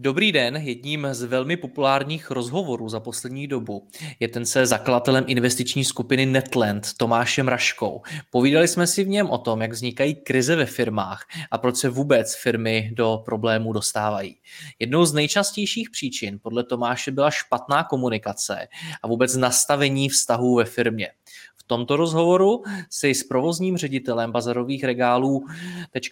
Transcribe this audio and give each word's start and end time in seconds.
Dobrý 0.00 0.32
den, 0.32 0.56
jedním 0.56 1.06
z 1.10 1.22
velmi 1.22 1.56
populárních 1.56 2.30
rozhovorů 2.30 2.88
za 2.88 3.00
poslední 3.00 3.46
dobu 3.46 3.88
je 4.20 4.28
ten 4.28 4.46
se 4.46 4.66
zakladatelem 4.66 5.24
investiční 5.26 5.84
skupiny 5.84 6.26
Netland 6.26 6.86
Tomášem 6.96 7.48
Raškou. 7.48 8.02
Povídali 8.30 8.68
jsme 8.68 8.86
si 8.86 9.04
v 9.04 9.08
něm 9.08 9.30
o 9.30 9.38
tom, 9.38 9.62
jak 9.62 9.72
vznikají 9.72 10.14
krize 10.14 10.56
ve 10.56 10.66
firmách 10.66 11.26
a 11.50 11.58
proč 11.58 11.76
se 11.76 11.88
vůbec 11.88 12.34
firmy 12.34 12.90
do 12.94 13.22
problémů 13.24 13.72
dostávají. 13.72 14.36
Jednou 14.78 15.04
z 15.04 15.12
nejčastějších 15.12 15.90
příčin 15.90 16.38
podle 16.42 16.64
Tomáše 16.64 17.10
byla 17.10 17.30
špatná 17.30 17.84
komunikace 17.84 18.68
a 19.02 19.08
vůbec 19.08 19.36
nastavení 19.36 20.08
vztahů 20.08 20.54
ve 20.54 20.64
firmě 20.64 21.08
tomto 21.68 21.96
rozhovoru 21.96 22.62
si 22.90 23.14
s 23.14 23.24
provozním 23.24 23.76
ředitelem 23.76 24.32
bazarových 24.32 24.84
regálů 24.84 25.46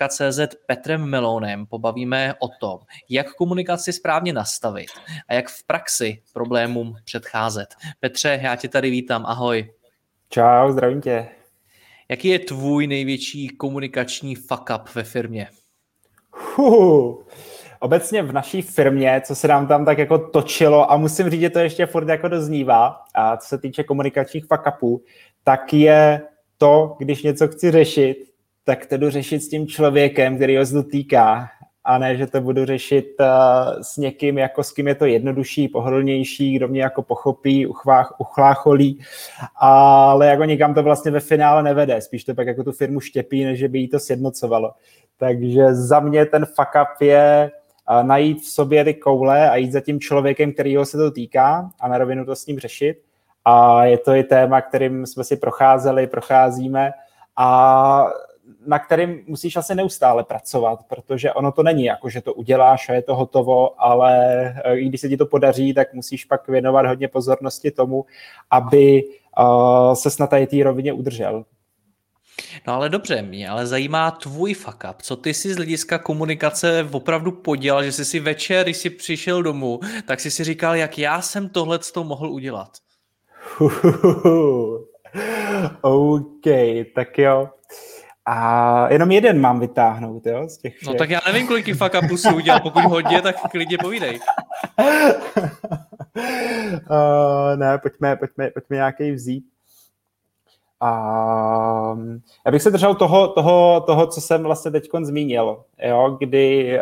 .cz 0.08 0.40
Petrem 0.66 1.04
Melonem 1.04 1.66
pobavíme 1.66 2.34
o 2.38 2.48
tom, 2.60 2.78
jak 3.08 3.34
komunikaci 3.34 3.92
správně 3.92 4.32
nastavit 4.32 4.90
a 5.28 5.34
jak 5.34 5.48
v 5.48 5.66
praxi 5.66 6.22
problémům 6.32 6.96
předcházet. 7.04 7.74
Petře, 8.00 8.40
já 8.42 8.56
tě 8.56 8.68
tady 8.68 8.90
vítám, 8.90 9.26
ahoj. 9.26 9.72
Čau, 10.28 10.72
zdravím 10.72 11.00
tě. 11.00 11.28
Jaký 12.08 12.28
je 12.28 12.38
tvůj 12.38 12.86
největší 12.86 13.48
komunikační 13.48 14.34
fuck 14.34 14.70
up 14.74 14.94
ve 14.94 15.04
firmě? 15.04 15.48
Uh, 16.58 17.22
obecně 17.80 18.22
v 18.22 18.32
naší 18.32 18.62
firmě, 18.62 19.22
co 19.24 19.34
se 19.34 19.48
nám 19.48 19.66
tam 19.66 19.84
tak 19.84 19.98
jako 19.98 20.18
točilo 20.18 20.92
a 20.92 20.96
musím 20.96 21.30
říct, 21.30 21.40
že 21.40 21.50
to 21.50 21.58
ještě 21.58 21.86
furt 21.86 22.08
jako 22.08 22.28
doznívá, 22.28 23.00
a 23.14 23.36
co 23.36 23.48
se 23.48 23.58
týče 23.58 23.84
komunikačních 23.84 24.44
fuck 24.46 24.94
tak 25.44 25.72
je 25.72 26.22
to, 26.58 26.96
když 26.98 27.22
něco 27.22 27.48
chci 27.48 27.70
řešit, 27.70 28.16
tak 28.64 28.86
to 28.86 28.96
jdu 28.96 29.10
řešit 29.10 29.40
s 29.40 29.48
tím 29.48 29.66
člověkem, 29.66 30.36
který 30.36 30.56
ho 30.56 30.66
se 30.66 30.74
dotýká, 30.74 31.48
a 31.86 31.98
ne, 31.98 32.16
že 32.16 32.26
to 32.26 32.40
budu 32.40 32.64
řešit 32.64 33.06
uh, 33.20 33.26
s 33.82 33.96
někým, 33.96 34.38
jako 34.38 34.62
s 34.62 34.72
kým 34.72 34.88
je 34.88 34.94
to 34.94 35.06
jednodušší, 35.06 35.68
pohodlnější, 35.68 36.56
kdo 36.56 36.68
mě 36.68 36.82
jako 36.82 37.02
pochopí, 37.02 37.66
uchvách, 37.66 38.20
uchlácholí, 38.20 39.00
ale 39.56 40.26
jako 40.26 40.44
nikam 40.44 40.74
to 40.74 40.82
vlastně 40.82 41.10
ve 41.10 41.20
finále 41.20 41.62
nevede, 41.62 42.00
spíš 42.00 42.24
to 42.24 42.34
pak 42.34 42.46
jako 42.46 42.64
tu 42.64 42.72
firmu 42.72 43.00
štěpí, 43.00 43.44
než 43.44 43.64
by 43.64 43.78
jí 43.78 43.88
to 43.88 43.98
sjednocovalo. 43.98 44.72
Takže 45.18 45.74
za 45.74 46.00
mě 46.00 46.26
ten 46.26 46.46
fuck 46.46 46.70
up 46.82 47.00
je 47.00 47.50
najít 48.02 48.42
v 48.42 48.46
sobě 48.46 48.84
ty 48.84 48.94
koule 48.94 49.50
a 49.50 49.56
jít 49.56 49.72
za 49.72 49.80
tím 49.80 50.00
člověkem, 50.00 50.52
kterýho 50.52 50.84
se 50.84 50.96
to 50.98 51.10
týká 51.10 51.70
a 51.80 51.88
na 51.88 51.98
rovinu 51.98 52.24
to 52.24 52.36
s 52.36 52.46
ním 52.46 52.58
řešit 52.58 53.02
a 53.44 53.84
je 53.84 53.98
to 53.98 54.14
i 54.14 54.24
téma, 54.24 54.60
kterým 54.60 55.06
jsme 55.06 55.24
si 55.24 55.36
procházeli, 55.36 56.06
procházíme 56.06 56.92
a 57.36 58.06
na 58.66 58.78
kterým 58.78 59.24
musíš 59.26 59.56
asi 59.56 59.74
neustále 59.74 60.24
pracovat, 60.24 60.80
protože 60.88 61.32
ono 61.32 61.52
to 61.52 61.62
není 61.62 61.84
jako, 61.84 62.08
že 62.08 62.20
to 62.20 62.34
uděláš 62.34 62.88
a 62.88 62.92
je 62.92 63.02
to 63.02 63.16
hotovo, 63.16 63.82
ale 63.82 64.14
eh, 64.64 64.76
i 64.76 64.88
když 64.88 65.00
se 65.00 65.08
ti 65.08 65.16
to 65.16 65.26
podaří, 65.26 65.74
tak 65.74 65.94
musíš 65.94 66.24
pak 66.24 66.48
věnovat 66.48 66.86
hodně 66.86 67.08
pozornosti 67.08 67.70
tomu, 67.70 68.04
aby 68.50 69.04
uh, 69.38 69.94
se 69.94 70.08
na 70.20 70.26
té 70.26 70.46
rovině 70.62 70.92
udržel. 70.92 71.44
No 72.66 72.72
ale 72.72 72.88
dobře, 72.88 73.22
mě 73.22 73.48
ale 73.48 73.66
zajímá 73.66 74.10
tvůj 74.10 74.54
fuck 74.54 74.84
up. 74.90 75.02
Co 75.02 75.16
ty 75.16 75.34
si 75.34 75.52
z 75.52 75.56
hlediska 75.56 75.98
komunikace 75.98 76.88
opravdu 76.92 77.32
podělal, 77.32 77.84
že 77.84 77.92
jsi 77.92 78.04
si 78.04 78.20
večer, 78.20 78.64
když 78.64 78.76
jsi 78.76 78.90
přišel 78.90 79.42
domů, 79.42 79.80
tak 80.06 80.20
jsi 80.20 80.30
si 80.30 80.44
říkal, 80.44 80.76
jak 80.76 80.98
já 80.98 81.20
jsem 81.20 81.48
tohle 81.48 81.78
mohl 82.02 82.30
udělat? 82.30 82.70
OK, 85.80 86.46
tak 86.94 87.18
jo. 87.18 87.48
A 88.28 88.88
jenom 88.92 89.10
jeden 89.10 89.40
mám 89.40 89.60
vytáhnout, 89.60 90.26
jo, 90.26 90.48
z 90.48 90.58
těch 90.58 90.76
všech. 90.76 90.88
No 90.88 90.94
tak 90.94 91.10
já 91.10 91.20
nevím, 91.26 91.46
kolik 91.46 91.76
fuck 91.76 91.94
upů 92.04 92.16
si 92.16 92.28
udělal, 92.34 92.60
pokud 92.60 92.84
hodně, 92.84 93.22
tak 93.22 93.36
klidně 93.50 93.78
povídej. 93.78 94.20
uh, 96.90 97.56
ne, 97.56 97.78
pojďme, 97.78 98.16
pojďme, 98.16 98.50
pojďme 98.50 98.76
nějaký 98.76 99.12
vzít. 99.12 99.44
A 100.80 101.96
já 102.46 102.52
bych 102.52 102.62
se 102.62 102.70
držel 102.70 102.94
toho, 102.94 103.28
toho, 103.28 103.80
toho 103.86 104.06
co 104.06 104.20
jsem 104.20 104.42
vlastně 104.42 104.70
teď 104.70 104.88
zmínil, 105.02 105.64
jo, 105.82 106.16
kdy 106.20 106.78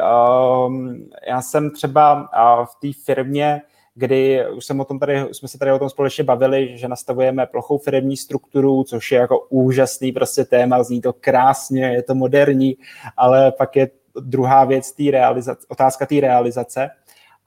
um, 0.66 1.08
já 1.28 1.42
jsem 1.42 1.70
třeba 1.70 2.28
v 2.64 2.80
té 2.80 2.88
firmě 3.04 3.62
kdy 3.94 4.48
už 4.48 4.64
jsem 4.64 4.80
o 4.80 4.84
tom 4.84 4.98
tady, 4.98 5.26
jsme 5.32 5.48
se 5.48 5.58
tady 5.58 5.72
o 5.72 5.78
tom 5.78 5.90
společně 5.90 6.24
bavili, 6.24 6.78
že 6.78 6.88
nastavujeme 6.88 7.46
plochou 7.46 7.78
firmní 7.78 8.16
strukturu, 8.16 8.84
což 8.84 9.12
je 9.12 9.18
jako 9.18 9.46
úžasný 9.48 10.12
prostě 10.12 10.44
téma, 10.44 10.82
zní 10.82 11.00
to 11.00 11.12
krásně, 11.12 11.84
je 11.86 12.02
to 12.02 12.14
moderní, 12.14 12.76
ale 13.16 13.52
pak 13.52 13.76
je 13.76 13.90
druhá 14.20 14.64
věc, 14.64 14.92
tý 14.92 15.10
realizace, 15.10 15.66
otázka 15.68 16.06
té 16.06 16.20
realizace. 16.20 16.90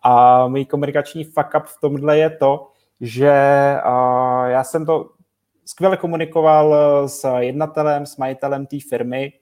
A 0.03 0.47
můj 0.47 0.65
komunikační 0.65 1.23
fuck 1.23 1.55
up 1.57 1.65
v 1.65 1.79
tomhle 1.81 2.17
je 2.17 2.29
to, 2.29 2.67
že 3.01 3.31
uh, 3.85 4.45
já 4.45 4.63
jsem 4.63 4.85
to 4.85 5.09
skvěle 5.67 5.97
komunikoval 5.97 6.75
s 7.07 7.37
jednatelem, 7.37 8.05
s 8.05 8.17
majitelem 8.17 8.65
té 8.65 8.77
firmy, 8.89 9.33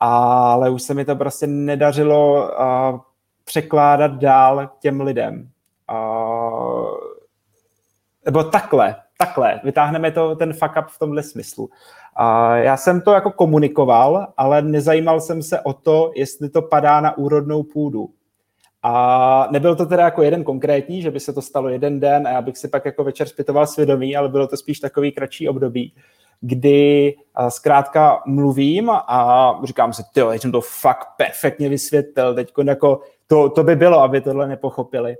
ale 0.00 0.70
už 0.70 0.82
se 0.82 0.94
mi 0.94 1.04
to 1.04 1.16
prostě 1.16 1.46
nedařilo 1.46 2.50
uh, 2.50 3.00
překládat 3.44 4.12
dál 4.12 4.70
těm 4.80 5.00
lidem. 5.00 5.48
Nebo 8.24 8.44
takhle, 8.44 8.96
takhle, 9.18 9.60
vytáhneme 9.64 10.10
to, 10.10 10.36
ten 10.36 10.52
fuck 10.52 10.76
up 10.78 10.86
v 10.88 10.98
tomhle 10.98 11.22
smyslu. 11.22 11.70
Já 12.54 12.76
jsem 12.76 13.00
to 13.00 13.12
jako 13.12 13.30
komunikoval, 13.30 14.26
ale 14.36 14.62
nezajímal 14.62 15.20
jsem 15.20 15.42
se 15.42 15.60
o 15.60 15.72
to, 15.72 16.12
jestli 16.16 16.48
to 16.48 16.62
padá 16.62 17.00
na 17.00 17.18
úrodnou 17.18 17.62
půdu. 17.62 18.08
A 18.82 19.48
nebyl 19.50 19.76
to 19.76 19.86
teda 19.86 20.04
jako 20.04 20.22
jeden 20.22 20.44
konkrétní, 20.44 21.02
že 21.02 21.10
by 21.10 21.20
se 21.20 21.32
to 21.32 21.42
stalo 21.42 21.68
jeden 21.68 22.00
den 22.00 22.26
a 22.26 22.30
já 22.30 22.42
bych 22.42 22.56
si 22.56 22.68
pak 22.68 22.84
jako 22.84 23.04
večer 23.04 23.28
zpytoval 23.28 23.66
svědomí, 23.66 24.16
ale 24.16 24.28
bylo 24.28 24.46
to 24.46 24.56
spíš 24.56 24.80
takový 24.80 25.12
kratší 25.12 25.48
období, 25.48 25.94
kdy 26.40 27.14
zkrátka 27.48 28.22
mluvím 28.26 28.90
a 28.90 29.52
říkám 29.64 29.92
si, 29.92 30.02
ty 30.12 30.20
jsem 30.20 30.52
to 30.52 30.60
fakt 30.60 31.08
perfektně 31.16 31.68
vysvětlil, 31.68 32.34
teď 32.34 32.52
jako 32.66 33.00
to, 33.26 33.48
to 33.48 33.64
by 33.64 33.76
bylo, 33.76 34.00
aby 34.00 34.20
tohle 34.20 34.48
nepochopili. 34.48 35.16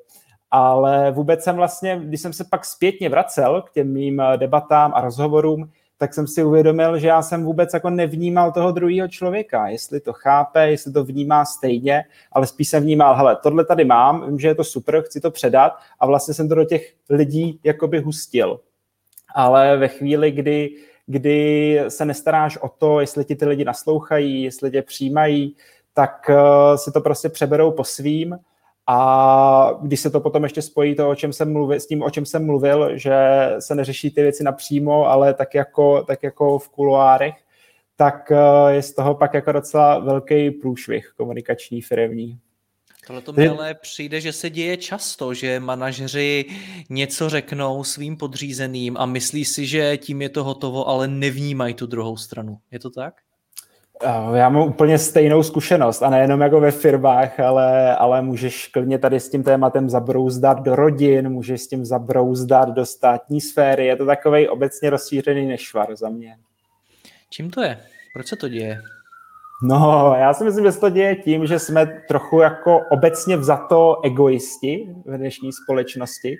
Ale 0.50 1.10
vůbec 1.10 1.44
jsem 1.44 1.56
vlastně, 1.56 2.00
když 2.04 2.20
jsem 2.20 2.32
se 2.32 2.44
pak 2.50 2.64
zpětně 2.64 3.08
vracel 3.08 3.62
k 3.62 3.72
těm 3.72 3.92
mým 3.92 4.20
eh, 4.20 4.36
debatám 4.36 4.92
a 4.94 5.00
rozhovorům, 5.00 5.70
tak 6.02 6.14
jsem 6.14 6.26
si 6.26 6.44
uvědomil, 6.44 6.98
že 6.98 7.08
já 7.08 7.22
jsem 7.22 7.44
vůbec 7.44 7.74
jako 7.74 7.90
nevnímal 7.90 8.52
toho 8.52 8.72
druhého 8.72 9.08
člověka, 9.08 9.68
jestli 9.68 10.00
to 10.00 10.12
chápe, 10.12 10.70
jestli 10.70 10.92
to 10.92 11.04
vnímá 11.04 11.44
stejně, 11.44 12.04
ale 12.32 12.46
spíš 12.46 12.68
jsem 12.68 12.82
vnímal, 12.82 13.16
hele, 13.16 13.36
tohle 13.42 13.64
tady 13.64 13.84
mám, 13.84 14.26
vím, 14.26 14.38
že 14.38 14.48
je 14.48 14.54
to 14.54 14.64
super, 14.64 15.02
chci 15.02 15.20
to 15.20 15.30
předat 15.30 15.72
a 16.00 16.06
vlastně 16.06 16.34
jsem 16.34 16.48
to 16.48 16.54
do 16.54 16.64
těch 16.64 16.94
lidí 17.10 17.60
jakoby 17.64 18.00
hustil. 18.00 18.60
Ale 19.34 19.76
ve 19.76 19.88
chvíli, 19.88 20.30
kdy, 20.30 20.70
kdy 21.06 21.80
se 21.88 22.04
nestaráš 22.04 22.56
o 22.56 22.68
to, 22.68 23.00
jestli 23.00 23.24
ti 23.24 23.36
ty 23.36 23.46
lidi 23.46 23.64
naslouchají, 23.64 24.42
jestli 24.42 24.70
tě 24.70 24.82
přijímají, 24.82 25.56
tak 25.94 26.30
uh, 26.30 26.76
si 26.76 26.92
to 26.92 27.00
prostě 27.00 27.28
přeberou 27.28 27.70
po 27.70 27.84
svým 27.84 28.38
a 28.86 29.78
když 29.82 30.00
se 30.00 30.10
to 30.10 30.20
potom 30.20 30.42
ještě 30.42 30.62
spojí 30.62 30.94
to, 30.94 31.10
o 31.10 31.14
čem 31.14 31.32
jsem 31.32 31.52
mluvil, 31.52 31.80
s 31.80 31.86
tím, 31.86 32.02
o 32.02 32.10
čem 32.10 32.26
jsem 32.26 32.46
mluvil, 32.46 32.98
že 32.98 33.14
se 33.58 33.74
neřeší 33.74 34.10
ty 34.10 34.22
věci 34.22 34.44
napřímo, 34.44 35.06
ale 35.06 35.34
tak 35.34 35.54
jako, 35.54 36.02
tak 36.02 36.22
jako 36.22 36.58
v 36.58 36.68
kuloárech, 36.68 37.34
tak 37.96 38.32
eh, 38.32 38.72
je 38.74 38.82
z 38.82 38.94
toho 38.94 39.14
pak 39.14 39.34
jako 39.34 39.52
docela 39.52 39.98
velký 39.98 40.50
průšvih 40.50 41.12
komunikační 41.16 41.82
firmní. 41.82 42.38
Tohle 43.06 43.22
to 43.22 43.32
mi 43.32 43.48
ale 43.48 43.74
přijde, 43.74 44.20
že 44.20 44.32
se 44.32 44.50
děje 44.50 44.76
často, 44.76 45.34
že 45.34 45.60
manažeři 45.60 46.44
něco 46.90 47.28
řeknou 47.28 47.84
svým 47.84 48.16
podřízeným 48.16 48.96
a 48.96 49.06
myslí 49.06 49.44
si, 49.44 49.66
že 49.66 49.96
tím 49.96 50.22
je 50.22 50.28
to 50.28 50.44
hotovo, 50.44 50.88
ale 50.88 51.08
nevnímají 51.08 51.74
tu 51.74 51.86
druhou 51.86 52.16
stranu. 52.16 52.58
Je 52.70 52.78
to 52.78 52.90
tak? 52.90 53.14
Já 54.34 54.48
mám 54.48 54.68
úplně 54.68 54.98
stejnou 54.98 55.42
zkušenost 55.42 56.02
a 56.02 56.10
nejenom 56.10 56.40
jako 56.40 56.60
ve 56.60 56.70
firmách, 56.70 57.40
ale, 57.40 57.96
ale 57.96 58.22
můžeš 58.22 58.68
klidně 58.68 58.98
tady 58.98 59.20
s 59.20 59.30
tím 59.30 59.42
tématem 59.42 59.90
zabrouzdat 59.90 60.62
do 60.62 60.76
rodin, 60.76 61.28
můžeš 61.28 61.60
s 61.60 61.68
tím 61.68 61.84
zabrouzdat 61.84 62.68
do 62.68 62.86
státní 62.86 63.40
sféry. 63.40 63.86
Je 63.86 63.96
to 63.96 64.06
takový 64.06 64.48
obecně 64.48 64.90
rozšířený 64.90 65.46
nešvar 65.46 65.96
za 65.96 66.08
mě. 66.08 66.36
Čím 67.30 67.50
to 67.50 67.62
je? 67.62 67.78
Proč 68.14 68.26
se 68.26 68.36
to 68.36 68.48
děje? 68.48 68.78
No, 69.64 70.14
já 70.18 70.34
si 70.34 70.44
myslím, 70.44 70.64
že 70.64 70.72
se 70.72 70.80
to 70.80 70.90
děje 70.90 71.16
tím, 71.16 71.46
že 71.46 71.58
jsme 71.58 72.02
trochu 72.08 72.40
jako 72.40 72.80
obecně 72.90 73.36
vzato 73.36 73.96
egoisti 74.04 74.94
v 75.04 75.16
dnešní 75.16 75.50
společnosti 75.52 76.36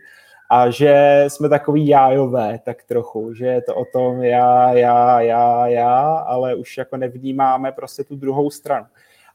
a 0.54 0.70
že 0.70 1.24
jsme 1.28 1.48
takový 1.48 1.88
jájové 1.88 2.60
tak 2.64 2.82
trochu, 2.82 3.34
že 3.34 3.46
je 3.46 3.62
to 3.62 3.74
o 3.74 3.84
tom 3.84 4.22
já, 4.22 4.72
já, 4.72 5.20
já, 5.20 5.66
já, 5.66 6.00
ale 6.14 6.54
už 6.54 6.78
jako 6.78 6.96
nevnímáme 6.96 7.72
prostě 7.72 8.04
tu 8.04 8.16
druhou 8.16 8.50
stranu. 8.50 8.86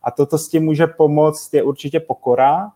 A 0.03 0.11
toto 0.11 0.37
s 0.37 0.49
tím 0.49 0.63
může 0.63 0.87
pomoct 0.87 1.53
je 1.53 1.63
určitě 1.63 1.99
pokora 1.99 2.71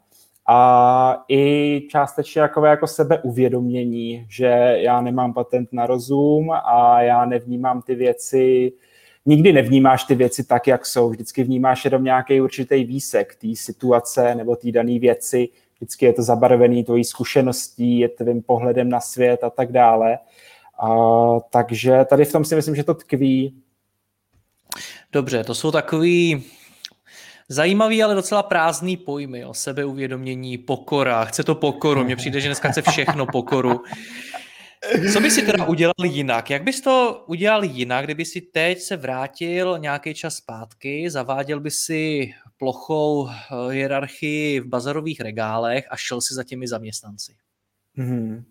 a 0.48 1.24
i 1.30 1.82
částečně 1.90 2.42
takové 2.42 2.70
jako 2.70 2.88
sebeuvědomění, 2.88 4.26
že 4.30 4.76
já 4.78 5.02
nemám 5.02 5.34
patent 5.34 5.74
na 5.74 5.86
rozum 5.86 6.52
a 6.52 7.02
já 7.02 7.26
nevnímám 7.26 7.82
ty 7.82 7.96
věci, 7.96 8.74
nikdy 9.26 9.54
nevnímáš 9.54 10.04
ty 10.04 10.16
věci 10.16 10.44
tak, 10.44 10.68
jak 10.68 10.86
jsou. 10.86 11.10
Vždycky 11.10 11.44
vnímáš 11.44 11.86
jenom 11.86 12.04
nějaký 12.04 12.42
určitý 12.42 12.84
výsek 12.84 13.36
té 13.36 13.48
situace 13.56 14.36
nebo 14.36 14.56
té 14.56 14.72
dané 14.72 15.00
věci, 15.00 15.50
vždycky 15.82 16.06
je 16.06 16.14
to 16.14 16.24
zabarvený 16.24 16.84
tvojí 16.84 17.04
zkušeností, 17.04 18.00
je 18.00 18.10
tvým 18.10 18.42
pohledem 18.42 18.90
na 18.90 19.00
svět 19.00 19.44
a 19.44 19.50
tak 19.50 19.72
dále. 19.72 20.20
A, 20.80 20.90
takže 21.50 22.06
tady 22.06 22.26
v 22.26 22.32
tom 22.32 22.46
si 22.46 22.56
myslím, 22.56 22.76
že 22.76 22.84
to 22.84 22.94
tkví. 22.94 23.56
Dobře, 25.12 25.44
to 25.44 25.56
jsou 25.56 25.72
takový 25.72 26.44
Zajímavý, 27.52 28.04
ale 28.04 28.16
docela 28.16 28.44
prázdný 28.44 28.98
pojmy 28.98 29.46
o 29.46 29.54
sebeuvědomění, 29.54 30.58
pokora. 30.58 31.26
Chce 31.26 31.44
to 31.44 31.56
pokoru, 31.56 32.04
mně 32.04 32.16
přijde, 32.16 32.42
že 32.42 32.48
dneska 32.48 32.72
chce 32.72 32.82
všechno 32.82 33.26
pokoru. 33.26 33.84
Co 35.14 35.20
by 35.20 35.32
si 35.32 35.42
teda 35.42 35.66
udělal 35.66 35.94
jinak? 36.04 36.50
Jak 36.50 36.64
bys 36.64 36.82
to 36.82 37.24
udělal 37.28 37.64
jinak, 37.64 38.06
kdyby 38.06 38.26
si 38.26 38.42
teď 38.42 38.80
se 38.80 38.98
vrátil 38.98 39.80
nějaký 39.80 40.14
čas 40.14 40.36
zpátky, 40.36 41.10
zaváděl 41.10 41.60
by 41.60 41.72
si 41.72 42.34
plochou 42.58 43.30
eh, 43.30 43.74
hierarchii 43.74 44.60
v 44.60 44.66
bazarových 44.66 45.22
regálech 45.22 45.86
a 45.90 45.96
šel 45.96 46.22
si 46.22 46.34
za 46.34 46.44
těmi 46.44 46.68
zaměstnanci? 46.68 47.36
Hmm. 47.96 48.44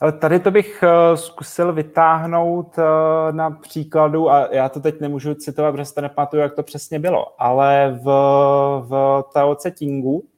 Ale 0.00 0.12
tady 0.12 0.40
to 0.40 0.50
bych 0.50 0.82
uh, 0.82 1.16
zkusil 1.16 1.72
vytáhnout 1.72 2.78
uh, 2.78 2.84
na 3.36 3.50
příkladu, 3.50 4.30
a 4.30 4.48
já 4.52 4.68
to 4.68 4.80
teď 4.80 5.00
nemůžu 5.00 5.34
citovat, 5.34 5.72
protože 5.72 5.84
se 5.84 6.02
nepamatuju, 6.02 6.42
jak 6.42 6.54
to 6.54 6.62
přesně 6.62 6.98
bylo, 6.98 7.42
ale 7.42 7.98
v, 8.02 8.06
v 8.88 9.22
Tao 9.34 9.54
Tse 9.54 9.70
Tingu, 9.70 10.28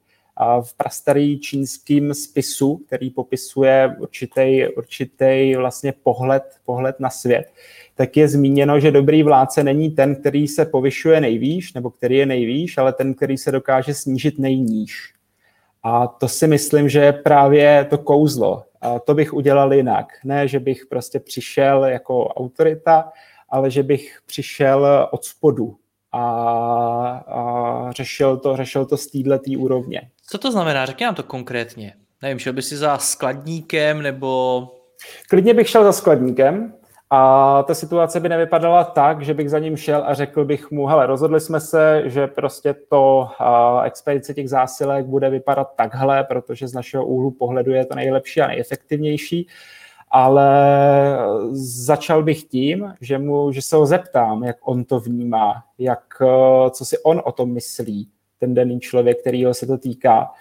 v 0.61 0.73
prastarý 0.77 1.39
čínským 1.39 2.13
spisu, 2.13 2.81
který 2.87 3.09
popisuje 3.09 3.95
určitý, 3.99 4.67
určitý 4.77 5.55
vlastně 5.55 5.93
pohled, 6.03 6.43
pohled 6.65 6.99
na 6.99 7.09
svět, 7.09 7.53
tak 7.95 8.17
je 8.17 8.27
zmíněno, 8.27 8.79
že 8.79 8.91
dobrý 8.91 9.23
vládce 9.23 9.63
není 9.63 9.91
ten, 9.91 10.15
který 10.15 10.47
se 10.47 10.65
povyšuje 10.65 11.21
nejvýš, 11.21 11.73
nebo 11.73 11.89
který 11.89 12.17
je 12.17 12.25
nejvýš, 12.25 12.77
ale 12.77 12.93
ten, 12.93 13.13
který 13.13 13.37
se 13.37 13.51
dokáže 13.51 13.93
snížit 13.93 14.39
nejníž. 14.39 15.13
A 15.83 16.07
to 16.07 16.27
si 16.27 16.47
myslím, 16.47 16.89
že 16.89 16.99
je 16.99 17.13
právě 17.13 17.87
to 17.89 17.97
kouzlo. 17.97 18.63
A 18.81 18.99
to 18.99 19.13
bych 19.13 19.33
udělal 19.33 19.73
jinak. 19.73 20.07
Ne, 20.23 20.47
že 20.47 20.59
bych 20.59 20.85
prostě 20.85 21.19
přišel 21.19 21.85
jako 21.85 22.27
autorita, 22.27 23.11
ale 23.49 23.71
že 23.71 23.83
bych 23.83 24.19
přišel 24.25 25.09
od 25.11 25.25
spodu 25.25 25.77
a, 26.15 27.23
a 27.27 27.91
řešil, 27.91 28.37
to, 28.37 28.55
řešil 28.57 28.85
to 28.85 28.97
z 28.97 29.07
této 29.07 29.51
úrovně. 29.57 30.01
Co 30.27 30.37
to 30.37 30.51
znamená? 30.51 30.85
Řekni 30.85 31.05
nám 31.05 31.15
to 31.15 31.23
konkrétně. 31.23 31.93
Nevím, 32.21 32.39
šel 32.39 32.53
by 32.53 32.61
si 32.61 32.77
za 32.77 32.97
skladníkem 32.97 34.01
nebo... 34.01 34.61
Klidně 35.29 35.53
bych 35.53 35.69
šel 35.69 35.83
za 35.83 35.91
skladníkem 35.91 36.73
a 37.09 37.63
ta 37.63 37.73
situace 37.73 38.19
by 38.19 38.29
nevypadala 38.29 38.83
tak, 38.83 39.21
že 39.21 39.33
bych 39.33 39.49
za 39.49 39.59
ním 39.59 39.77
šel 39.77 40.03
a 40.05 40.13
řekl 40.13 40.45
bych 40.45 40.71
mu, 40.71 40.85
hele, 40.85 41.05
rozhodli 41.05 41.39
jsme 41.39 41.59
se, 41.59 42.03
že 42.05 42.27
prostě 42.27 42.75
to 42.89 43.29
uh, 43.39 43.85
expedice 43.85 44.33
těch 44.33 44.49
zásilek 44.49 45.05
bude 45.05 45.29
vypadat 45.29 45.67
takhle, 45.75 46.23
protože 46.23 46.67
z 46.67 46.73
našeho 46.73 47.05
úhlu 47.05 47.31
pohledu 47.31 47.71
je 47.71 47.85
to 47.85 47.95
nejlepší 47.95 48.41
a 48.41 48.47
nejefektivnější 48.47 49.47
ale 50.15 50.49
začal 51.85 52.23
bych 52.23 52.43
tím, 52.43 52.93
že, 53.01 53.17
mu, 53.17 53.51
že 53.51 53.61
se 53.61 53.75
ho 53.75 53.85
zeptám, 53.85 54.43
jak 54.43 54.57
on 54.61 54.83
to 54.83 54.99
vnímá, 54.99 55.63
jak, 55.77 56.21
co 56.71 56.85
si 56.85 56.97
on 56.99 57.21
o 57.25 57.31
tom 57.31 57.53
myslí, 57.53 58.09
ten 58.39 58.53
daný 58.53 58.79
člověk, 58.79 59.21
kterýho 59.21 59.53
se 59.53 59.67
to 59.67 59.77
týká. 59.77 60.31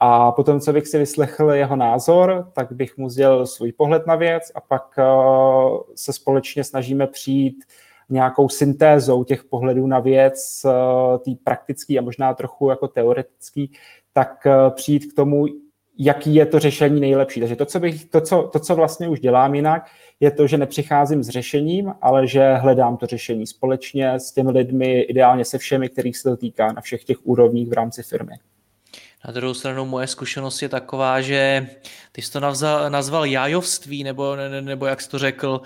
A 0.00 0.32
potom, 0.32 0.60
co 0.60 0.72
bych 0.72 0.88
si 0.88 0.98
vyslechl 0.98 1.50
jeho 1.50 1.76
názor, 1.76 2.50
tak 2.52 2.72
bych 2.72 2.98
mu 2.98 3.08
sdělil 3.08 3.46
svůj 3.46 3.72
pohled 3.72 4.06
na 4.06 4.16
věc 4.16 4.42
a 4.54 4.60
pak 4.60 4.98
uh, 4.98 5.78
se 5.94 6.12
společně 6.12 6.64
snažíme 6.64 7.06
přijít 7.06 7.64
nějakou 8.08 8.48
syntézou 8.48 9.24
těch 9.24 9.44
pohledů 9.44 9.86
na 9.86 9.98
věc, 9.98 10.62
uh, 10.64 11.18
tý 11.18 11.34
praktický 11.34 11.98
a 11.98 12.02
možná 12.02 12.34
trochu 12.34 12.70
jako 12.70 12.88
teoretický, 12.88 13.72
tak 14.12 14.46
přijít 14.74 15.12
k 15.12 15.16
tomu, 15.16 15.46
jaký 16.02 16.34
je 16.34 16.46
to 16.46 16.58
řešení 16.58 17.00
nejlepší. 17.00 17.40
Takže 17.40 17.56
to 17.56 17.66
co, 17.66 17.80
bych, 17.80 18.04
to, 18.04 18.20
co, 18.20 18.42
to, 18.52 18.58
co 18.58 18.74
vlastně 18.74 19.08
už 19.08 19.20
dělám 19.20 19.54
jinak, 19.54 19.86
je 20.20 20.30
to, 20.30 20.46
že 20.46 20.58
nepřicházím 20.58 21.22
s 21.22 21.28
řešením, 21.28 21.92
ale 22.02 22.26
že 22.26 22.54
hledám 22.54 22.96
to 22.96 23.06
řešení 23.06 23.46
společně 23.46 24.12
s 24.12 24.32
těmi 24.32 24.50
lidmi, 24.50 25.00
ideálně 25.00 25.44
se 25.44 25.58
všemi, 25.58 25.88
kterých 25.88 26.16
se 26.16 26.30
to 26.30 26.36
týká 26.36 26.72
na 26.72 26.80
všech 26.80 27.04
těch 27.04 27.26
úrovních 27.26 27.68
v 27.68 27.72
rámci 27.72 28.02
firmy. 28.02 28.32
Na 29.26 29.32
druhou 29.32 29.54
stranu 29.54 29.86
moje 29.86 30.06
zkušenost 30.06 30.62
je 30.62 30.68
taková, 30.68 31.20
že 31.20 31.68
ty 32.12 32.22
jsi 32.22 32.32
to 32.32 32.40
nazval, 32.40 32.90
nazval 32.90 33.24
jájovství, 33.24 34.04
nebo, 34.04 34.36
ne, 34.36 34.62
nebo 34.62 34.86
jak 34.86 35.00
jsi 35.00 35.08
to 35.08 35.18
řekl. 35.18 35.60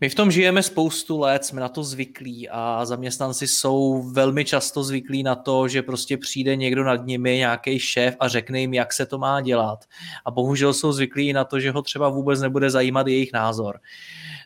My 0.00 0.08
v 0.08 0.14
tom 0.14 0.30
žijeme 0.30 0.62
spoustu 0.62 1.18
let, 1.18 1.44
jsme 1.44 1.60
na 1.60 1.68
to 1.68 1.84
zvyklí 1.84 2.48
a 2.48 2.84
zaměstnanci 2.84 3.48
jsou 3.48 4.02
velmi 4.02 4.44
často 4.44 4.84
zvyklí 4.84 5.22
na 5.22 5.34
to, 5.34 5.68
že 5.68 5.82
prostě 5.82 6.16
přijde 6.16 6.56
někdo 6.56 6.84
nad 6.84 7.06
nimi, 7.06 7.36
nějaký 7.36 7.78
šéf 7.78 8.16
a 8.20 8.28
řekne 8.28 8.60
jim, 8.60 8.74
jak 8.74 8.92
se 8.92 9.06
to 9.06 9.18
má 9.18 9.40
dělat. 9.40 9.84
A 10.24 10.30
bohužel 10.30 10.74
jsou 10.74 10.92
zvyklí 10.92 11.28
i 11.28 11.32
na 11.32 11.44
to, 11.44 11.60
že 11.60 11.70
ho 11.70 11.82
třeba 11.82 12.08
vůbec 12.08 12.40
nebude 12.40 12.70
zajímat 12.70 13.06
jejich 13.06 13.32
názor 13.32 13.80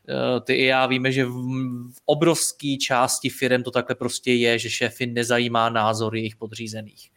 eh, 0.09 0.41
ty 0.41 0.55
i 0.55 0.65
já 0.65 0.87
víme, 0.87 1.13
že 1.13 1.25
v 1.25 2.01
obrovské 2.05 2.77
části 2.77 3.29
firm 3.29 3.63
to 3.63 3.71
takhle 3.71 3.95
prostě 3.95 4.33
je, 4.33 4.59
že 4.59 4.71
šéfy 4.71 5.07
nezajímá 5.07 5.69
názor 5.69 6.17
jejich 6.17 6.37
podřízených. 6.37 7.14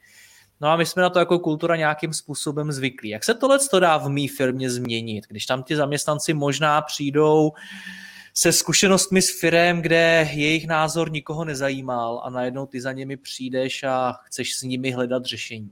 No 0.62 0.68
a 0.68 0.76
my 0.76 0.86
jsme 0.86 1.02
na 1.02 1.10
to 1.10 1.20
jako 1.20 1.40
kultura 1.40 1.76
nějakým 1.76 2.14
způsobem 2.14 2.72
zvyklí. 2.72 3.10
Jak 3.10 3.24
se 3.24 3.34
tohle 3.34 3.60
to 3.72 3.80
dá 3.80 3.98
v 3.98 4.10
mý 4.10 4.28
firmě 4.28 4.70
změnit, 4.70 5.26
když 5.28 5.46
tam 5.46 5.64
ti 5.64 5.76
zaměstnanci 5.76 6.34
možná 6.34 6.82
přijdou 6.82 7.52
se 8.34 8.52
zkušenostmi 8.52 9.22
s 9.22 9.40
firem, 9.40 9.82
kde 9.82 10.30
jejich 10.34 10.68
názor 10.68 11.12
nikoho 11.12 11.46
nezajímal 11.46 12.22
a 12.24 12.30
najednou 12.30 12.66
ty 12.66 12.82
za 12.82 12.92
nimi 12.92 13.18
přijdeš 13.18 13.84
a 13.84 14.14
chceš 14.26 14.56
s 14.56 14.64
nimi 14.64 14.92
hledat 14.92 15.26
řešení? 15.26 15.72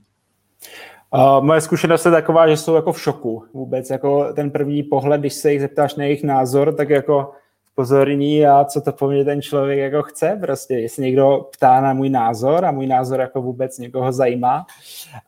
Uh, 1.14 1.44
moje 1.44 1.62
zkušenost 1.62 2.06
je 2.06 2.12
taková, 2.12 2.48
že 2.48 2.58
jsou 2.58 2.76
jako 2.76 2.94
v 2.94 3.02
šoku 3.02 3.46
vůbec. 3.54 3.90
Jako 3.90 4.34
ten 4.34 4.52
první 4.52 4.84
pohled, 4.84 5.20
když 5.20 5.34
se 5.34 5.52
jich 5.52 5.62
zeptáš 5.62 5.96
na 5.96 6.04
jejich 6.04 6.24
názor, 6.24 6.76
tak 6.76 6.90
jako 6.90 7.32
pozorní 7.76 8.46
a 8.46 8.66
co 8.66 8.82
to 8.82 8.92
po 8.92 9.08
mně 9.08 9.26
ten 9.26 9.42
člověk 9.42 9.80
jako 9.80 10.04
chce, 10.04 10.38
prostě 10.42 10.74
jestli 10.74 11.04
někdo 11.04 11.50
ptá 11.52 11.82
na 11.82 11.94
můj 11.94 12.10
názor 12.10 12.66
a 12.66 12.72
můj 12.72 12.88
názor 12.88 13.20
jako 13.20 13.42
vůbec 13.42 13.78
někoho 13.78 14.12
zajímá. 14.12 14.66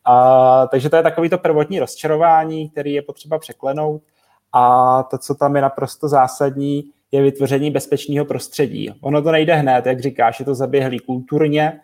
A, 0.06 0.68
takže 0.68 0.90
to 0.90 0.96
je 0.96 1.04
takový 1.04 1.30
to 1.30 1.38
prvotní 1.38 1.80
rozčarování, 1.80 2.70
který 2.70 2.94
je 2.94 3.02
potřeba 3.02 3.40
překlenout 3.40 4.02
a 4.54 5.04
to, 5.04 5.18
co 5.18 5.36
tam 5.36 5.56
je 5.56 5.62
naprosto 5.62 6.08
zásadní, 6.08 6.84
je 7.12 7.22
vytvoření 7.22 7.72
bezpečného 7.72 8.26
prostředí. 8.26 8.94
Ono 9.02 9.22
to 9.22 9.32
nejde 9.32 9.56
hned, 9.56 9.86
jak 9.86 10.00
říkáš, 10.00 10.40
je 10.40 10.46
to 10.46 10.56
zaběhlý 10.56 11.00
kulturně, 11.00 11.80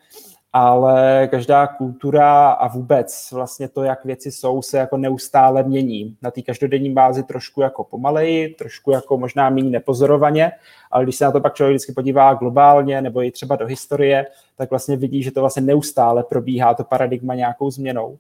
ale 0.54 1.28
každá 1.32 1.68
kultura 1.68 2.52
a 2.52 2.68
vůbec 2.68 3.32
vlastně 3.32 3.68
to, 3.68 3.84
jak 3.84 4.06
věci 4.06 4.32
jsou, 4.32 4.62
se 4.62 4.78
jako 4.78 4.98
neustále 4.98 5.64
mění. 5.64 6.18
Na 6.22 6.32
té 6.32 6.42
každodenní 6.42 6.90
bázi 6.90 7.24
trošku 7.24 7.62
jako 7.62 7.84
pomaleji, 7.84 8.50
trošku 8.50 8.92
jako 8.92 9.18
možná 9.18 9.50
méně 9.50 9.70
nepozorovaně, 9.70 10.52
ale 10.92 11.04
když 11.04 11.16
se 11.16 11.26
na 11.26 11.32
to 11.32 11.40
pak 11.40 11.54
člověk 11.54 11.74
vždycky 11.74 11.92
podívá 11.92 12.34
globálně 12.34 13.02
nebo 13.02 13.24
i 13.24 13.32
třeba 13.32 13.56
do 13.56 13.66
historie, 13.66 14.28
tak 14.56 14.70
vlastně 14.70 14.98
vidí, 14.98 15.24
že 15.24 15.32
to 15.32 15.40
vlastně 15.40 15.62
neustále 15.62 16.24
probíhá 16.24 16.74
to 16.74 16.84
paradigma 16.84 17.36
nějakou 17.36 17.72
změnou. 17.72 18.18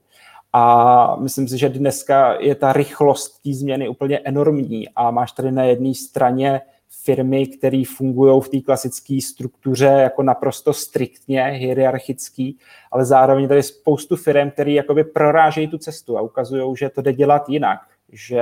A 0.53 1.15
myslím 1.19 1.47
si, 1.47 1.57
že 1.57 1.69
dneska 1.69 2.35
je 2.39 2.55
ta 2.55 2.73
rychlost 2.73 3.43
té 3.43 3.53
změny 3.53 3.89
úplně 3.89 4.19
enormní 4.19 4.89
a 4.95 5.11
máš 5.11 5.31
tady 5.31 5.51
na 5.51 5.63
jedné 5.63 5.93
straně 5.93 6.61
firmy, 7.01 7.47
které 7.47 7.83
fungují 7.95 8.41
v 8.41 8.49
té 8.49 8.61
klasické 8.61 9.19
struktuře 9.21 9.85
jako 9.85 10.23
naprosto 10.23 10.73
striktně, 10.73 11.43
hierarchický, 11.43 12.57
ale 12.91 13.05
zároveň 13.05 13.47
tady 13.47 13.63
spoustu 13.63 14.15
firm, 14.15 14.51
které 14.51 14.71
jakoby 14.71 15.03
prorážejí 15.03 15.67
tu 15.67 15.77
cestu 15.77 16.17
a 16.17 16.21
ukazují, 16.21 16.75
že 16.77 16.89
to 16.89 17.01
jde 17.01 17.13
dělat 17.13 17.49
jinak, 17.49 17.79
že 18.11 18.41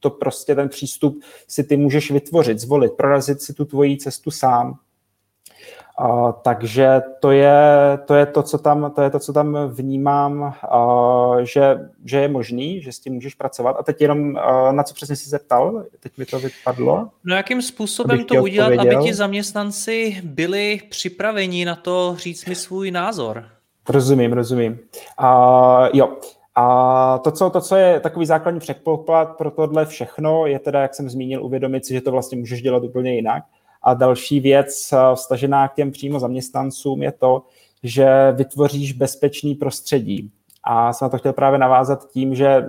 to 0.00 0.10
prostě 0.10 0.54
ten 0.54 0.68
přístup 0.68 1.22
si 1.48 1.64
ty 1.64 1.76
můžeš 1.76 2.10
vytvořit, 2.10 2.58
zvolit, 2.58 2.92
prorazit 2.92 3.42
si 3.42 3.54
tu 3.54 3.64
tvoji 3.64 3.96
cestu 3.96 4.30
sám. 4.30 4.78
Uh, 6.00 6.32
takže 6.42 7.02
to 7.20 7.30
je, 7.30 7.58
to 8.06 8.14
je 8.14 8.26
to, 8.26 8.42
co 8.42 8.58
tam, 8.58 8.92
to 8.94 9.02
je 9.02 9.10
to, 9.10 9.18
co 9.18 9.32
tam 9.32 9.56
vnímám, 9.68 10.54
uh, 10.74 11.38
že, 11.38 11.78
že 12.04 12.20
je 12.20 12.28
možný, 12.28 12.82
že 12.82 12.92
s 12.92 12.98
tím 12.98 13.14
můžeš 13.14 13.34
pracovat. 13.34 13.76
A 13.78 13.82
teď 13.82 14.00
jenom, 14.00 14.34
uh, 14.34 14.72
na 14.72 14.82
co 14.82 14.94
přesně 14.94 15.16
jsi 15.16 15.30
zeptal, 15.30 15.84
teď 16.00 16.18
mi 16.18 16.26
to 16.26 16.38
vypadlo. 16.38 17.08
No 17.24 17.36
jakým 17.36 17.62
způsobem 17.62 18.24
to 18.24 18.34
udělat, 18.34 18.72
aby 18.78 18.96
ti 19.02 19.14
zaměstnanci 19.14 20.20
byli 20.24 20.80
připraveni 20.90 21.64
na 21.64 21.74
to 21.74 22.14
říct 22.18 22.46
mi 22.46 22.54
svůj 22.54 22.90
názor? 22.90 23.44
Rozumím, 23.88 24.32
rozumím. 24.32 24.78
Uh, 25.22 25.88
jo, 25.92 26.08
a 26.54 27.18
to 27.18 27.30
co, 27.30 27.50
to, 27.50 27.60
co 27.60 27.76
je 27.76 28.00
takový 28.00 28.26
základní 28.26 28.60
předpoklad 28.60 29.36
pro 29.36 29.50
tohle 29.50 29.86
všechno, 29.86 30.46
je 30.46 30.58
teda, 30.58 30.80
jak 30.80 30.94
jsem 30.94 31.10
zmínil, 31.10 31.44
uvědomit 31.44 31.86
si, 31.86 31.94
že 31.94 32.00
to 32.00 32.10
vlastně 32.10 32.38
můžeš 32.38 32.62
dělat 32.62 32.82
úplně 32.82 33.14
jinak. 33.14 33.42
A 33.82 33.94
další 33.94 34.40
věc 34.40 34.92
eh, 34.92 35.14
vstažená 35.14 35.68
k 35.68 35.74
těm 35.74 35.90
přímo 35.90 36.20
zaměstnancům 36.20 37.02
je 37.02 37.12
to, 37.12 37.42
že 37.82 38.32
vytvoříš 38.32 38.92
bezpečný 38.92 39.54
prostředí. 39.54 40.30
A 40.64 40.92
jsem 40.92 41.06
na 41.06 41.08
to 41.08 41.18
chtěl 41.18 41.32
právě 41.32 41.58
navázat 41.58 42.10
tím, 42.10 42.34
že 42.34 42.64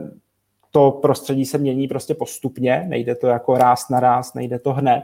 to 0.72 0.92
prostředí 0.92 1.46
se 1.46 1.58
mění 1.58 1.88
prostě 1.88 2.14
postupně, 2.14 2.86
nejde 2.88 3.16
to 3.16 3.28
jako 3.28 3.58
ráz 3.58 3.90
na 3.90 4.00
ráz, 4.00 4.34
nejde 4.34 4.60
to 4.60 4.74
hned. 4.74 5.04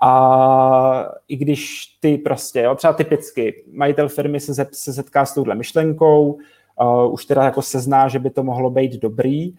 A 0.00 1.08
i 1.28 1.36
když 1.36 1.86
ty 2.00 2.18
prostě, 2.18 2.60
jo, 2.60 2.74
třeba 2.74 2.92
typicky, 2.92 3.64
majitel 3.72 4.08
firmy 4.08 4.40
se, 4.40 4.66
se 4.72 4.92
setká 4.92 5.26
s 5.26 5.34
touhle 5.34 5.54
myšlenkou, 5.54 6.32
uh, 6.80 7.12
už 7.12 7.24
teda 7.24 7.44
jako 7.44 7.62
sezná, 7.62 8.08
že 8.08 8.18
by 8.18 8.30
to 8.30 8.42
mohlo 8.42 8.70
být 8.70 8.92
dobrý, 8.92 9.54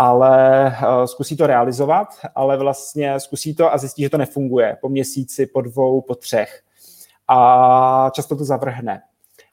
ale 0.00 0.66
uh, 0.66 1.04
zkusí 1.04 1.36
to 1.36 1.46
realizovat, 1.46 2.08
ale 2.34 2.56
vlastně 2.56 3.20
zkusí 3.20 3.54
to 3.54 3.72
a 3.72 3.78
zjistí, 3.78 4.02
že 4.02 4.10
to 4.10 4.18
nefunguje 4.18 4.76
po 4.80 4.88
měsíci, 4.88 5.46
po 5.46 5.60
dvou, 5.60 6.00
po 6.00 6.14
třech. 6.14 6.60
A 7.28 8.10
často 8.14 8.36
to 8.36 8.44
zavrhne. 8.44 9.02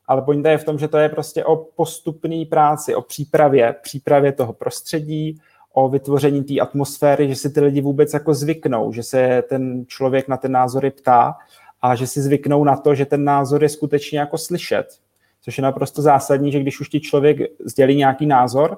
Ale 0.07 0.21
pointa 0.21 0.51
je 0.51 0.57
v 0.57 0.63
tom, 0.63 0.79
že 0.79 0.87
to 0.87 0.97
je 0.97 1.09
prostě 1.09 1.45
o 1.45 1.55
postupné 1.55 2.45
práci, 2.49 2.95
o 2.95 3.01
přípravě, 3.01 3.75
přípravě 3.81 4.31
toho 4.31 4.53
prostředí, 4.53 5.41
o 5.73 5.89
vytvoření 5.89 6.43
té 6.43 6.59
atmosféry, 6.59 7.29
že 7.29 7.35
si 7.35 7.49
ty 7.49 7.61
lidi 7.61 7.81
vůbec 7.81 8.13
jako 8.13 8.33
zvyknou, 8.33 8.91
že 8.91 9.03
se 9.03 9.43
ten 9.49 9.85
člověk 9.87 10.27
na 10.27 10.37
ten 10.37 10.51
názory 10.51 10.91
ptá 10.91 11.33
a 11.81 11.95
že 11.95 12.07
si 12.07 12.21
zvyknou 12.21 12.63
na 12.63 12.75
to, 12.75 12.95
že 12.95 13.05
ten 13.05 13.23
názor 13.23 13.63
je 13.63 13.69
skutečně 13.69 14.19
jako 14.19 14.37
slyšet. 14.37 14.85
Což 15.41 15.57
je 15.57 15.61
naprosto 15.61 16.01
zásadní, 16.01 16.51
že 16.51 16.59
když 16.59 16.79
už 16.79 16.89
ti 16.89 16.99
člověk 16.99 17.37
sdělí 17.65 17.95
nějaký 17.95 18.25
názor, 18.25 18.77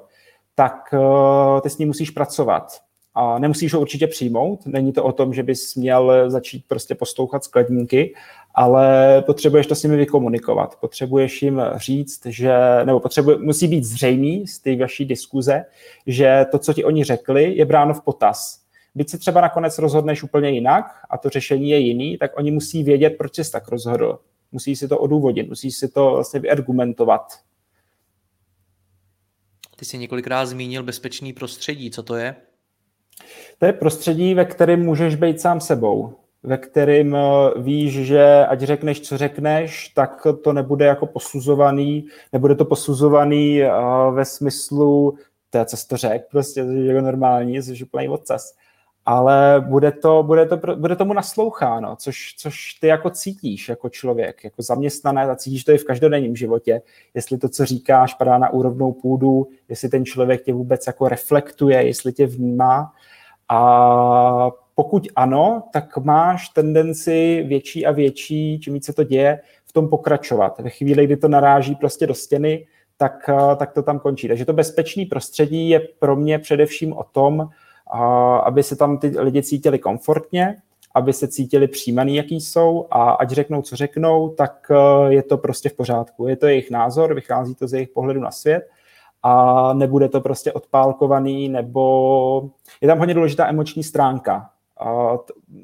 tak 0.59 0.93
uh, 0.93 1.61
ty 1.61 1.69
s 1.69 1.77
ním 1.77 1.87
musíš 1.87 2.09
pracovat. 2.09 2.81
A 3.15 3.39
nemusíš 3.39 3.73
ho 3.73 3.81
určitě 3.81 4.07
přijmout, 4.07 4.65
není 4.65 4.93
to 4.93 5.03
o 5.03 5.11
tom, 5.11 5.33
že 5.33 5.43
bys 5.43 5.75
měl 5.75 6.29
začít 6.29 6.65
prostě 6.67 6.95
poslouchat 6.95 7.43
skladníky, 7.43 8.13
ale 8.55 9.21
potřebuješ 9.25 9.67
to 9.67 9.75
s 9.75 9.83
nimi 9.83 9.97
vykomunikovat. 9.97 10.75
Potřebuješ 10.79 11.41
jim 11.41 11.61
říct, 11.75 12.25
že, 12.25 12.53
nebo 12.83 12.99
potřebuje, 12.99 13.37
musí 13.37 13.67
být 13.67 13.83
zřejmý 13.83 14.47
z 14.47 14.59
té 14.59 14.75
vaší 14.75 15.05
diskuze, 15.05 15.65
že 16.07 16.45
to, 16.51 16.59
co 16.59 16.73
ti 16.73 16.83
oni 16.83 17.03
řekli, 17.03 17.55
je 17.55 17.65
bráno 17.65 17.93
v 17.93 18.01
potaz. 18.01 18.61
Byť 18.95 19.09
si 19.09 19.17
třeba 19.17 19.41
nakonec 19.41 19.77
rozhodneš 19.77 20.23
úplně 20.23 20.49
jinak 20.49 20.85
a 21.09 21.17
to 21.17 21.29
řešení 21.29 21.69
je 21.69 21.77
jiný, 21.77 22.17
tak 22.17 22.31
oni 22.37 22.51
musí 22.51 22.83
vědět, 22.83 23.09
proč 23.17 23.35
jsi 23.35 23.51
tak 23.51 23.67
rozhodl. 23.67 24.19
Musí 24.51 24.75
si 24.75 24.87
to 24.87 24.97
odůvodnit, 24.97 25.49
musí 25.49 25.71
si 25.71 25.87
to 25.87 26.11
vlastně 26.11 26.39
vyargumentovat. 26.39 27.21
Ty 29.79 29.85
jsi 29.85 29.97
několikrát 29.97 30.45
zmínil 30.45 30.83
bezpečný 30.83 31.33
prostředí. 31.33 31.91
Co 31.91 32.03
to 32.03 32.15
je? 32.15 32.35
To 33.59 33.65
je 33.65 33.73
prostředí, 33.73 34.33
ve 34.33 34.45
kterém 34.45 34.85
můžeš 34.85 35.15
být 35.15 35.41
sám 35.41 35.61
sebou, 35.61 36.13
ve 36.43 36.57
kterém 36.57 37.15
eh, 37.15 37.19
víš, 37.57 37.93
že 37.93 38.45
ať 38.45 38.61
řekneš, 38.61 39.01
co 39.01 39.17
řekneš, 39.17 39.89
tak 39.89 40.27
to 40.43 40.53
nebude 40.53 40.85
jako 40.85 41.05
posuzovaný, 41.05 42.07
nebude 42.33 42.55
to 42.55 42.65
posuzovaný 42.65 43.61
eh, 43.61 43.71
ve 44.11 44.25
smyslu, 44.25 45.17
to 45.49 45.57
je, 45.57 45.65
co 45.65 45.77
jsi 45.77 45.87
to 45.87 45.97
řekl, 45.97 46.25
prostě, 46.31 46.65
že 46.65 46.79
je 46.79 47.01
normální, 47.01 47.61
jsi 47.61 47.83
úplný 47.83 48.09
odcas 48.09 48.53
ale 49.09 49.65
bude, 49.67 49.91
to, 49.91 50.23
bude, 50.23 50.45
to, 50.45 50.57
bude 50.75 50.95
tomu 50.95 51.13
nasloucháno, 51.13 51.95
což, 51.95 52.35
což 52.37 52.73
ty 52.73 52.87
jako 52.87 53.09
cítíš 53.09 53.69
jako 53.69 53.89
člověk, 53.89 54.43
jako 54.43 54.61
zaměstnané 54.61 55.23
a 55.23 55.35
cítíš 55.35 55.63
to 55.63 55.71
i 55.71 55.77
v 55.77 55.85
každodenním 55.85 56.35
životě, 56.35 56.81
jestli 57.13 57.37
to, 57.37 57.49
co 57.49 57.65
říkáš, 57.65 58.13
padá 58.13 58.37
na 58.37 58.49
úrovnou 58.49 58.91
půdu, 58.91 59.47
jestli 59.69 59.89
ten 59.89 60.05
člověk 60.05 60.43
tě 60.43 60.53
vůbec 60.53 60.87
jako 60.87 61.07
reflektuje, 61.07 61.87
jestli 61.87 62.13
tě 62.13 62.27
vnímá 62.27 62.91
a 63.49 64.49
pokud 64.75 65.07
ano, 65.15 65.63
tak 65.73 65.97
máš 65.97 66.49
tendenci 66.49 67.45
větší 67.47 67.85
a 67.85 67.91
větší, 67.91 68.59
čím 68.59 68.73
více 68.73 68.93
to 68.93 69.03
děje, 69.03 69.39
v 69.65 69.73
tom 69.73 69.89
pokračovat. 69.89 70.59
Ve 70.59 70.69
chvíli, 70.69 71.05
kdy 71.05 71.17
to 71.17 71.27
naráží 71.27 71.75
prostě 71.75 72.07
do 72.07 72.13
stěny, 72.13 72.67
tak, 72.97 73.29
tak 73.57 73.73
to 73.73 73.83
tam 73.83 73.99
končí. 73.99 74.27
Takže 74.27 74.45
to 74.45 74.53
bezpečné 74.53 75.05
prostředí 75.09 75.69
je 75.69 75.79
pro 75.99 76.15
mě 76.15 76.39
především 76.39 76.93
o 76.93 77.03
tom, 77.03 77.49
aby 78.43 78.63
se 78.63 78.75
tam 78.75 78.97
ty 78.97 79.07
lidi 79.19 79.43
cítili 79.43 79.79
komfortně, 79.79 80.55
aby 80.95 81.13
se 81.13 81.27
cítili 81.27 81.67
přijímaný, 81.67 82.15
jaký 82.15 82.41
jsou 82.41 82.87
a 82.91 83.11
ať 83.11 83.31
řeknou, 83.31 83.61
co 83.61 83.75
řeknou, 83.75 84.29
tak 84.29 84.71
eh, 84.71 85.13
je 85.13 85.23
to 85.23 85.37
prostě 85.37 85.69
v 85.69 85.73
pořádku. 85.73 86.27
Je 86.27 86.35
to 86.35 86.47
jejich 86.47 86.71
názor, 86.71 87.13
vychází 87.13 87.55
to 87.55 87.67
z 87.67 87.73
jejich 87.73 87.89
pohledu 87.89 88.19
na 88.19 88.31
svět 88.31 88.69
a 89.23 89.73
nebude 89.73 90.09
to 90.09 90.21
prostě 90.21 90.53
odpálkovaný, 90.53 91.49
nebo 91.49 92.49
je 92.81 92.87
tam 92.87 92.99
hodně 92.99 93.13
důležitá 93.13 93.47
emoční 93.47 93.83
stránka. 93.83 94.49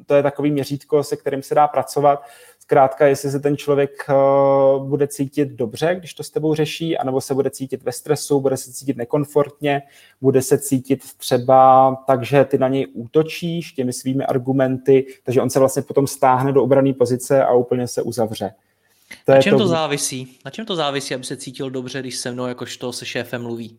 To 0.05 0.15
je 0.15 0.23
takový 0.23 0.51
měřítko, 0.51 1.03
se 1.03 1.15
kterým 1.15 1.43
se 1.43 1.55
dá 1.55 1.67
pracovat. 1.67 2.23
Zkrátka, 2.63 3.07
jestli 3.07 3.31
se 3.31 3.39
ten 3.39 3.57
člověk 3.57 4.05
uh, 4.09 4.87
bude 4.87 5.07
cítit 5.07 5.49
dobře, 5.49 5.95
když 5.99 6.13
to 6.13 6.23
s 6.23 6.29
tebou 6.29 6.55
řeší, 6.55 6.97
anebo 6.97 7.21
se 7.21 7.33
bude 7.33 7.49
cítit 7.49 7.83
ve 7.83 7.91
stresu, 7.91 8.39
bude 8.39 8.57
se 8.57 8.73
cítit 8.73 8.97
nekomfortně, 8.97 9.81
bude 10.21 10.41
se 10.41 10.57
cítit 10.57 11.03
třeba 11.17 11.95
tak, 12.07 12.25
že 12.25 12.45
ty 12.45 12.57
na 12.57 12.67
něj 12.67 12.87
útočíš 12.93 13.71
těmi 13.71 13.93
svými 13.93 14.25
argumenty, 14.25 15.05
takže 15.23 15.41
on 15.41 15.49
se 15.49 15.59
vlastně 15.59 15.81
potom 15.81 16.07
stáhne 16.07 16.51
do 16.51 16.63
obrané 16.63 16.93
pozice 16.93 17.43
a 17.43 17.53
úplně 17.53 17.87
se 17.87 18.01
uzavře. 18.01 18.53
To 19.25 19.31
na 19.31 19.41
čem 19.41 19.51
to... 19.51 19.57
to 19.57 19.67
závisí? 19.67 20.37
Na 20.45 20.51
čem 20.51 20.65
to 20.65 20.75
závisí, 20.75 21.15
aby 21.15 21.23
se 21.23 21.37
cítil 21.37 21.69
dobře, 21.69 21.99
když 21.99 22.17
se 22.17 22.31
mnou 22.31 22.45
jakožto 22.45 22.93
se 22.93 23.05
šéfem 23.05 23.41
mluví? 23.41 23.77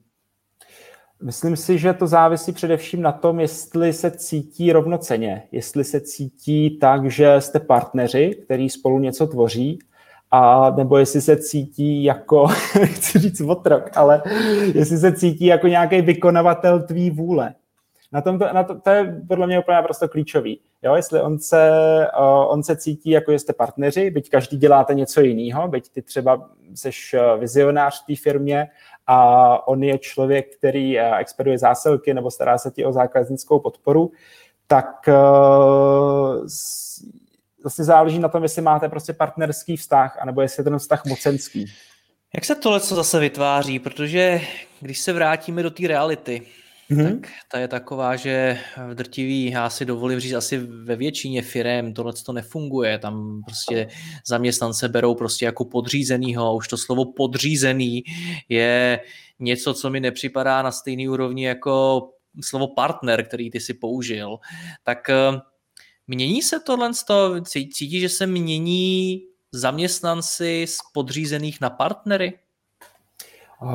Myslím 1.24 1.56
si, 1.56 1.78
že 1.78 1.92
to 1.92 2.06
závisí 2.06 2.52
především 2.52 3.02
na 3.02 3.12
tom, 3.12 3.40
jestli 3.40 3.92
se 3.92 4.10
cítí 4.10 4.72
rovnoceně, 4.72 5.42
jestli 5.52 5.84
se 5.84 6.00
cítí 6.00 6.78
tak, 6.78 7.10
že 7.10 7.40
jste 7.40 7.60
partneři, 7.60 8.36
který 8.44 8.70
spolu 8.70 8.98
něco 8.98 9.26
tvoří, 9.26 9.78
a 10.30 10.70
nebo 10.70 10.98
jestli 10.98 11.20
se 11.20 11.36
cítí 11.36 12.04
jako, 12.04 12.46
chci 12.84 13.18
říct 13.18 13.40
otrok, 13.40 13.90
ale 13.94 14.22
jestli 14.74 14.98
se 14.98 15.12
cítí 15.12 15.46
jako 15.46 15.68
nějaký 15.68 16.00
vykonavatel 16.00 16.82
tvý 16.82 17.10
vůle. 17.10 17.54
Na 18.14 18.20
tom 18.20 18.38
to, 18.38 18.52
na 18.52 18.64
to, 18.64 18.80
to 18.80 18.90
je 18.90 19.22
podle 19.28 19.46
mě 19.46 19.58
úplně 19.58 19.74
naprosto 19.74 20.08
klíčový. 20.08 20.60
Jo? 20.82 20.94
Jestli 20.94 21.20
on 21.20 21.38
se, 21.38 21.70
uh, 22.18 22.52
on 22.52 22.62
se 22.62 22.76
cítí, 22.76 23.10
jako 23.10 23.32
jste 23.32 23.52
partneři, 23.52 24.10
byť 24.10 24.30
každý 24.30 24.56
děláte 24.56 24.94
něco 24.94 25.20
jiného, 25.20 25.68
byť 25.68 25.88
ty 25.88 26.02
třeba 26.02 26.50
jsi 26.74 26.90
vizionář 27.38 28.02
v 28.02 28.06
té 28.06 28.22
firmě 28.22 28.68
a 29.06 29.68
on 29.68 29.82
je 29.82 29.98
člověk, 29.98 30.56
který 30.56 30.98
uh, 30.98 31.14
expeduje 31.18 31.58
zásilky 31.58 32.14
nebo 32.14 32.30
stará 32.30 32.58
se 32.58 32.70
ti 32.70 32.84
o 32.84 32.92
zákaznickou 32.92 33.58
podporu, 33.58 34.12
tak 34.66 35.08
uh, 35.08 36.46
vlastně 37.62 37.84
záleží 37.84 38.18
na 38.18 38.28
tom, 38.28 38.42
jestli 38.42 38.62
máte 38.62 38.88
prostě 38.88 39.12
partnerský 39.12 39.76
vztah, 39.76 40.18
anebo 40.20 40.40
jestli 40.40 40.60
je 40.60 40.64
ten 40.64 40.78
vztah 40.78 41.04
mocenský. 41.04 41.66
Jak 42.34 42.44
se 42.44 42.54
tohle 42.54 42.80
co 42.80 42.94
zase 42.94 43.20
vytváří? 43.20 43.78
Protože 43.78 44.40
když 44.80 45.00
se 45.00 45.12
vrátíme 45.12 45.62
do 45.62 45.70
té 45.70 45.88
reality, 45.88 46.42
Mm-hmm. 46.90 47.20
Tak 47.20 47.30
ta 47.48 47.58
je 47.58 47.68
taková, 47.68 48.16
že 48.16 48.58
v 48.88 48.94
drtivý, 48.94 49.50
já 49.50 49.70
si 49.70 49.84
dovolím 49.84 50.20
říct, 50.20 50.32
asi 50.32 50.58
ve 50.58 50.96
většině 50.96 51.42
firm 51.42 51.92
tohle 51.92 52.12
to 52.26 52.32
nefunguje. 52.32 52.98
Tam 52.98 53.42
prostě 53.46 53.88
zaměstnance 54.26 54.88
berou 54.88 55.14
prostě 55.14 55.44
jako 55.44 55.64
podřízenýho. 55.64 56.56
Už 56.56 56.68
to 56.68 56.76
slovo 56.76 57.12
podřízený 57.12 58.04
je 58.48 59.00
něco, 59.38 59.74
co 59.74 59.90
mi 59.90 60.00
nepřipadá 60.00 60.62
na 60.62 60.72
stejný 60.72 61.08
úrovni 61.08 61.46
jako 61.46 62.02
slovo 62.40 62.68
partner, 62.68 63.24
který 63.24 63.50
ty 63.50 63.60
si 63.60 63.74
použil. 63.74 64.38
Tak 64.82 65.10
eh, 65.10 65.40
mění 66.06 66.42
se 66.42 66.60
tohle, 66.60 66.90
cítí, 67.44 68.00
že 68.00 68.08
se 68.08 68.26
mění 68.26 69.22
zaměstnanci 69.52 70.66
z 70.68 70.76
podřízených 70.92 71.60
na 71.60 71.70
partnery? 71.70 72.38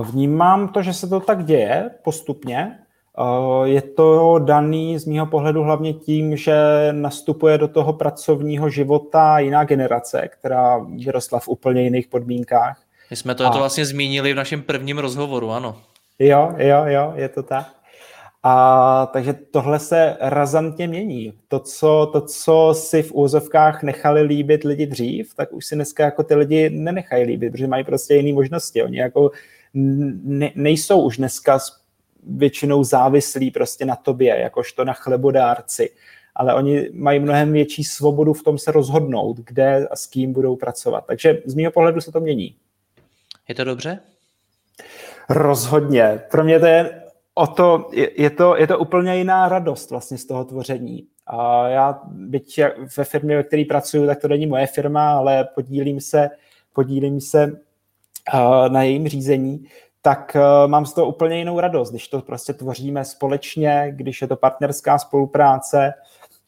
Vnímám 0.04 0.70
to, 0.70 0.82
že 0.82 0.94
se 0.94 1.08
to 1.08 1.20
tak 1.20 1.46
děje 1.46 1.89
postupně. 2.04 2.80
Eh, 3.18 3.68
je 3.70 3.82
to 3.82 4.39
daný 4.39 5.00
z 5.00 5.06
mého 5.06 5.25
pohledu 5.25 5.63
hlavně 5.63 5.94
tím, 5.94 6.38
že 6.38 6.54
nastupuje 6.92 7.58
do 7.58 7.68
toho 7.68 7.94
pracovního 7.94 8.70
života 8.70 9.39
jiná 9.39 9.63
generace, 9.63 10.28
která 10.28 10.78
vyrostla 10.78 11.39
v 11.39 11.48
úplně 11.48 11.82
jiných 11.82 12.08
podmínkách. 12.08 12.82
My 13.10 13.16
jsme 13.16 13.36
to, 13.36 13.46
a... 13.46 13.50
to 13.50 13.58
vlastně 13.58 13.86
zmínili 13.86 14.34
v 14.34 14.36
našem 14.36 14.62
prvním 14.62 14.98
rozhovoru, 14.98 15.51
ano. 15.51 15.78
Jo, 16.20 16.54
jo, 16.58 16.84
jo, 16.86 17.13
je 17.16 17.30
to 17.30 17.44
tak. 17.44 17.66
A 18.44 19.06
takže 19.13 19.34
tohle 19.34 19.80
se 19.80 20.18
razantně 20.20 20.88
mění. 20.88 21.34
To 21.48 21.60
co, 21.60 22.10
to, 22.13 22.22
co 22.22 22.74
si 22.78 23.04
v 23.04 23.13
úzovkách 23.13 23.84
nechali 23.84 24.22
líbit 24.22 24.63
lidi 24.63 24.86
dřív, 24.86 25.36
tak 25.36 25.54
už 25.54 25.66
si 25.66 25.75
dneska 25.75 26.04
jako 26.04 26.24
ty 26.24 26.36
lidi 26.36 26.70
nenechají 26.70 27.24
líbit, 27.24 27.51
protože 27.51 27.68
mají 27.68 27.84
prostě 27.84 28.16
jiné 28.16 28.34
možnosti. 28.34 28.84
Oni 28.84 28.98
jako 28.98 29.32
ne, 29.74 30.51
nejsou 30.56 31.01
už 31.01 31.18
dneska 31.18 31.60
většinou 32.23 32.83
závislí 32.83 33.51
prostě 33.51 33.85
na 33.85 33.95
tobě, 33.95 34.39
jakožto 34.39 34.85
na 34.85 34.93
chlebodárci, 34.93 35.89
ale 36.35 36.53
oni 36.53 36.89
mají 36.93 37.19
mnohem 37.19 37.51
větší 37.51 37.83
svobodu 37.83 38.33
v 38.33 38.43
tom 38.43 38.57
se 38.57 38.71
rozhodnout, 38.71 39.38
kde 39.38 39.88
a 39.88 39.95
s 39.95 40.07
kým 40.07 40.33
budou 40.33 40.55
pracovat. 40.55 41.05
Takže 41.07 41.41
z 41.45 41.55
mého 41.55 41.71
pohledu 41.71 42.01
se 42.01 42.11
to 42.11 42.19
mění. 42.19 42.55
Je 43.47 43.55
to 43.55 43.63
dobře? 43.63 43.99
Rozhodně. 45.29 46.21
Pro 46.31 46.43
mě 46.43 46.59
to 46.59 46.65
je 46.65 47.01
o 47.33 47.47
to, 47.47 47.89
je, 47.93 48.21
je, 48.21 48.29
to, 48.29 48.57
je 48.57 48.67
to 48.67 48.79
úplně 48.79 49.17
jiná 49.17 49.49
radost 49.49 49.91
vlastně 49.91 50.17
z 50.17 50.25
toho 50.25 50.45
tvoření. 50.45 51.07
A 51.27 51.67
já, 51.67 52.01
byť 52.11 52.61
ve 52.97 53.03
firmě, 53.03 53.35
ve 53.35 53.43
které 53.43 53.63
pracuji, 53.69 54.07
tak 54.07 54.21
to 54.21 54.27
není 54.27 54.47
moje 54.47 54.67
firma, 54.67 55.11
ale 55.11 55.47
podílím 55.55 56.01
se, 56.01 56.29
podílím 56.73 57.21
se 57.21 57.59
na 58.69 58.83
jejím 58.83 59.07
řízení, 59.07 59.65
tak 60.01 60.36
uh, 60.36 60.70
mám 60.72 60.86
z 60.86 60.94
toho 60.94 61.08
úplně 61.08 61.38
jinou 61.38 61.60
radost, 61.60 61.89
když 61.89 62.08
to 62.08 62.22
prostě 62.22 62.53
tvoříme 62.53 63.06
společně, 63.06 63.88
když 63.96 64.22
je 64.22 64.27
to 64.27 64.36
partnerská 64.36 64.98
spolupráce 64.98 65.94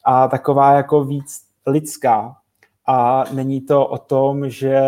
a 0.04 0.28
taková 0.28 0.72
jako 0.72 1.04
víc 1.04 1.42
lidská. 1.66 2.36
A 2.86 3.24
není 3.32 3.60
to 3.60 3.86
o 3.86 3.98
tom, 3.98 4.50
že 4.50 4.80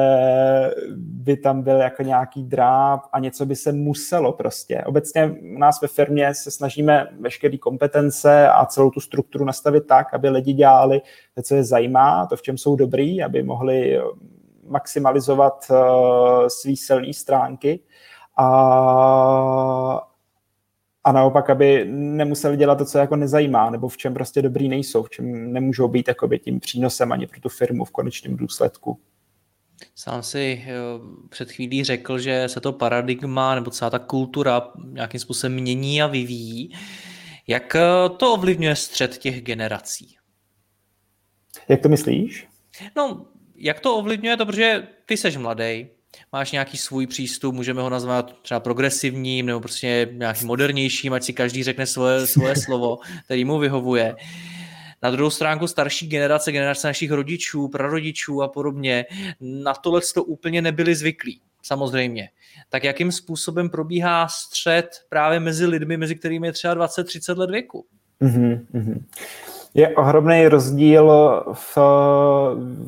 by 0.97 1.37
tam 1.37 1.63
byl 1.63 1.77
jako 1.77 2.03
nějaký 2.03 2.43
dráp 2.43 3.01
a 3.13 3.19
něco 3.19 3.47
by 3.47 3.57
se 3.57 3.73
muselo 3.73 4.33
prostě. 4.33 4.83
Obecně 4.87 5.35
u 5.57 5.59
nás 5.59 5.81
ve 5.83 5.89
firmě 5.89 6.35
se 6.35 6.51
snažíme 6.51 7.09
veškeré 7.21 7.59
kompetence 7.59 8.49
a 8.49 8.67
celou 8.67 8.91
tu 8.91 9.01
strukturu 9.01 9.45
nastavit 9.45 9.87
tak, 9.87 10.15
aby 10.15 10.29
lidi 10.29 10.53
dělali 10.53 11.03
to, 11.35 11.43
co 11.43 11.55
je 11.55 11.65
zajímá, 11.65 12.27
to, 12.27 12.37
v 12.37 12.43
čem 12.43 12.59
jsou 12.59 12.77
dobrý, 12.77 13.23
aby 13.23 13.43
mohli 13.43 14.01
maximalizovat 14.67 15.67
uh, 15.71 15.77
svý 16.49 16.77
silné 16.77 17.13
stránky 17.13 17.81
a, 18.37 20.09
a 21.05 21.13
naopak, 21.13 21.51
aby 21.51 21.85
nemuseli 21.91 22.57
dělat 22.57 22.79
to, 22.79 22.85
co 22.85 22.99
jako 22.99 23.17
nezajímá, 23.17 23.71
nebo 23.71 23.89
v 23.89 23.97
čem 23.97 24.15
prostě 24.15 24.43
dobrý 24.43 24.69
nejsou, 24.69 25.03
v 25.03 25.11
čem 25.11 25.53
nemůžou 25.53 25.89
být 25.89 26.09
jakoby 26.09 26.39
tím 26.39 26.61
přínosem 26.61 27.13
ani 27.13 27.27
pro 27.27 27.41
tu 27.41 27.49
firmu 27.49 27.85
v 27.85 27.91
konečném 27.91 28.37
důsledku. 28.37 29.01
Sám 29.95 30.23
si 30.23 30.65
eh, 30.67 30.73
před 31.29 31.53
chvílí 31.53 31.85
řekl, 31.85 32.19
že 32.19 32.49
se 32.49 32.61
to 32.61 32.73
paradigma 32.73 33.55
nebo 33.55 33.71
celá 33.71 33.91
ta 33.91 33.99
kultura 33.99 34.69
nějakým 34.85 35.21
způsobem 35.21 35.55
mění 35.55 36.03
a 36.03 36.07
vyvíjí. 36.07 36.73
Jak 37.47 37.77
eh, 37.77 37.81
to 38.17 38.35
ovlivňuje 38.35 38.77
střed 38.77 39.19
těch 39.19 39.43
generací? 39.43 40.17
Jak 41.69 41.81
to 41.81 41.89
myslíš? 41.89 42.49
No, 42.97 43.27
jak 43.55 43.81
to 43.81 43.97
ovlivňuje 43.97 44.37
to, 44.37 44.47
protože 44.47 44.89
ty 45.07 45.17
seš 45.17 45.37
mladý, 45.37 45.87
máš 46.35 46.53
nějaký 46.53 46.77
svůj 46.79 47.07
přístup, 47.07 47.55
můžeme 47.55 47.83
ho 47.83 47.91
nazvat 47.91 48.43
třeba 48.43 48.61
progresivním 48.61 49.47
nebo 49.47 49.61
prostě 49.61 50.09
nějakým 50.13 50.49
modernějším, 50.49 51.13
ať 51.13 51.23
si 51.23 51.33
každý 51.33 51.63
řekne 51.63 51.87
svoje, 51.87 52.27
svoje 52.27 52.57
slovo, 52.65 52.99
který 53.25 53.45
mu 53.45 53.59
vyhovuje. 53.59 54.17
Na 55.03 55.11
druhou 55.11 55.31
stránku 55.31 55.67
starší 55.67 56.09
generace, 56.09 56.53
generace 56.53 56.87
našich 56.87 57.11
rodičů, 57.11 57.69
prarodičů 57.69 58.43
a 58.43 58.49
podobně, 58.49 59.05
na 59.41 59.75
tohle 59.75 60.01
to 60.15 60.25
úplně 60.25 60.63
nebyli 60.63 60.95
zvyklí, 60.95 61.41
samozřejmě. 61.63 62.29
Tak 62.69 62.85
jakým 62.85 63.13
způsobem 63.13 63.71
probíhá 63.71 64.29
střed 64.29 64.89
právě 65.09 65.41
mezi 65.41 65.67
lidmi, 65.67 65.97
mezi 65.97 66.17
kterými 66.17 66.47
je 66.47 66.53
třeba 66.53 66.75
20-30 66.75 67.39
let 67.39 67.51
věku? 67.51 67.87
Mm-hmm. 68.23 69.03
Je 69.75 69.97
ohromný 69.97 70.49
rozdíl, 70.49 71.13
v, 71.53 71.79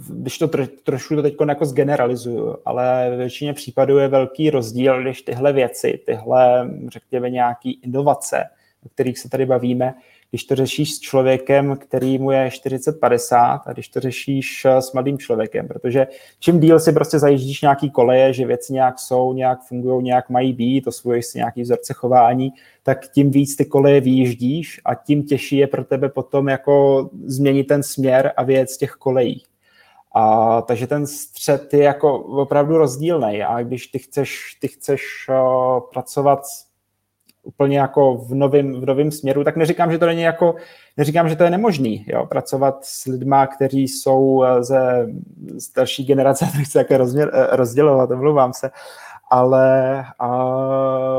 když 0.09 0.39
to 0.39 0.49
tro, 0.49 0.67
trošku 0.67 1.17
to 1.17 1.23
teď 1.23 1.35
jako 1.49 1.65
zgeneralizuju, 1.65 2.57
ale 2.65 3.07
ve 3.11 3.17
většině 3.17 3.53
případů 3.53 3.99
je 3.99 4.09
velký 4.09 4.51
rozdíl, 4.51 5.03
když 5.03 5.23
tyhle 5.23 5.53
věci, 5.53 6.01
tyhle, 6.07 6.71
řekněme, 6.89 7.31
nějaký 7.31 7.81
inovace, 7.83 8.45
o 8.87 8.89
kterých 8.89 9.19
se 9.19 9.29
tady 9.29 9.47
bavíme, 9.47 9.95
když 10.31 10.45
to 10.45 10.57
řešíš 10.57 10.95
s 10.95 11.01
člověkem, 11.01 11.77
který 11.77 12.19
mu 12.19 12.31
je 12.31 12.49
40-50 12.49 13.61
a 13.67 13.73
když 13.73 13.89
to 13.89 14.01
řešíš 14.01 14.65
eh, 14.65 14.83
s 14.83 14.93
mladým 14.93 15.19
člověkem, 15.19 15.69
protože 15.69 16.07
čím 16.39 16.61
díl 16.61 16.81
si 16.81 16.93
prostě 16.93 17.19
zajíždíš 17.19 17.63
nějaký 17.63 17.91
koleje, 17.91 18.33
že 18.33 18.47
věci 18.47 18.73
nějak 18.73 18.99
jsou, 18.99 19.33
nějak 19.33 19.59
fungují, 19.69 20.05
nějak 20.05 20.31
mají 20.31 20.53
být, 20.53 20.87
osvojuješ 20.87 21.27
si 21.27 21.39
nějaký 21.39 21.63
vzorce 21.63 21.95
chování, 21.95 22.53
tak 22.83 23.09
tím 23.09 23.31
víc 23.31 23.57
ty 23.57 23.65
koleje 23.65 24.01
vyjíždíš 24.01 24.81
a 24.85 24.95
tím 24.95 25.23
těžší 25.23 25.57
je 25.57 25.67
pro 25.67 25.85
tebe 25.85 26.09
potom 26.09 26.49
jako 26.49 27.09
změnit 27.25 27.65
ten 27.65 27.83
směr 27.83 28.33
a 28.37 28.43
věc 28.43 28.77
těch 28.77 28.91
kolejí. 28.91 29.43
A, 30.15 30.63
takže 30.63 30.87
ten 30.87 31.07
střed 31.07 31.75
je 31.75 31.83
jako 31.83 32.19
opravdu 32.19 32.79
rozdílný 32.79 33.43
a 33.43 33.63
když 33.63 33.87
ty 33.87 33.99
chceš, 33.99 34.57
ty 34.61 34.69
chceš 34.69 35.03
uh, 35.29 35.81
pracovat 35.93 36.41
úplně 37.47 37.79
jako 37.79 38.17
v 38.17 38.35
novém 38.35 38.81
v 38.81 38.87
novým 38.87 39.11
směru, 39.11 39.45
tak 39.45 39.57
neříkám, 39.57 39.93
že 39.93 39.99
to 39.99 40.07
není 40.07 40.23
jako, 40.23 40.55
neříkám, 40.97 41.29
že 41.29 41.37
to 41.37 41.45
je 41.45 41.51
nemožný, 41.51 42.05
jo, 42.09 42.27
pracovat 42.27 42.85
s 42.85 43.05
lidma, 43.05 43.47
kteří 43.47 43.89
jsou 43.89 44.45
eh, 44.45 44.63
ze 44.63 45.07
starší 45.59 46.05
generace, 46.05 46.47
nechci 46.57 46.79
jako 46.79 46.97
rozměr, 46.97 47.31
eh, 47.35 47.57
rozdělovat, 47.57 48.11
omlouvám 48.11 48.53
se, 48.53 48.71
ale 49.31 50.05
a, 50.19 50.29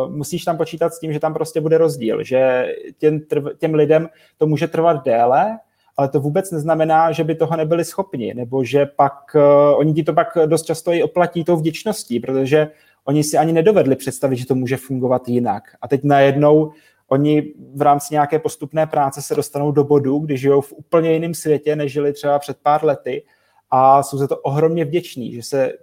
musíš 0.07 0.43
tam 0.45 0.57
počítat 0.57 0.93
s 0.93 0.99
tím, 0.99 1.13
že 1.13 1.19
tam 1.19 1.33
prostě 1.33 1.61
bude 1.61 1.77
rozdíl, 1.77 2.23
že 2.23 2.67
těm, 2.97 3.19
těm 3.57 3.73
lidem 3.73 4.09
to 4.37 4.47
může 4.47 4.67
trvat 4.67 5.05
déle, 5.05 5.59
ale 5.97 6.09
to 6.09 6.19
vůbec 6.19 6.51
neznamená, 6.51 7.11
že 7.11 7.23
by 7.23 7.35
toho 7.35 7.57
nebyli 7.57 7.85
schopni, 7.85 8.33
nebo 8.33 8.63
že 8.63 8.85
pak, 8.85 9.13
uh, 9.35 9.79
oni 9.79 9.93
ti 9.93 10.03
to 10.03 10.13
pak 10.13 10.27
dost 10.45 10.63
často 10.63 10.91
i 10.91 11.03
oplatí 11.03 11.43
tou 11.43 11.55
vděčností, 11.55 12.19
protože 12.19 12.67
oni 13.07 13.23
si 13.23 13.37
ani 13.37 13.53
nedovedli 13.53 13.95
představit, 13.95 14.35
že 14.35 14.45
to 14.45 14.55
může 14.55 14.77
fungovat 14.77 15.27
jinak. 15.27 15.63
A 15.81 15.87
teď 15.87 16.03
najednou 16.03 16.71
oni 17.07 17.53
v 17.75 17.81
rámci 17.81 18.13
nějaké 18.13 18.39
postupné 18.39 18.87
práce 18.87 19.21
se 19.21 19.35
dostanou 19.35 19.71
do 19.71 19.83
bodu, 19.83 20.19
kdy 20.19 20.37
žijou 20.37 20.61
v 20.61 20.73
úplně 20.73 21.13
jiném 21.13 21.33
světě, 21.33 21.75
než 21.75 21.91
žili 21.91 22.13
třeba 22.13 22.39
před 22.39 22.57
pár 22.63 22.85
lety 22.85 23.23
a 23.71 24.03
jsou 24.03 24.17
za 24.17 24.27
to 24.27 24.37
ohromně 24.37 24.85
vděční, 24.85 25.33
že 25.33 25.43
se 25.43 25.73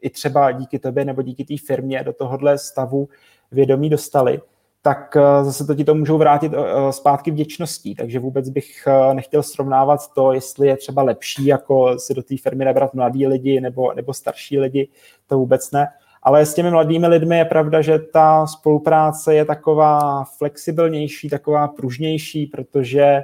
i 0.00 0.10
třeba 0.10 0.50
díky 0.50 0.78
tobě 0.78 1.04
nebo 1.04 1.22
díky 1.22 1.44
té 1.44 1.54
firmě 1.66 2.04
do 2.04 2.12
tohohle 2.12 2.58
stavu 2.58 3.08
vědomí 3.52 3.90
dostali, 3.90 4.40
tak 4.82 5.16
eh, 5.16 5.44
zase 5.44 5.66
to 5.66 5.74
ti 5.74 5.84
to 5.84 5.94
můžou 5.94 6.18
vrátit 6.18 6.52
eh, 6.54 6.92
zpátky 6.92 7.30
vděčností. 7.30 7.94
Takže 7.94 8.18
vůbec 8.18 8.48
bych 8.48 8.86
eh, 8.86 9.14
nechtěl 9.14 9.42
srovnávat 9.42 10.12
to, 10.14 10.32
jestli 10.32 10.66
je 10.66 10.76
třeba 10.76 11.02
lepší 11.02 11.46
jako 11.46 11.98
si 11.98 12.14
do 12.14 12.22
té 12.22 12.36
firmy 12.42 12.64
nabrat 12.64 12.94
mladí 12.94 13.26
lidi 13.26 13.60
nebo, 13.60 13.92
nebo 13.92 14.14
starší 14.14 14.58
lidi, 14.58 14.88
to 15.26 15.38
vůbec 15.38 15.70
ne. 15.70 15.88
Ale 16.22 16.46
s 16.46 16.54
těmi 16.54 16.70
mladými 16.70 17.06
lidmi 17.06 17.38
je 17.38 17.44
pravda, 17.44 17.80
že 17.80 17.98
ta 17.98 18.46
spolupráce 18.46 19.34
je 19.34 19.44
taková 19.44 20.24
flexibilnější, 20.24 21.28
taková 21.28 21.68
pružnější, 21.68 22.46
protože 22.46 23.22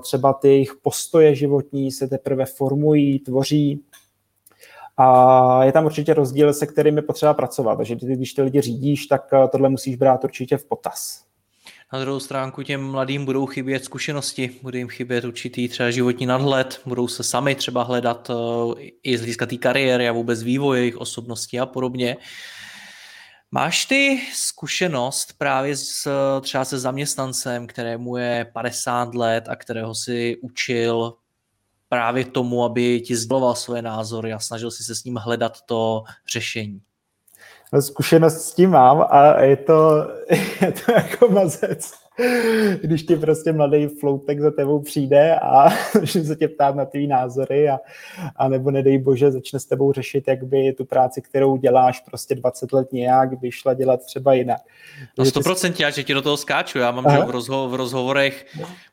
třeba 0.00 0.32
ty 0.32 0.48
jejich 0.48 0.72
postoje 0.82 1.34
životní 1.34 1.92
se 1.92 2.08
teprve 2.08 2.46
formují, 2.46 3.18
tvoří. 3.18 3.82
A 4.96 5.64
je 5.64 5.72
tam 5.72 5.84
určitě 5.84 6.14
rozdíl, 6.14 6.52
se 6.52 6.66
kterým 6.66 6.96
je 6.96 7.02
potřeba 7.02 7.34
pracovat. 7.34 7.76
Takže 7.76 7.94
když 7.94 8.32
ty 8.32 8.42
lidi 8.42 8.60
řídíš, 8.60 9.06
tak 9.06 9.30
tohle 9.52 9.68
musíš 9.68 9.96
brát 9.96 10.24
určitě 10.24 10.56
v 10.56 10.64
potaz. 10.64 11.23
Na 11.92 12.00
druhou 12.00 12.20
stránku 12.20 12.62
těm 12.62 12.90
mladým 12.90 13.24
budou 13.24 13.46
chybět 13.46 13.84
zkušenosti, 13.84 14.50
bude 14.62 14.78
jim 14.78 14.88
chybět 14.88 15.24
určitý 15.24 15.68
třeba 15.68 15.90
životní 15.90 16.26
nadhled, 16.26 16.80
budou 16.86 17.08
se 17.08 17.22
sami 17.22 17.54
třeba 17.54 17.82
hledat 17.82 18.30
uh, 18.30 18.74
i 19.02 19.16
z 19.16 19.20
hlediska 19.20 19.46
té 19.46 19.56
kariéry 19.56 20.08
a 20.08 20.12
vůbec 20.12 20.42
vývoje 20.42 20.80
jejich 20.80 20.96
osobnosti 20.96 21.60
a 21.60 21.66
podobně. 21.66 22.16
Máš 23.50 23.84
ty 23.86 24.20
zkušenost 24.32 25.32
právě 25.38 25.76
s, 25.76 26.10
třeba 26.40 26.64
se 26.64 26.78
zaměstnancem, 26.78 27.66
kterému 27.66 28.16
je 28.16 28.50
50 28.52 29.14
let 29.14 29.48
a 29.48 29.56
kterého 29.56 29.94
si 29.94 30.36
učil 30.42 31.14
právě 31.88 32.24
tomu, 32.24 32.64
aby 32.64 33.00
ti 33.00 33.16
sděloval 33.16 33.54
svoje 33.54 33.82
názory 33.82 34.32
a 34.32 34.38
snažil 34.38 34.70
si 34.70 34.84
se 34.84 34.94
s 34.94 35.04
ním 35.04 35.16
hledat 35.16 35.62
to 35.66 36.02
řešení? 36.32 36.80
Zkušenost 37.82 38.42
s 38.42 38.52
tím 38.52 38.70
mám 38.70 39.06
a 39.10 39.40
je 39.40 39.56
to, 39.56 40.06
je 40.60 40.72
to 40.72 40.92
jako 40.92 41.28
mazec 41.28 42.03
když 42.82 43.02
ti 43.02 43.16
prostě 43.16 43.52
mladý 43.52 43.86
floutek 43.86 44.40
za 44.40 44.50
tebou 44.50 44.80
přijde 44.80 45.34
a 45.42 45.68
začne 46.00 46.24
se 46.24 46.36
tě 46.36 46.48
ptát 46.48 46.76
na 46.76 46.84
tvý 46.84 47.06
názory 47.06 47.68
a, 47.68 47.78
a 48.36 48.48
nebo 48.48 48.70
nedej 48.70 48.98
bože 48.98 49.30
začne 49.30 49.60
s 49.60 49.64
tebou 49.64 49.92
řešit, 49.92 50.24
jak 50.28 50.44
by 50.44 50.72
tu 50.72 50.84
práci, 50.84 51.22
kterou 51.22 51.56
děláš 51.56 52.00
prostě 52.00 52.34
20 52.34 52.72
let 52.72 52.92
nějak, 52.92 53.38
by 53.38 53.52
šla 53.52 53.74
dělat 53.74 54.00
třeba 54.06 54.34
jinak. 54.34 54.60
No 55.18 55.24
100% 55.24 55.72
ty... 55.72 55.82
já, 55.82 55.90
že 55.90 56.02
ti 56.02 56.14
do 56.14 56.22
toho 56.22 56.36
skáču. 56.36 56.78
Já 56.78 56.90
mám 56.90 57.10
že 57.10 57.18
v, 57.18 57.30
rozho- 57.30 57.68
v 57.68 57.74
rozhovorech 57.74 58.46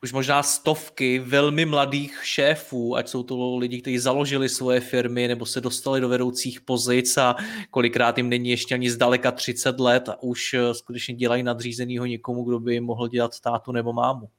už 0.04 0.14
možná 0.14 0.44
stovky 0.44 1.20
velmi 1.20 1.66
mladých 1.66 2.20
šéfů, 2.24 2.96
ať 2.96 3.08
jsou 3.08 3.24
to 3.24 3.58
lidi, 3.58 3.82
kteří 3.82 3.98
založili 3.98 4.50
svoje 4.50 4.80
firmy 4.80 5.28
nebo 5.28 5.46
se 5.46 5.62
dostali 5.62 6.02
do 6.02 6.10
vedoucích 6.10 6.62
pozic 6.62 7.18
a 7.18 7.36
kolikrát 7.72 8.18
jim 8.18 8.30
není 8.30 8.50
ještě 8.50 8.76
ani 8.76 8.92
zdaleka 8.92 9.32
30 9.32 9.80
let 9.80 10.10
a 10.10 10.24
už 10.24 10.54
eh, 10.54 10.74
skutečně 10.74 11.16
dělají 11.16 11.44
nadřízenýho 11.44 12.06
někomu, 12.06 12.44
kdo 12.44 12.60
by 12.60 12.74
jim 12.74 12.84
mohl 12.84 13.11
dělat 13.12 13.40
tátu 13.40 13.72
nebo 13.72 13.94
mámu. 13.94 14.30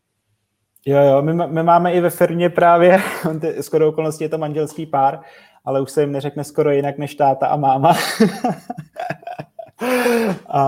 Jo, 0.87 0.99
jo, 0.99 1.23
my, 1.23 1.33
my 1.35 1.63
máme 1.63 1.93
i 1.93 2.01
ve 2.01 2.11
firmě 2.11 2.51
právě, 2.51 3.01
skoro 3.61 3.89
okolností 3.89 4.25
je 4.25 4.29
to 4.29 4.39
manželský 4.39 4.87
pár, 4.87 5.21
ale 5.65 5.81
už 5.81 5.91
se 5.91 6.01
jim 6.01 6.13
neřekne 6.13 6.45
skoro 6.45 6.71
jinak 6.71 6.99
než 6.99 7.15
táta 7.15 7.47
a 7.47 7.57
máma. 7.57 7.97
a, 10.47 10.63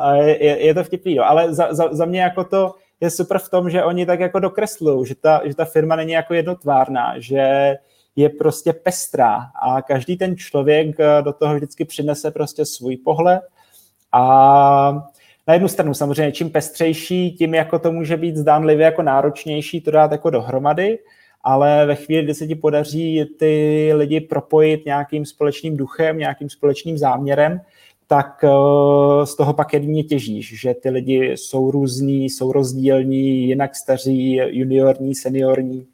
a 0.00 0.14
je, 0.14 0.66
je 0.66 0.74
to 0.74 0.84
vtipný, 0.84 1.14
jo. 1.14 1.24
ale 1.24 1.54
za, 1.54 1.74
za, 1.74 1.94
za 1.94 2.04
mě 2.04 2.20
jako 2.20 2.44
to 2.44 2.74
je 3.00 3.10
super 3.10 3.38
v 3.38 3.48
tom, 3.48 3.70
že 3.70 3.84
oni 3.84 4.06
tak 4.06 4.20
jako 4.20 4.38
dokreslují, 4.38 5.06
že 5.06 5.14
ta, 5.14 5.40
že 5.44 5.54
ta 5.54 5.64
firma 5.64 5.96
není 5.96 6.12
jako 6.12 6.34
jednotvárná, 6.34 7.14
že 7.18 7.74
je 8.16 8.28
prostě 8.28 8.72
pestrá 8.72 9.50
a 9.62 9.82
každý 9.82 10.16
ten 10.16 10.36
člověk 10.36 11.00
eh, 11.00 11.22
do 11.22 11.32
toho 11.32 11.54
vždycky 11.54 11.84
přinese 11.84 12.30
prostě 12.30 12.64
svůj 12.64 12.96
pohled 12.96 13.42
a 14.12 15.10
na 15.46 15.54
jednu 15.54 15.68
stranu 15.68 15.94
samozřejmě 15.94 16.32
čím 16.32 16.50
pestřejší, 16.50 17.32
tím 17.32 17.54
jako 17.54 17.78
to 17.78 17.92
může 17.92 18.16
být 18.16 18.36
zdánlivě 18.36 18.84
jako 18.84 19.02
náročnější 19.02 19.80
to 19.80 19.90
dát 19.90 20.12
jako 20.12 20.30
dohromady, 20.30 20.98
ale 21.44 21.86
ve 21.86 21.94
chvíli, 21.94 22.24
kdy 22.24 22.34
se 22.34 22.46
ti 22.46 22.54
podaří 22.54 23.24
ty 23.38 23.90
lidi 23.94 24.20
propojit 24.20 24.86
nějakým 24.86 25.26
společným 25.26 25.76
duchem, 25.76 26.18
nějakým 26.18 26.50
společným 26.50 26.98
záměrem, 26.98 27.60
tak 28.06 28.44
eh, 28.44 29.26
z 29.26 29.36
toho 29.36 29.54
pak 29.54 29.72
jedině 29.72 30.04
těžíš, 30.04 30.60
že 30.60 30.74
ty 30.74 30.90
lidi 30.90 31.32
jsou 31.34 31.70
různí, 31.70 32.24
jsou 32.24 32.52
rozdílní, 32.52 33.48
jinak 33.48 33.76
staří, 33.76 34.34
juniorní, 34.34 35.14
seniorní. 35.14 35.86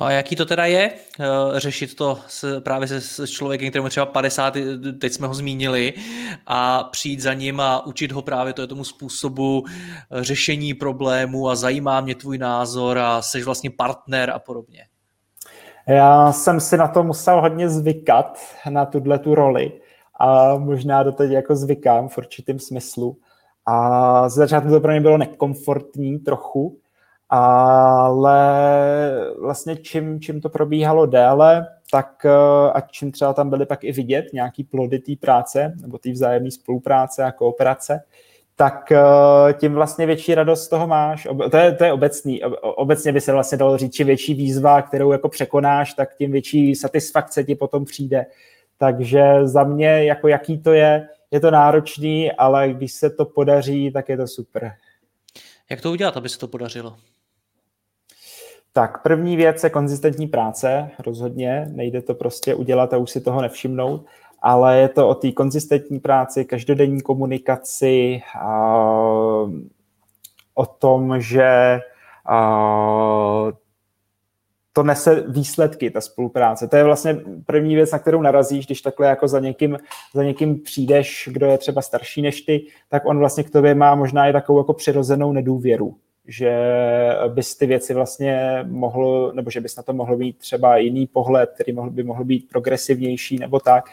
No 0.00 0.06
a 0.06 0.10
jaký 0.10 0.36
to 0.36 0.46
teda 0.46 0.66
je 0.66 0.90
uh, 0.90 1.26
řešit 1.58 1.94
to 1.94 2.18
s, 2.26 2.60
právě 2.60 2.88
se 2.88 3.00
s 3.00 3.26
člověkem, 3.26 3.70
kterému 3.70 3.88
třeba 3.88 4.06
50, 4.06 4.56
teď 5.00 5.12
jsme 5.12 5.26
ho 5.26 5.34
zmínili, 5.34 5.92
a 6.46 6.84
přijít 6.84 7.20
za 7.20 7.34
ním 7.34 7.60
a 7.60 7.86
učit 7.86 8.12
ho 8.12 8.22
právě 8.22 8.52
to 8.52 8.62
je 8.62 8.66
tomu 8.66 8.84
způsobu 8.84 9.64
eh, 9.66 10.24
řešení 10.24 10.74
problému 10.74 11.48
a 11.48 11.54
zajímá 11.54 12.00
mě 12.00 12.14
tvůj 12.14 12.38
názor 12.38 12.98
a 12.98 13.22
jsi 13.22 13.42
vlastně 13.42 13.70
partner 13.70 14.30
a 14.30 14.38
podobně. 14.38 14.80
Já 15.88 16.32
jsem 16.32 16.60
si 16.60 16.76
na 16.76 16.88
to 16.88 17.02
musel 17.02 17.40
hodně 17.40 17.68
zvykat, 17.68 18.38
na 18.70 18.86
tuhle 18.86 19.18
tu 19.18 19.34
roli 19.34 19.72
a 20.20 20.56
možná 20.56 21.02
do 21.02 21.12
teď 21.12 21.30
jako 21.30 21.56
zvykám 21.56 22.08
v 22.08 22.18
určitém 22.18 22.58
smyslu. 22.58 23.16
A 23.66 24.28
z 24.28 24.34
začátku 24.34 24.70
to 24.70 24.80
pro 24.80 24.92
mě 24.92 25.00
bylo 25.00 25.18
nekomfortní 25.18 26.18
trochu, 26.18 26.78
ale 27.28 28.40
vlastně 29.40 29.76
čím, 29.76 30.20
čím 30.20 30.40
to 30.40 30.48
probíhalo 30.48 31.06
déle, 31.06 31.66
tak 31.90 32.24
eh, 32.24 32.70
a 32.72 32.80
čím 32.80 33.12
třeba 33.12 33.32
tam 33.32 33.50
byly 33.50 33.66
pak 33.66 33.84
i 33.84 33.92
vidět 33.92 34.26
nějaký 34.32 34.64
plody 34.64 34.98
té 34.98 35.12
práce 35.20 35.74
nebo 35.80 35.98
té 35.98 36.12
vzájemné 36.12 36.50
spolupráce 36.50 37.24
a 37.24 37.32
kooperace, 37.32 38.02
tak 38.56 38.92
eh, 38.92 38.98
tím 39.52 39.74
vlastně 39.74 40.06
větší 40.06 40.34
radost 40.34 40.64
z 40.64 40.68
toho 40.68 40.86
máš. 40.86 41.28
To 41.50 41.56
je, 41.56 41.72
to 41.72 41.84
je 41.84 41.92
obecný. 41.92 42.42
Obecně 42.62 43.12
by 43.12 43.20
se 43.20 43.32
vlastně 43.32 43.58
dalo 43.58 43.78
říct, 43.78 43.96
že 43.96 44.04
větší 44.04 44.34
výzva, 44.34 44.82
kterou 44.82 45.12
jako 45.12 45.28
překonáš, 45.28 45.94
tak 45.94 46.16
tím 46.16 46.32
větší 46.32 46.74
satisfakce 46.74 47.44
ti 47.44 47.54
potom 47.54 47.84
přijde. 47.84 48.26
Takže 48.78 49.22
za 49.42 49.64
mě, 49.64 50.04
jako 50.04 50.28
jaký 50.28 50.58
to 50.58 50.72
je, 50.72 51.08
je 51.30 51.40
to 51.40 51.50
náročný, 51.50 52.32
ale 52.32 52.68
když 52.68 52.92
se 52.92 53.10
to 53.10 53.24
podaří, 53.24 53.92
tak 53.92 54.08
je 54.08 54.16
to 54.16 54.26
super. 54.26 54.72
Jak 55.70 55.80
to 55.80 55.90
udělat, 55.90 56.16
aby 56.16 56.28
se 56.28 56.38
to 56.38 56.48
podařilo? 56.48 56.96
Tak 58.76 59.02
první 59.02 59.36
věc 59.36 59.64
je 59.64 59.70
konzistentní 59.70 60.26
práce, 60.26 60.90
rozhodně. 61.06 61.66
Nejde 61.72 62.02
to 62.02 62.14
prostě 62.14 62.54
udělat 62.54 62.92
a 62.92 62.96
už 62.96 63.10
si 63.10 63.20
toho 63.20 63.42
nevšimnout, 63.42 64.06
ale 64.42 64.78
je 64.78 64.88
to 64.88 65.08
o 65.08 65.14
té 65.14 65.32
konzistentní 65.32 66.00
práci, 66.00 66.44
každodenní 66.44 67.00
komunikaci, 67.00 68.20
o 70.54 70.66
tom, 70.78 71.20
že 71.20 71.80
to 74.72 74.82
nese 74.82 75.24
výsledky, 75.28 75.90
ta 75.90 76.00
spolupráce. 76.00 76.68
To 76.68 76.76
je 76.76 76.84
vlastně 76.84 77.16
první 77.46 77.74
věc, 77.74 77.92
na 77.92 77.98
kterou 77.98 78.22
narazíš, 78.22 78.66
když 78.66 78.82
takhle 78.82 79.06
jako 79.06 79.28
za 79.28 79.40
někým, 79.40 79.78
za 80.14 80.24
někým 80.24 80.60
přijdeš, 80.60 81.28
kdo 81.32 81.46
je 81.46 81.58
třeba 81.58 81.82
starší 81.82 82.22
než 82.22 82.40
ty, 82.40 82.66
tak 82.88 83.06
on 83.06 83.18
vlastně 83.18 83.44
k 83.44 83.50
tobě 83.50 83.74
má 83.74 83.94
možná 83.94 84.28
i 84.28 84.32
takovou 84.32 84.58
jako 84.58 84.72
přirozenou 84.72 85.32
nedůvěru 85.32 85.96
že 86.26 86.52
bys 87.28 87.56
ty 87.56 87.66
věci 87.66 87.94
vlastně 87.94 88.58
mohl, 88.68 89.32
nebo 89.34 89.50
že 89.50 89.60
bys 89.60 89.76
na 89.76 89.82
to 89.82 89.92
mohl 89.92 90.16
mít 90.16 90.38
třeba 90.38 90.76
jiný 90.76 91.06
pohled, 91.06 91.50
který 91.54 91.72
mohl, 91.72 91.90
by 91.90 92.02
mohl 92.02 92.24
být 92.24 92.48
progresivnější 92.48 93.38
nebo 93.38 93.60
tak. 93.60 93.84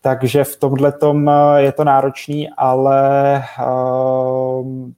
Takže 0.00 0.44
v 0.44 0.56
tomhle 0.56 0.92
tom 0.92 1.28
eh, 1.28 1.32
je 1.62 1.72
to 1.72 1.84
náročný, 1.84 2.48
ale 2.56 3.42
um, 4.60 4.94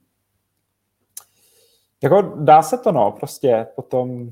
jako 2.03 2.21
dá 2.21 2.61
se 2.61 2.77
to, 2.77 2.91
no, 2.91 3.11
prostě 3.11 3.67
potom. 3.75 4.29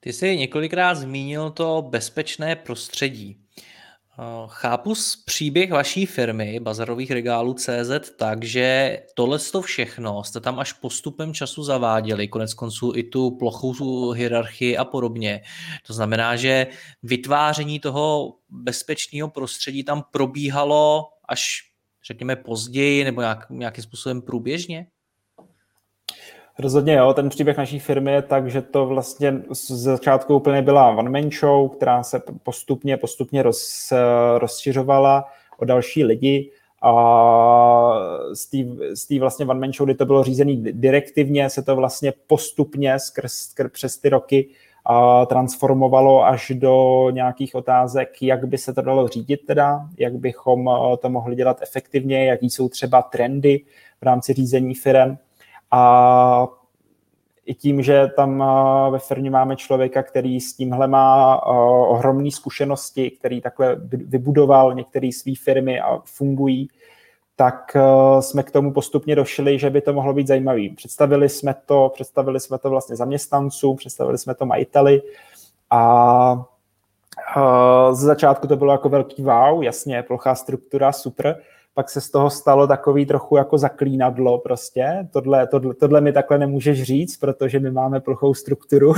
Ty 0.00 0.12
jsi 0.12 0.36
několikrát 0.36 0.94
zmínil 0.94 1.50
to 1.50 1.82
bezpečné 1.88 2.56
prostředí. 2.56 3.36
Chápu 4.46 4.94
z 4.94 5.16
příběh 5.16 5.70
vaší 5.70 6.06
firmy 6.06 6.60
bazarových 6.60 7.10
regálů 7.10 7.54
CZ 7.54 8.10
tak, 8.16 8.44
že 8.44 8.98
tohle 9.14 9.38
to 9.38 9.62
všechno 9.62 10.24
jste 10.24 10.40
tam 10.40 10.58
až 10.58 10.72
postupem 10.72 11.34
času 11.34 11.62
zaváděli, 11.62 12.28
konec 12.28 12.54
konců 12.54 12.92
i 12.96 13.02
tu 13.02 13.30
plochou 13.30 14.10
hierarchii 14.10 14.76
a 14.76 14.84
podobně. 14.84 15.42
To 15.86 15.92
znamená, 15.92 16.36
že 16.36 16.66
vytváření 17.02 17.80
toho 17.80 18.34
bezpečného 18.48 19.28
prostředí 19.30 19.84
tam 19.84 20.02
probíhalo 20.12 21.04
až 21.28 21.68
řekněme 22.06 22.36
později 22.36 23.04
nebo 23.04 23.20
nějak, 23.20 23.50
nějakým 23.50 23.84
způsobem 23.84 24.22
průběžně? 24.22 24.86
Rozhodně 26.60 26.94
jo, 26.94 27.14
ten 27.14 27.28
příběh 27.28 27.56
naší 27.56 27.78
firmy 27.78 28.12
je 28.12 28.22
tak, 28.22 28.50
že 28.50 28.62
to 28.62 28.86
vlastně 28.86 29.42
z 29.50 29.70
začátku 29.70 30.34
úplně 30.34 30.62
byla 30.62 30.96
one-man 30.96 31.30
show, 31.30 31.68
která 31.70 32.02
se 32.02 32.22
postupně, 32.42 32.96
postupně 32.96 33.42
roz, 33.42 33.92
rozšiřovala 34.38 35.24
o 35.58 35.64
další 35.64 36.04
lidi 36.04 36.50
a 36.82 36.92
z 38.94 39.06
té 39.06 39.18
vlastně 39.20 39.46
one-man 39.46 39.72
show, 39.72 39.86
kdy 39.86 39.94
to 39.94 40.06
bylo 40.06 40.24
řízené 40.24 40.56
direktivně, 40.56 41.50
se 41.50 41.62
to 41.62 41.76
vlastně 41.76 42.12
postupně 42.26 42.98
skrz, 42.98 43.32
skrz 43.32 43.72
přes 43.72 43.98
ty 43.98 44.08
roky 44.08 44.48
a 44.84 45.26
transformovalo 45.26 46.24
až 46.24 46.52
do 46.54 47.06
nějakých 47.10 47.54
otázek, 47.54 48.22
jak 48.22 48.48
by 48.48 48.58
se 48.58 48.74
to 48.74 48.82
dalo 48.82 49.08
řídit 49.08 49.40
teda, 49.46 49.88
jak 49.98 50.14
bychom 50.14 50.70
to 50.98 51.10
mohli 51.10 51.36
dělat 51.36 51.58
efektivně, 51.62 52.24
jaký 52.24 52.50
jsou 52.50 52.68
třeba 52.68 53.02
trendy 53.02 53.60
v 54.00 54.02
rámci 54.02 54.32
řízení 54.32 54.74
firm 54.74 55.16
a 55.70 56.48
i 57.46 57.54
tím, 57.54 57.82
že 57.82 58.06
tam 58.16 58.44
ve 58.90 58.98
firmě 58.98 59.30
máme 59.30 59.56
člověka, 59.56 60.02
který 60.02 60.40
s 60.40 60.54
tímhle 60.54 60.88
má 60.88 61.42
ohromné 61.88 62.30
zkušenosti, 62.30 63.10
který 63.10 63.40
takhle 63.40 63.76
vybudoval 63.90 64.74
některé 64.74 65.10
své 65.12 65.32
firmy 65.42 65.80
a 65.80 65.98
fungují, 66.04 66.68
tak 67.36 67.76
jsme 68.20 68.42
k 68.42 68.50
tomu 68.50 68.72
postupně 68.72 69.16
došli, 69.16 69.58
že 69.58 69.70
by 69.70 69.80
to 69.80 69.92
mohlo 69.92 70.12
být 70.12 70.26
zajímavé. 70.26 70.62
Představili 70.76 71.28
jsme 71.28 71.54
to, 71.66 71.90
představili 71.94 72.40
jsme 72.40 72.58
to 72.58 72.70
vlastně 72.70 72.96
zaměstnancům, 72.96 73.76
představili 73.76 74.18
jsme 74.18 74.34
to 74.34 74.46
majiteli 74.46 75.02
a 75.70 76.44
z 77.92 77.98
začátku 77.98 78.46
to 78.46 78.56
bylo 78.56 78.72
jako 78.72 78.88
velký 78.88 79.22
wow, 79.22 79.62
jasně, 79.62 80.02
plochá 80.02 80.34
struktura, 80.34 80.92
super, 80.92 81.42
pak 81.78 81.90
se 81.90 82.00
z 82.00 82.10
toho 82.10 82.30
stalo 82.30 82.66
takový 82.66 83.06
trochu 83.06 83.36
jako 83.36 83.58
zaklínadlo 83.58 84.38
prostě. 84.38 85.08
Tohle, 85.12 85.46
tohle, 85.46 85.74
tohle 85.74 86.00
mi 86.00 86.12
takhle 86.12 86.38
nemůžeš 86.38 86.82
říct, 86.82 87.16
protože 87.16 87.60
my 87.60 87.70
máme 87.70 88.00
plochou 88.00 88.34
strukturu. 88.34 88.94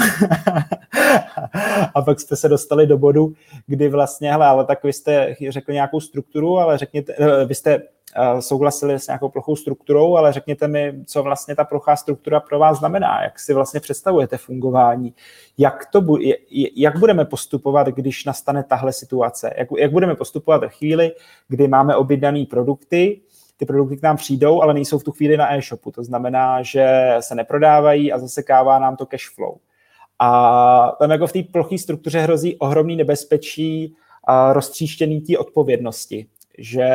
a 1.94 2.02
pak 2.02 2.20
jste 2.20 2.36
se 2.36 2.48
dostali 2.48 2.86
do 2.86 2.98
bodu, 2.98 3.32
kdy 3.66 3.88
vlastně, 3.88 4.32
hele, 4.32 4.46
ale 4.46 4.64
tak 4.64 4.84
vy 4.84 4.92
jste 4.92 5.36
řekli 5.48 5.74
nějakou 5.74 6.00
strukturu, 6.00 6.58
ale 6.58 6.78
řekněte, 6.78 7.14
eh, 7.18 7.44
vy 7.44 7.54
jste 7.54 7.82
souhlasili 8.40 8.94
s 8.94 9.06
nějakou 9.06 9.28
plochou 9.28 9.56
strukturou, 9.56 10.16
ale 10.16 10.32
řekněte 10.32 10.68
mi, 10.68 10.92
co 11.06 11.22
vlastně 11.22 11.56
ta 11.56 11.64
plochá 11.64 11.96
struktura 11.96 12.40
pro 12.40 12.58
vás 12.58 12.78
znamená, 12.78 13.22
jak 13.22 13.38
si 13.38 13.54
vlastně 13.54 13.80
představujete 13.80 14.36
fungování, 14.36 15.14
jak, 15.58 15.86
to 15.92 16.00
bu- 16.00 16.34
jak 16.76 16.98
budeme 16.98 17.24
postupovat, 17.24 17.86
když 17.86 18.24
nastane 18.24 18.64
tahle 18.64 18.92
situace, 18.92 19.54
jak, 19.58 19.68
jak 19.78 19.92
budeme 19.92 20.14
postupovat 20.14 20.60
ve 20.60 20.68
chvíli, 20.68 21.12
kdy 21.48 21.68
máme 21.68 21.96
objednané 21.96 22.44
produkty, 22.50 23.20
ty 23.56 23.66
produkty 23.66 23.96
k 23.96 24.02
nám 24.02 24.16
přijdou, 24.16 24.62
ale 24.62 24.74
nejsou 24.74 24.98
v 24.98 25.04
tu 25.04 25.12
chvíli 25.12 25.36
na 25.36 25.56
e-shopu. 25.56 25.90
To 25.90 26.04
znamená, 26.04 26.62
že 26.62 27.14
se 27.20 27.34
neprodávají 27.34 28.12
a 28.12 28.18
zasekává 28.18 28.78
nám 28.78 28.96
to 28.96 29.06
cash 29.06 29.34
flow. 29.34 29.54
A 30.18 30.96
tam 30.98 31.10
jako 31.10 31.26
v 31.26 31.32
té 31.32 31.42
ploché 31.42 31.78
struktuře 31.78 32.20
hrozí 32.20 32.56
ohromný 32.56 32.96
nebezpečí 32.96 33.94
a 34.24 34.52
roztříštěný 34.52 35.20
té 35.20 35.38
odpovědnosti 35.38 36.26
že 36.58 36.88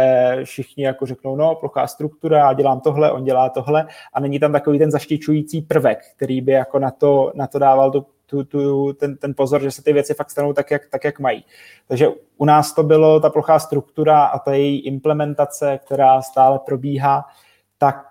všichni 0.44 0.84
jako 0.84 1.06
řeknou, 1.06 1.36
no, 1.36 1.56
plochá 1.56 1.88
struktura, 1.88 2.38
já 2.38 2.54
dělám 2.54 2.82
tohle, 2.82 3.12
on 3.12 3.24
dělá 3.24 3.50
tohle 3.50 3.88
a 4.13 4.20
není 4.20 4.39
tam 4.39 4.52
takový 4.52 4.80
ten 4.80 4.91
zaštičující 4.91 5.62
prvek, 5.62 6.00
který 6.15 6.41
by 6.41 6.52
jako 6.52 6.80
na 6.80 6.91
to, 6.91 7.32
na 7.36 7.48
to 7.48 7.60
dával 7.60 7.91
tu, 7.91 8.06
tu, 8.26 8.44
tu, 8.44 8.94
ten, 8.94 9.18
ten 9.18 9.34
pozor, 9.34 9.62
že 9.62 9.72
se 9.72 9.84
ty 9.84 9.94
věci 9.94 10.13
fakt 10.13 10.32
stanou 10.32 10.54
tak 10.54 10.72
jak, 10.72 10.88
tak, 10.88 11.04
jak 11.04 11.20
mají. 11.20 11.46
Takže 11.88 12.08
u 12.38 12.46
nás 12.46 12.74
to 12.74 12.84
bylo 12.84 13.20
ta 13.20 13.30
plochá 13.30 13.60
struktura 13.60 14.24
a 14.24 14.39
ta 14.39 14.54
její 14.54 14.80
implementace, 14.80 15.80
která 15.86 16.22
stále 16.22 16.60
probíhá, 16.60 17.26
tak 17.78 18.06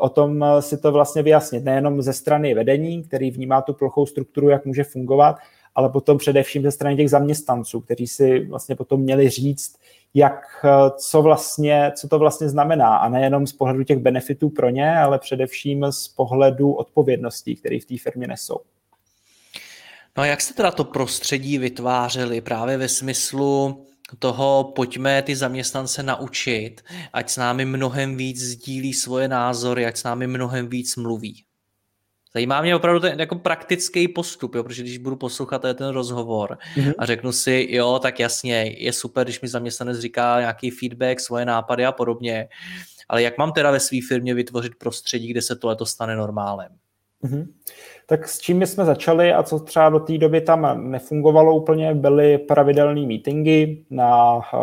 o 0.00 0.08
tom 0.08 0.44
si 0.60 0.78
to 0.78 0.92
vlastně 0.92 1.22
vyjasnit. 1.22 1.64
Nejenom 1.64 2.02
ze 2.02 2.12
strany 2.12 2.54
vedení, 2.54 3.02
který 3.02 3.30
vnímá 3.30 3.62
tu 3.62 3.72
plochou 3.72 4.06
strukturu, 4.06 4.48
jak 4.48 4.64
může 4.64 4.84
fungovat, 4.84 5.36
ale 5.74 5.88
potom 5.88 6.18
především 6.18 6.62
ze 6.62 6.70
strany 6.70 6.96
těch 6.96 7.10
zaměstnanců, 7.10 7.80
kteří 7.80 8.06
si 8.06 8.46
vlastně 8.46 8.76
potom 8.76 9.00
měli 9.00 9.28
říct, 9.28 9.76
jak, 10.14 10.64
co, 10.96 11.22
vlastně, 11.22 11.92
co 11.96 12.08
to 12.08 12.18
vlastně 12.18 12.48
znamená. 12.48 12.96
A 12.96 13.08
nejenom 13.08 13.46
z 13.46 13.52
pohledu 13.52 13.84
těch 13.84 13.98
benefitů 13.98 14.50
pro 14.50 14.70
ně, 14.70 14.98
ale 14.98 15.18
především 15.18 15.86
z 15.90 16.08
pohledu 16.08 16.72
odpovědností, 16.72 17.56
které 17.56 17.80
v 17.80 17.84
té 17.84 17.94
firmě 17.98 18.26
nesou. 18.26 18.60
No 20.16 20.22
a 20.22 20.26
jak 20.26 20.40
jste 20.40 20.54
teda 20.54 20.70
to 20.70 20.84
prostředí 20.84 21.58
vytvářeli 21.58 22.40
právě 22.40 22.76
ve 22.76 22.88
smyslu 22.88 23.84
toho 24.18 24.72
pojďme 24.74 25.22
ty 25.22 25.36
zaměstnance 25.36 26.02
naučit, 26.02 26.82
ať 27.12 27.30
s 27.30 27.36
námi 27.36 27.64
mnohem 27.64 28.16
víc 28.16 28.40
sdílí 28.40 28.92
svoje 28.92 29.28
názory, 29.28 29.86
ať 29.86 29.96
s 29.96 30.04
námi 30.04 30.26
mnohem 30.26 30.68
víc 30.68 30.96
mluví. 30.96 31.44
Zajímá 32.36 32.62
mě 32.62 32.76
opravdu 32.76 33.00
ten 33.00 33.20
jako 33.20 33.34
praktický 33.34 34.08
postup, 34.08 34.54
jo, 34.54 34.62
protože 34.62 34.82
když 34.82 34.98
budu 34.98 35.16
poslouchat 35.16 35.62
ten 35.62 35.88
rozhovor 35.88 36.58
mm-hmm. 36.76 36.94
a 36.98 37.06
řeknu 37.06 37.32
si, 37.32 37.66
jo, 37.70 37.98
tak 37.98 38.20
jasně, 38.20 38.74
je 38.78 38.92
super, 38.92 39.26
když 39.26 39.40
mi 39.40 39.48
zaměstnanec 39.48 39.98
říká 39.98 40.40
nějaký 40.40 40.70
feedback, 40.70 41.20
svoje 41.20 41.44
nápady 41.44 41.86
a 41.86 41.92
podobně, 41.92 42.48
ale 43.08 43.22
jak 43.22 43.38
mám 43.38 43.52
teda 43.52 43.70
ve 43.70 43.80
své 43.80 43.98
firmě 44.08 44.34
vytvořit 44.34 44.72
prostředí, 44.74 45.28
kde 45.28 45.42
se 45.42 45.56
tohle 45.56 45.76
stane 45.84 46.16
normálem? 46.16 46.68
Mm-hmm. 47.24 47.46
Tak 48.06 48.28
s 48.28 48.38
čím 48.38 48.66
jsme 48.66 48.84
začali 48.84 49.32
a 49.32 49.42
co 49.42 49.58
třeba 49.58 49.88
do 49.88 50.00
té 50.00 50.18
doby 50.18 50.40
tam 50.40 50.90
nefungovalo 50.90 51.56
úplně, 51.56 51.94
byly 51.94 52.38
pravidelné 52.38 53.06
meetingy 53.06 53.84
na, 53.90 54.38
eh, 54.54 54.56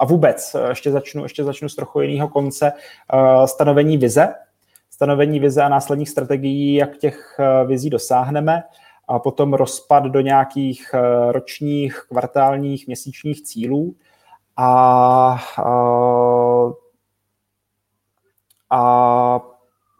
a 0.00 0.04
vůbec, 0.04 0.54
eh, 0.54 0.68
ještě 0.68 0.90
začnu, 0.90 1.22
ještě 1.22 1.44
začnu 1.44 1.68
z 1.68 1.76
trochu 1.76 2.00
jiného 2.00 2.28
konce, 2.28 2.72
eh, 2.72 3.46
stanovení 3.46 3.98
vize, 3.98 4.34
stanovení 4.94 5.40
vize 5.40 5.62
a 5.62 5.68
následních 5.68 6.08
strategií, 6.08 6.74
jak 6.74 6.96
těch 6.96 7.40
vizí 7.66 7.90
dosáhneme 7.90 8.62
a 9.08 9.18
potom 9.18 9.54
rozpad 9.54 10.04
do 10.04 10.20
nějakých 10.20 10.94
ročních, 11.30 12.06
kvartálních, 12.08 12.86
měsíčních 12.86 13.42
cílů 13.42 13.94
a, 14.56 15.38
a, 15.58 15.72
a 18.70 19.40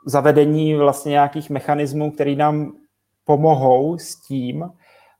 zavedení 0.06 0.74
vlastně 0.74 1.10
nějakých 1.10 1.50
mechanismů, 1.50 2.10
které 2.10 2.34
nám 2.34 2.72
pomohou 3.24 3.98
s 3.98 4.16
tím 4.16 4.70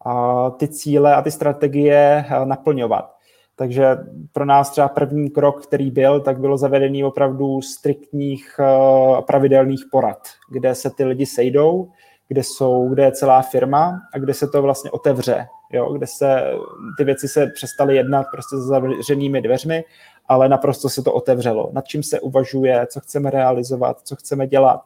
a 0.07 0.51
ty 0.51 0.69
cíle 0.69 1.15
a 1.15 1.23
ty 1.23 1.31
strategie 1.31 2.25
eh, 2.29 2.47
naplňovat. 2.47 3.14
Takže 3.57 3.97
pro 4.33 4.45
nás 4.45 4.71
třeba 4.71 4.89
první 4.89 5.31
krok, 5.31 5.67
který 5.67 5.91
byl, 5.91 6.21
tak 6.21 6.41
bylo 6.41 6.57
zavedení 6.57 7.05
opravdu 7.05 7.63
striktních 7.63 8.57
eh, 8.61 9.23
pravidelných 9.23 9.85
porad, 9.93 10.21
kde 10.51 10.75
se 10.75 10.91
ty 10.91 11.05
lidi 11.05 11.27
sejdou, 11.27 11.89
kde 12.29 12.43
jsou, 12.43 12.89
kde 12.89 13.03
je 13.03 13.13
celá 13.13 13.43
firma 13.43 14.01
a 14.15 14.19
kde 14.19 14.35
se 14.35 14.49
to 14.49 14.63
vlastně 14.63 14.91
otevře, 14.91 15.47
jo, 15.73 15.93
kde 15.93 16.07
se 16.07 16.45
ty 16.99 17.05
věci 17.05 17.29
se 17.29 17.47
přestaly 17.47 17.97
jednat 17.97 18.27
prostě 18.33 18.57
za 18.57 18.65
zavřenými 18.65 19.43
dveřmi 19.43 19.85
ale 20.29 20.49
naprosto 20.49 20.89
se 20.89 21.03
to 21.03 21.13
otevřelo. 21.13 21.71
Nad 21.73 21.85
čím 21.87 22.03
se 22.03 22.21
uvažuje, 22.21 22.87
co 22.91 23.01
chceme 23.01 23.31
realizovat, 23.31 24.01
co 24.05 24.17
chceme 24.17 24.47
dělat. 24.47 24.81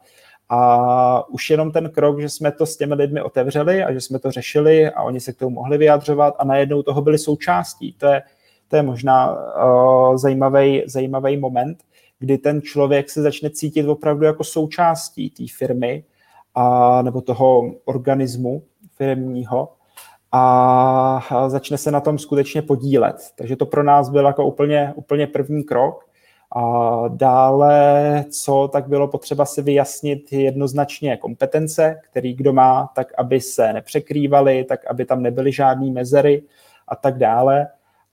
A 0.49 1.29
už 1.29 1.51
jenom 1.51 1.73
ten 1.73 1.91
krok, 1.91 2.21
že 2.21 2.29
jsme 2.29 2.53
to 2.53 2.67
s 2.67 2.77
těmi 2.77 2.95
lidmi 2.95 3.23
otevřeli 3.23 3.85
a 3.85 3.93
že 3.93 4.01
jsme 4.01 4.19
to 4.19 4.31
řešili 4.31 4.91
a 4.91 5.03
oni 5.03 5.21
se 5.21 5.33
k 5.33 5.39
tomu 5.39 5.51
mohli 5.55 5.79
vyjadřovat 5.79 6.35
a 6.39 6.45
najednou 6.45 6.83
toho 6.83 7.03
byli 7.03 7.19
součástí. 7.19 7.93
To 7.93 8.07
je, 8.07 8.23
to 8.69 8.77
je 8.77 8.83
možná 8.83 9.35
uh, 9.35 10.17
zajímavý, 10.17 10.83
zajímavý 10.87 11.37
moment, 11.37 11.83
kdy 12.19 12.39
ten 12.39 12.63
člověk 12.63 13.11
se 13.11 13.23
začne 13.23 13.51
cítit 13.51 13.89
opravdu 13.89 14.25
jako 14.25 14.45
součástí 14.45 15.31
té 15.31 15.45
firmy 15.57 16.05
a, 16.55 17.03
nebo 17.03 17.21
toho 17.21 17.71
organismu 17.85 18.63
firmního 18.97 19.73
a 20.33 21.21
začne 21.49 21.79
se 21.79 21.91
na 21.91 22.01
tom 22.01 22.19
skutečně 22.19 22.63
podílet. 22.63 23.17
Takže 23.37 23.57
to 23.57 23.67
pro 23.67 23.83
nás 23.83 24.09
byl 24.09 24.27
jako 24.27 24.47
úplně, 24.47 24.93
úplně 24.97 25.27
první 25.27 25.65
krok. 25.65 26.09
A 26.57 27.03
dále, 27.09 28.25
co 28.31 28.69
tak 28.73 28.89
bylo 28.89 29.09
potřeba 29.09 29.45
si 29.45 29.63
vyjasnit 29.63 30.33
jednoznačně 30.33 31.17
kompetence, 31.17 32.01
který 32.11 32.35
kdo 32.35 32.53
má, 32.53 32.93
tak 32.95 33.13
aby 33.19 33.41
se 33.41 33.73
nepřekrývaly, 33.73 34.65
tak 34.65 34.87
aby 34.87 35.05
tam 35.05 35.23
nebyly 35.23 35.53
žádné 35.53 35.91
mezery 35.91 36.43
a 36.89 36.97
tak 36.97 37.19
dále. 37.19 37.67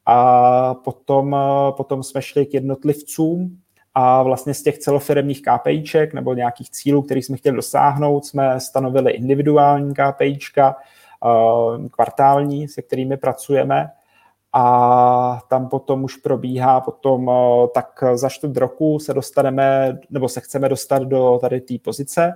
A 0.06 0.74
potom, 0.74 1.36
potom 1.78 2.04
jsme 2.04 2.22
šli 2.22 2.46
k 2.46 2.54
jednotlivcům 2.54 3.58
a 3.94 4.24
vlastně 4.24 4.54
z 4.54 4.64
těch 4.64 4.78
celofiremních 4.78 5.42
KPIček 5.42 6.14
nebo 6.14 6.34
nějakých 6.34 6.70
cílů, 6.70 7.02
kterých 7.02 7.26
jsme 7.26 7.38
chtěli 7.38 7.56
dosáhnout, 7.56 8.26
jsme 8.26 8.60
stanovili 8.60 9.12
individuální 9.12 9.94
KPIčka, 9.94 10.76
Eh, 11.26 11.90
kvartální, 11.90 12.68
se 12.68 12.82
kterými 12.82 13.18
pracujeme. 13.18 13.92
A 14.54 15.42
tam 15.50 15.70
potom 15.70 16.04
už 16.04 16.16
probíhá 16.16 16.82
potom 16.82 17.30
eh, 17.30 17.68
tak 17.74 18.04
za 18.14 18.30
čtvrt 18.30 18.58
roku 18.58 19.00
se 19.00 19.14
dostaneme, 19.14 20.00
nebo 20.10 20.30
se 20.30 20.42
chceme 20.42 20.70
dostat 20.70 21.04
do 21.04 21.38
tady 21.42 21.62
té 21.62 21.74
pozice, 21.84 22.34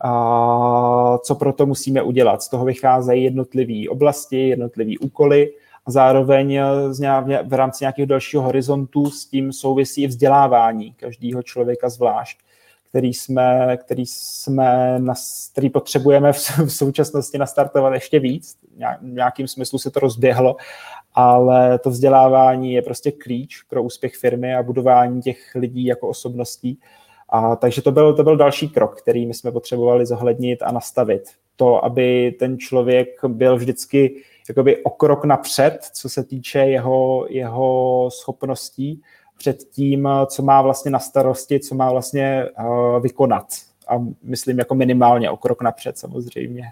a 0.00 1.18
co 1.18 1.34
pro 1.34 1.52
to 1.52 1.66
musíme 1.66 2.02
udělat. 2.02 2.42
Z 2.42 2.48
toho 2.48 2.64
vycházejí 2.64 3.24
jednotlivé 3.24 3.88
oblasti, 3.90 4.48
jednotlivé 4.48 4.92
úkoly 5.00 5.52
a 5.86 5.90
zároveň 5.90 6.54
eh, 6.54 7.42
v 7.42 7.52
rámci 7.52 7.84
nějakého 7.84 8.06
dalšího 8.06 8.42
horizontu 8.42 9.10
s 9.10 9.26
tím 9.26 9.52
souvisí 9.52 10.06
vzdělávání 10.06 10.92
každého 10.92 11.42
člověka 11.42 11.88
zvlášť 11.88 12.38
který 12.96 13.14
jsme, 13.14 13.76
který 13.76 14.06
jsme, 14.06 15.00
který 15.52 15.70
potřebujeme 15.70 16.32
v, 16.32 16.58
v 16.58 16.72
současnosti 16.72 17.38
nastartovat 17.38 17.94
ještě 17.94 18.18
víc. 18.18 18.56
V 19.00 19.02
nějakým 19.02 19.48
smyslu 19.48 19.78
se 19.78 19.90
to 19.90 20.00
rozběhlo, 20.00 20.56
ale 21.14 21.78
to 21.78 21.90
vzdělávání 21.90 22.72
je 22.72 22.82
prostě 22.82 23.12
klíč 23.12 23.62
pro 23.62 23.82
úspěch 23.82 24.16
firmy 24.16 24.54
a 24.54 24.62
budování 24.62 25.22
těch 25.22 25.54
lidí 25.54 25.84
jako 25.84 26.08
osobností. 26.08 26.78
A, 27.28 27.56
takže 27.56 27.82
to 27.82 27.92
byl, 27.92 28.14
to 28.14 28.24
byl 28.24 28.36
další 28.36 28.68
krok, 28.68 29.00
který 29.00 29.26
my 29.26 29.34
jsme 29.34 29.52
potřebovali 29.52 30.06
zohlednit 30.06 30.62
a 30.62 30.72
nastavit. 30.72 31.22
To, 31.56 31.84
aby 31.84 32.36
ten 32.38 32.58
člověk 32.58 33.08
byl 33.28 33.56
vždycky 33.56 34.22
jakoby 34.48 34.84
o 34.84 34.90
krok 34.90 35.24
napřed, 35.24 35.78
co 35.92 36.08
se 36.08 36.24
týče 36.24 36.58
jeho, 36.58 37.26
jeho 37.28 38.08
schopností 38.12 39.02
před 39.38 39.64
tím, 39.72 40.08
co 40.26 40.42
má 40.42 40.62
vlastně 40.62 40.90
na 40.90 40.98
starosti, 40.98 41.60
co 41.60 41.74
má 41.74 41.90
vlastně 41.90 42.44
uh, 42.58 43.02
vykonat. 43.02 43.46
A 43.88 43.94
myslím 44.22 44.58
jako 44.58 44.74
minimálně 44.74 45.30
o 45.30 45.36
krok 45.36 45.62
napřed 45.62 45.98
samozřejmě. 45.98 46.64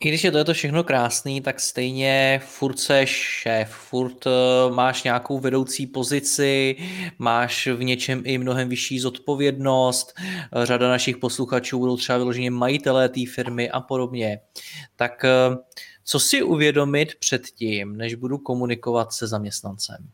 I 0.00 0.08
když 0.08 0.24
je 0.24 0.30
to, 0.30 0.38
je 0.38 0.44
to 0.44 0.54
všechno 0.54 0.84
krásný, 0.84 1.40
tak 1.40 1.60
stejně 1.60 2.40
furt 2.44 2.78
seš 2.78 3.10
šéf, 3.10 3.68
furt 3.68 4.26
uh, 4.26 4.74
máš 4.74 5.02
nějakou 5.02 5.38
vedoucí 5.38 5.86
pozici, 5.86 6.76
máš 7.18 7.66
v 7.66 7.82
něčem 7.82 8.22
i 8.24 8.38
mnohem 8.38 8.68
vyšší 8.68 9.00
zodpovědnost, 9.00 10.12
řada 10.62 10.88
našich 10.88 11.16
posluchačů 11.16 11.78
budou 11.78 11.96
třeba 11.96 12.18
vyloženě 12.18 12.50
majitelé 12.50 13.08
té 13.08 13.20
firmy 13.34 13.70
a 13.70 13.80
podobně. 13.80 14.40
Tak 14.96 15.24
co 16.08 16.20
si 16.20 16.42
uvědomit 16.42 17.08
před 17.20 17.42
tím, 17.46 17.96
než 17.96 18.14
budu 18.14 18.38
komunikovat 18.38 19.12
se 19.12 19.26
zaměstnancem? 19.26 20.08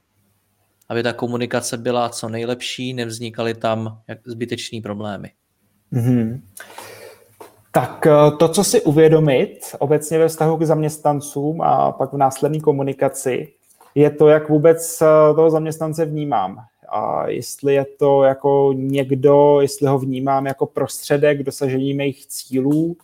aby 0.93 1.03
ta 1.03 1.13
komunikace 1.13 1.77
byla 1.77 2.09
co 2.09 2.29
nejlepší, 2.29 2.95
nevznikaly 2.95 3.55
tam 3.55 3.99
zbytečné 4.25 4.81
problémy. 4.81 5.31
Mm-hmm. 5.93 6.41
Tak 7.73 8.07
eh, 8.07 8.37
to, 8.39 8.49
co 8.49 8.65
si 8.65 8.83
uvědomit 8.83 9.59
obecně 9.79 10.19
ve 10.19 10.29
vztahu 10.29 10.57
k 10.57 10.63
zaměstnancům 10.63 11.61
a 11.61 11.93
pak 11.93 12.13
v 12.13 12.17
následné 12.17 12.61
komunikaci, 12.61 13.53
je 13.95 14.11
to, 14.11 14.29
jak 14.29 14.49
vůbec 14.49 15.03
eh, 15.03 15.35
toho 15.35 15.51
zaměstnance 15.51 16.05
vnímám. 16.05 16.59
A 16.89 17.29
jestli 17.29 17.75
je 17.75 17.87
to 17.99 18.23
jako 18.23 18.73
někdo, 18.77 19.59
jestli 19.61 19.87
ho 19.87 19.99
vnímám 19.99 20.47
jako 20.47 20.67
prostředek 20.67 21.41
k 21.41 21.43
dosažení 21.43 21.95
mých 21.95 22.27
cílů, 22.27 22.97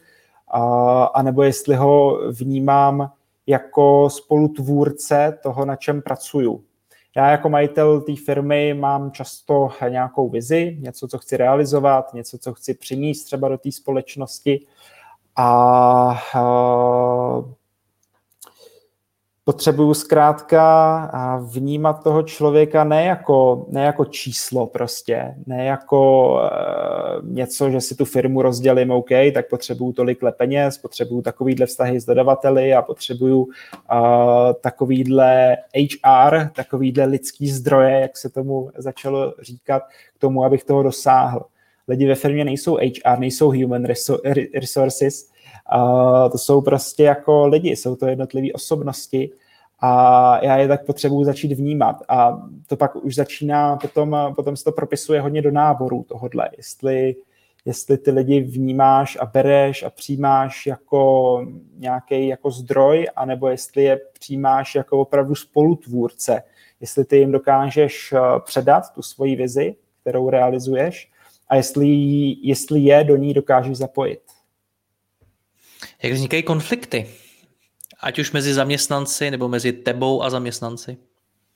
a, 0.51 1.05
anebo 1.05 1.43
jestli 1.43 1.75
ho 1.75 2.21
vnímám 2.31 3.11
jako 3.47 4.11
spolutvůrce 4.11 5.39
toho, 5.43 5.65
na 5.65 5.77
čem 5.77 6.03
pracuju. 6.03 6.65
Já 7.17 7.31
jako 7.31 7.49
majitel 7.49 8.01
té 8.01 8.13
firmy 8.17 8.75
mám 8.75 9.11
často 9.11 9.69
nějakou 9.89 10.29
vizi, 10.29 10.77
něco, 10.81 11.09
co 11.09 11.19
chci 11.19 11.37
realizovat, 11.37 12.15
něco, 12.15 12.39
co 12.39 12.55
chci 12.55 12.75
přinést 12.75 13.25
třeba 13.25 13.49
do 13.49 13.59
té 13.59 13.73
společnosti 13.73 14.67
a 15.37 16.21
potřebuju 19.49 19.95
zkrátka 19.95 21.41
vnímat 21.53 22.03
toho 22.03 22.23
člověka 22.23 22.85
ne 22.85 23.05
jako, 23.05 23.67
ne 23.69 23.85
jako 23.85 24.05
číslo 24.05 24.67
prostě, 24.67 25.35
ne 25.47 25.65
jako 25.65 26.33
uh, 26.33 27.29
něco, 27.29 27.71
že 27.71 27.81
si 27.81 27.95
tu 27.95 28.05
firmu 28.05 28.43
rozdělím, 28.43 28.91
OK, 28.91 29.09
tak 29.35 29.49
potřebuju 29.49 29.93
tolik 29.93 30.19
peněz, 30.37 30.79
potřebuju 30.79 31.23
takovýhle 31.23 31.67
vztahy 31.67 32.01
s 32.01 32.05
dodavateli 32.05 32.75
a 32.75 32.83
potřebuju 32.83 33.41
uh, 33.43 33.51
takovýhle 34.61 35.57
HR, 35.77 36.49
takovýhle 36.55 37.05
lidský 37.05 37.49
zdroje, 37.49 38.01
jak 38.01 38.17
se 38.17 38.29
tomu 38.29 38.71
začalo 38.77 39.35
říkat, 39.43 39.83
k 40.17 40.19
tomu, 40.19 40.45
abych 40.45 40.65
toho 40.65 40.83
dosáhl. 40.83 41.45
Lidi 41.89 42.07
ve 42.07 42.15
firmě 42.15 42.45
nejsou 42.45 42.77
HR, 42.77 43.19
nejsou 43.19 43.47
human 43.47 43.85
resources, 44.55 45.31
Uh, 45.75 46.31
to 46.31 46.39
jsou 46.39 46.61
prostě 46.61 47.03
jako 47.03 47.47
lidi, 47.47 47.71
jsou 47.71 47.97
to 47.97 48.07
jednotlivé 48.07 48.53
osobnosti 48.53 49.31
a 49.81 50.45
já 50.45 50.57
je 50.57 50.69
tak 50.69 50.87
potřebuji 50.87 51.25
začít 51.25 51.53
vnímat. 51.53 51.97
A 52.09 52.43
to 52.67 52.77
pak 52.77 52.97
už 52.97 53.15
začíná, 53.15 53.77
potom, 53.77 54.17
potom 54.37 54.57
se 54.57 54.65
to 54.65 54.73
propisuje 54.73 55.21
hodně 55.21 55.43
do 55.43 55.51
náboru 55.51 56.05
tohodle, 56.09 56.51
jestli, 56.57 57.17
jestli 57.65 57.99
ty 57.99 58.11
lidi 58.11 58.41
vnímáš 58.41 59.19
a 59.21 59.27
bereš 59.27 59.83
a 59.83 59.91
přijímáš 59.91 60.67
jako 60.67 61.47
nějaký 61.77 62.29
jako 62.29 62.51
zdroj, 62.51 63.07
anebo 63.17 63.49
jestli 63.49 63.85
je 63.85 64.01
přijímáš 64.13 64.75
jako 64.75 64.99
opravdu 64.99 65.35
spolutvůrce, 65.35 66.43
jestli 66.81 67.05
ty 67.05 67.17
jim 67.17 67.33
dokážeš 67.33 68.13
eh, 68.13 68.21
předat 68.45 68.93
tu 68.95 69.03
svoji 69.03 69.37
vizi, 69.37 69.77
kterou 70.01 70.31
realizuješ 70.31 71.11
a 71.49 71.57
jestli, 71.57 71.89
jestli 72.43 72.81
je 72.81 73.05
do 73.05 73.17
ní 73.17 73.35
dokážeš 73.35 73.77
zapojit. 73.77 74.21
Jak 76.03 76.13
vznikají 76.13 76.43
konflikty? 76.43 77.07
Ať 78.01 78.19
už 78.19 78.33
mezi 78.33 78.55
zaměstnanci 78.55 79.31
nebo 79.31 79.49
mezi 79.49 79.73
tebou 79.73 80.23
a 80.23 80.31
zaměstnanci? 80.31 80.97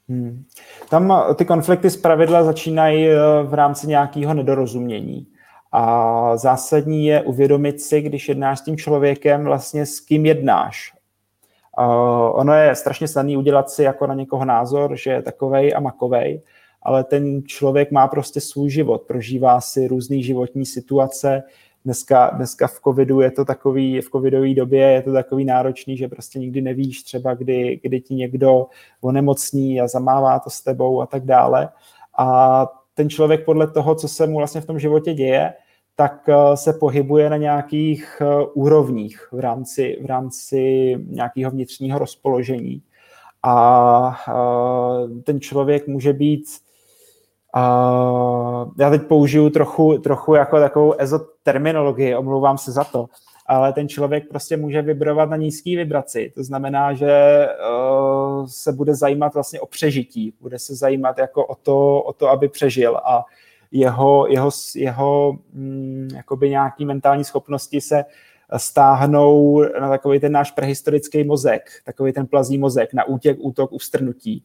Hmm. 0.09 0.45
Tam 0.89 1.13
eh, 1.13 1.35
ty 1.35 1.45
konflikty 1.45 1.91
z 1.91 1.97
pravidla 1.97 2.45
začínají 2.45 3.09
eh, 3.09 3.17
v 3.43 3.55
rámci 3.55 3.87
nějakého 3.87 4.35
nedorozumění. 4.35 5.27
A 5.73 6.37
zásadní 6.37 7.07
je 7.07 7.23
uvědomit 7.23 7.81
si, 7.81 8.01
když 8.01 8.29
jednáš 8.29 8.59
s 8.59 8.63
tím 8.63 8.77
člověkem, 8.77 9.45
vlastně 9.45 9.87
s 9.87 10.01
kým 10.01 10.27
jednáš. 10.27 10.93
Uh, 11.79 12.41
ono 12.41 12.55
je 12.55 12.75
strašně 12.75 13.09
snadné 13.09 13.39
udělat 13.39 13.71
si 13.71 13.83
jako 13.83 14.07
na 14.07 14.15
někoho 14.15 14.45
názor, 14.45 14.97
že 14.97 15.11
je 15.11 15.23
takovej 15.23 15.73
a 15.77 15.81
makovej, 15.81 16.43
ale 16.83 17.05
ten 17.05 17.43
člověk 17.47 17.91
má 17.91 18.09
prostě 18.09 18.41
svůj 18.41 18.71
život, 18.71 19.03
prožívá 19.03 19.61
si 19.61 19.87
různé 19.87 20.23
životní 20.23 20.67
situace, 20.67 21.43
dneska, 21.85 22.31
dneska 22.31 22.67
v 22.67 22.81
covidu 22.81 23.21
je 23.21 23.31
to 23.31 23.45
takový, 23.45 24.01
v 24.01 24.11
covidové 24.11 24.55
době 24.55 24.91
je 24.91 25.03
to 25.03 25.13
takový 25.13 25.45
náročný, 25.45 25.97
že 25.97 26.09
prostě 26.09 26.39
nikdy 26.39 26.61
nevíš 26.61 27.03
třeba, 27.03 27.35
kdy, 27.35 27.81
kdy 27.83 28.01
ti 28.01 28.15
někdo 28.15 28.67
onemocní 29.01 29.81
a 29.81 29.89
zamává 29.89 30.39
to 30.39 30.51
s 30.51 30.61
tebou 30.61 31.01
a 31.01 31.07
tak 31.07 31.25
dále. 31.25 31.69
A 32.19 32.67
ten 32.95 33.11
člověk 33.11 33.45
podle 33.45 33.67
toho, 33.67 33.95
co 33.95 34.09
se 34.09 34.27
mu 34.27 34.37
vlastně 34.37 34.61
v 34.61 34.67
tom 34.67 34.79
životě 34.79 35.15
děje, 35.15 35.53
tak 35.97 36.29
eh, 36.29 36.57
se 36.57 36.73
pohybuje 36.73 37.31
na 37.31 37.37
nějakých 37.37 38.17
eh, 38.21 38.47
úrovních 38.55 39.29
v 39.33 39.41
rámci, 39.41 39.99
v 40.03 40.07
rámci 40.07 40.95
nějakého 41.07 41.51
vnitřního 41.51 41.99
rozpoložení. 41.99 42.83
A 43.43 44.17
eh, 44.29 45.23
ten 45.23 45.41
člověk 45.41 45.87
může 45.87 46.13
být 46.13 46.45
Uh, 47.57 48.73
já 48.79 48.91
teď 48.91 49.03
použiju 49.03 49.51
trochu, 49.51 49.99
trochu 49.99 50.35
jako 50.35 50.61
takovou 50.61 50.95
ezoterminologii, 50.99 52.17
omlouvám 52.17 52.59
se 52.59 52.73
za 52.73 52.85
to, 52.85 53.07
ale 53.47 53.73
ten 53.73 53.89
člověk 53.89 54.29
prostě 54.29 54.57
může 54.57 54.83
vibrovat 54.83 55.31
na 55.31 55.37
nízký 55.37 55.77
vibraci. 55.77 56.33
To 56.35 56.45
znamená, 56.45 56.95
že 56.95 57.47
uh, 57.71 58.47
se 58.47 58.73
bude 58.73 58.95
zajímat 58.95 59.35
vlastně 59.35 59.61
o 59.61 59.67
přežití, 59.67 60.35
bude 60.41 60.59
se 60.59 60.75
zajímat 60.75 61.19
jako 61.19 61.47
o 61.47 61.55
to, 61.55 62.03
o 62.03 62.13
to 62.13 62.29
aby 62.29 62.49
přežil 62.49 62.97
a 62.97 63.25
jeho, 63.73 64.27
jeho, 64.29 64.51
jeho 64.77 65.39
mm, 65.53 66.09
jakoby 66.17 66.51
nějaký 66.51 66.85
mentální 66.85 67.25
schopnosti 67.25 67.81
se 67.81 68.05
stáhnou 68.57 69.63
na 69.81 69.89
takový 69.89 70.21
ten 70.21 70.33
náš 70.33 70.51
prehistorický 70.51 71.25
mozek, 71.25 71.71
takový 71.85 72.13
ten 72.13 72.27
plazí 72.27 72.59
mozek, 72.59 72.95
na 72.95 73.05
útěk, 73.05 73.37
útok, 73.41 73.73
ustrnutí. 73.73 74.45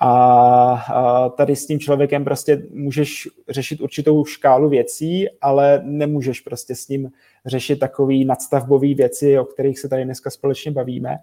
a 0.00 1.28
tady 1.36 1.56
s 1.56 1.66
tím 1.66 1.80
člověkem 1.80 2.24
prostě 2.24 2.62
můžeš 2.70 3.28
řešit 3.48 3.80
určitou 3.80 4.24
škálu 4.24 4.68
věcí, 4.68 5.26
ale 5.40 5.80
nemůžeš 5.84 6.40
prostě 6.40 6.74
s 6.74 6.88
ním 6.88 7.10
řešit 7.46 7.76
takový 7.76 8.24
nadstavbový 8.24 8.94
věci, 8.94 9.38
o 9.38 9.44
kterých 9.44 9.78
se 9.78 9.88
tady 9.88 10.04
dneska 10.04 10.30
společně 10.30 10.70
bavíme. 10.70 11.18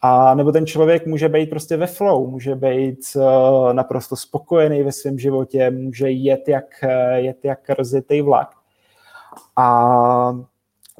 A 0.00 0.34
nebo 0.34 0.52
ten 0.52 0.66
člověk 0.66 1.06
může 1.06 1.28
být 1.28 1.50
prostě 1.50 1.76
ve 1.76 1.86
flow, 1.86 2.30
může 2.30 2.54
být 2.54 3.00
uh, 3.16 3.72
naprosto 3.72 4.16
spokojený 4.16 4.82
ve 4.82 4.92
svém 4.92 5.18
životě, 5.18 5.70
může 5.70 6.10
jet 6.10 6.48
jak, 6.48 6.84
jet 7.14 7.44
jak 7.44 7.70
rozjetý 7.70 8.20
vlak. 8.22 8.50
A 9.56 10.38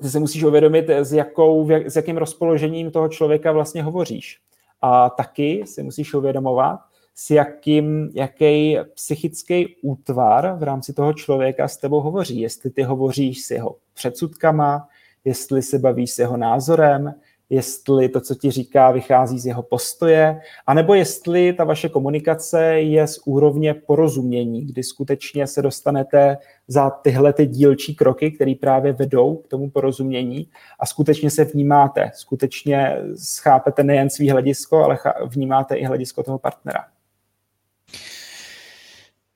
ty 0.03 0.09
se 0.09 0.19
musíš 0.19 0.43
uvědomit, 0.43 0.91
s, 0.91 1.13
jakou, 1.13 1.71
s 1.71 1.97
jakým 1.97 2.17
rozpoložením 2.17 2.91
toho 2.91 3.09
člověka 3.09 3.53
vlastně 3.53 3.83
hovoříš. 3.83 4.39
A 4.83 5.11
taky 5.11 5.63
si 5.67 5.83
musíš 5.83 6.15
uvědomovat, 6.15 6.81
s 7.15 7.31
jakým, 7.31 8.11
jaký 8.15 8.79
psychický 8.95 9.77
útvar 9.83 10.57
v 10.59 10.63
rámci 10.63 10.93
toho 10.93 11.13
člověka 11.13 11.69
s 11.69 11.77
tebou 11.77 12.01
hovoří. 12.01 12.41
Jestli 12.41 12.71
ty 12.71 12.83
hovoříš 12.83 13.43
s 13.43 13.51
jeho 13.51 13.77
předsudkama, 13.95 14.89
jestli 15.25 15.63
se 15.63 15.79
bavíš 15.79 16.11
s 16.11 16.19
jeho 16.19 16.37
názorem, 16.37 17.15
jestli 17.51 18.09
to, 18.09 18.21
co 18.21 18.35
ti 18.35 18.51
říká, 18.51 18.91
vychází 18.91 19.39
z 19.39 19.47
jeho 19.47 19.63
postoje, 19.63 20.41
anebo 20.67 20.95
jestli 20.95 21.53
ta 21.53 21.65
vaše 21.65 21.89
komunikace 21.89 22.65
je 22.65 23.07
z 23.07 23.19
úrovně 23.25 23.75
porozumění, 23.75 24.67
kdy 24.67 24.83
skutečně 24.83 25.47
se 25.47 25.63
dostanete 25.63 26.39
za 26.69 26.91
tyhle 26.91 27.33
ty 27.33 27.47
dílčí 27.47 27.95
kroky, 27.95 28.31
které 28.31 28.55
právě 28.61 28.93
vedou 28.93 29.37
k 29.37 29.49
tomu 29.49 29.71
porozumění 29.71 30.49
a 30.81 30.87
skutečně 30.87 31.31
se 31.31 31.45
vnímáte, 31.45 32.11
skutečně 32.15 32.97
schápete 33.17 33.85
nejen 33.85 34.11
svý 34.11 34.31
hledisko, 34.31 34.85
ale 34.85 34.99
vnímáte 35.27 35.75
i 35.75 35.85
hledisko 35.85 36.23
toho 36.23 36.39
partnera. 36.39 36.85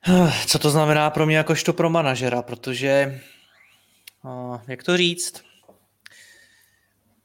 Co 0.47 0.59
to 0.59 0.69
znamená 0.69 1.09
pro 1.09 1.25
mě 1.25 1.37
jakožto 1.37 1.73
pro 1.73 1.89
manažera, 1.89 2.41
protože, 2.41 3.21
jak 4.67 4.83
to 4.83 4.97
říct, 4.97 5.47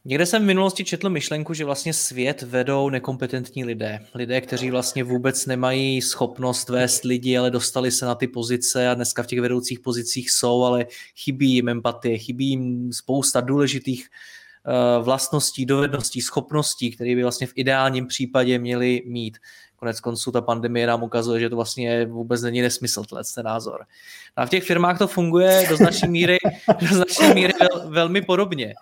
Někde 0.05 0.27
jsem 0.27 0.43
v 0.43 0.47
minulosti 0.47 0.85
četl 0.85 1.11
myšlenku, 1.11 1.55
že 1.55 1.65
vlastně 1.65 1.93
svět 1.95 2.43
vedou 2.43 2.91
nekompetentní 2.91 3.65
lidé. 3.65 4.07
Lidé, 4.15 4.41
kteří 4.41 4.71
vlastně 4.71 5.05
vůbec 5.05 5.47
nemají 5.47 6.03
schopnost 6.03 6.69
vést 6.69 7.05
lidi, 7.05 7.39
ale 7.39 7.51
dostali 7.51 7.91
se 7.91 8.07
na 8.07 8.15
ty 8.15 8.29
pozice 8.29 8.89
a 8.89 8.95
dneska 8.95 9.23
v 9.23 9.27
těch 9.27 9.41
vedoucích 9.41 9.81
pozicích 9.81 10.31
jsou, 10.31 10.63
ale 10.63 10.87
chybí 11.17 11.55
jim 11.55 11.69
empatie, 11.69 12.19
chybí 12.19 12.49
jim 12.49 12.93
spousta 12.93 13.41
důležitých 13.41 14.09
uh, 14.67 15.05
vlastností, 15.05 15.67
dovedností, 15.67 16.21
schopností, 16.21 16.91
které 16.91 17.15
by 17.15 17.23
vlastně 17.23 17.47
v 17.47 17.53
ideálním 17.55 18.07
případě 18.07 18.59
měli 18.59 19.03
mít. 19.07 19.39
Konec 19.83 20.01
konců 20.01 20.33
ta 20.33 20.41
pandemie 20.41 20.87
nám 20.87 21.03
ukazuje, 21.03 21.41
že 21.41 21.51
to 21.51 21.57
vlastně 21.57 22.07
vůbec 22.07 22.43
není 22.43 22.63
nesmysl, 22.63 23.03
ten 23.35 23.45
názor. 23.45 23.85
A 24.37 24.47
v 24.47 24.51
těch 24.51 24.65
firmách 24.65 24.99
to 24.99 25.09
funguje 25.09 25.67
do 25.69 25.77
značné 25.77 26.09
míry, 26.09 26.39
do 26.81 26.87
značné 26.87 27.35
míry 27.35 27.53
vel, 27.61 27.91
velmi 27.91 28.23
podobně. 28.23 28.75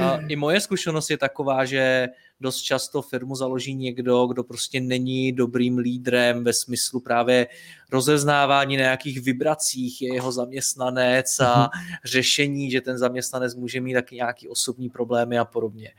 A 0.00 0.18
I 0.28 0.36
moje 0.36 0.60
zkušenost 0.60 1.10
je 1.10 1.18
taková, 1.18 1.64
že 1.64 2.08
dost 2.40 2.62
často 2.62 3.02
firmu 3.02 3.36
založí 3.36 3.74
někdo, 3.74 4.26
kdo 4.26 4.44
prostě 4.44 4.80
není 4.80 5.32
dobrým 5.32 5.78
lídrem 5.78 6.44
ve 6.44 6.52
smyslu 6.52 7.00
právě 7.00 7.46
rozeznávání 7.92 8.76
nějakých 8.76 9.20
vibracích, 9.20 10.02
je 10.02 10.14
jeho 10.14 10.32
zaměstnanec 10.32 11.40
a 11.40 11.70
mhm. 11.74 11.96
řešení, 12.04 12.70
že 12.70 12.80
ten 12.80 12.98
zaměstnanec 12.98 13.54
může 13.54 13.80
mít 13.80 13.94
taky 13.94 14.14
nějaký 14.14 14.48
osobní 14.48 14.90
problémy 14.90 15.38
a 15.38 15.44
podobně. 15.44 15.90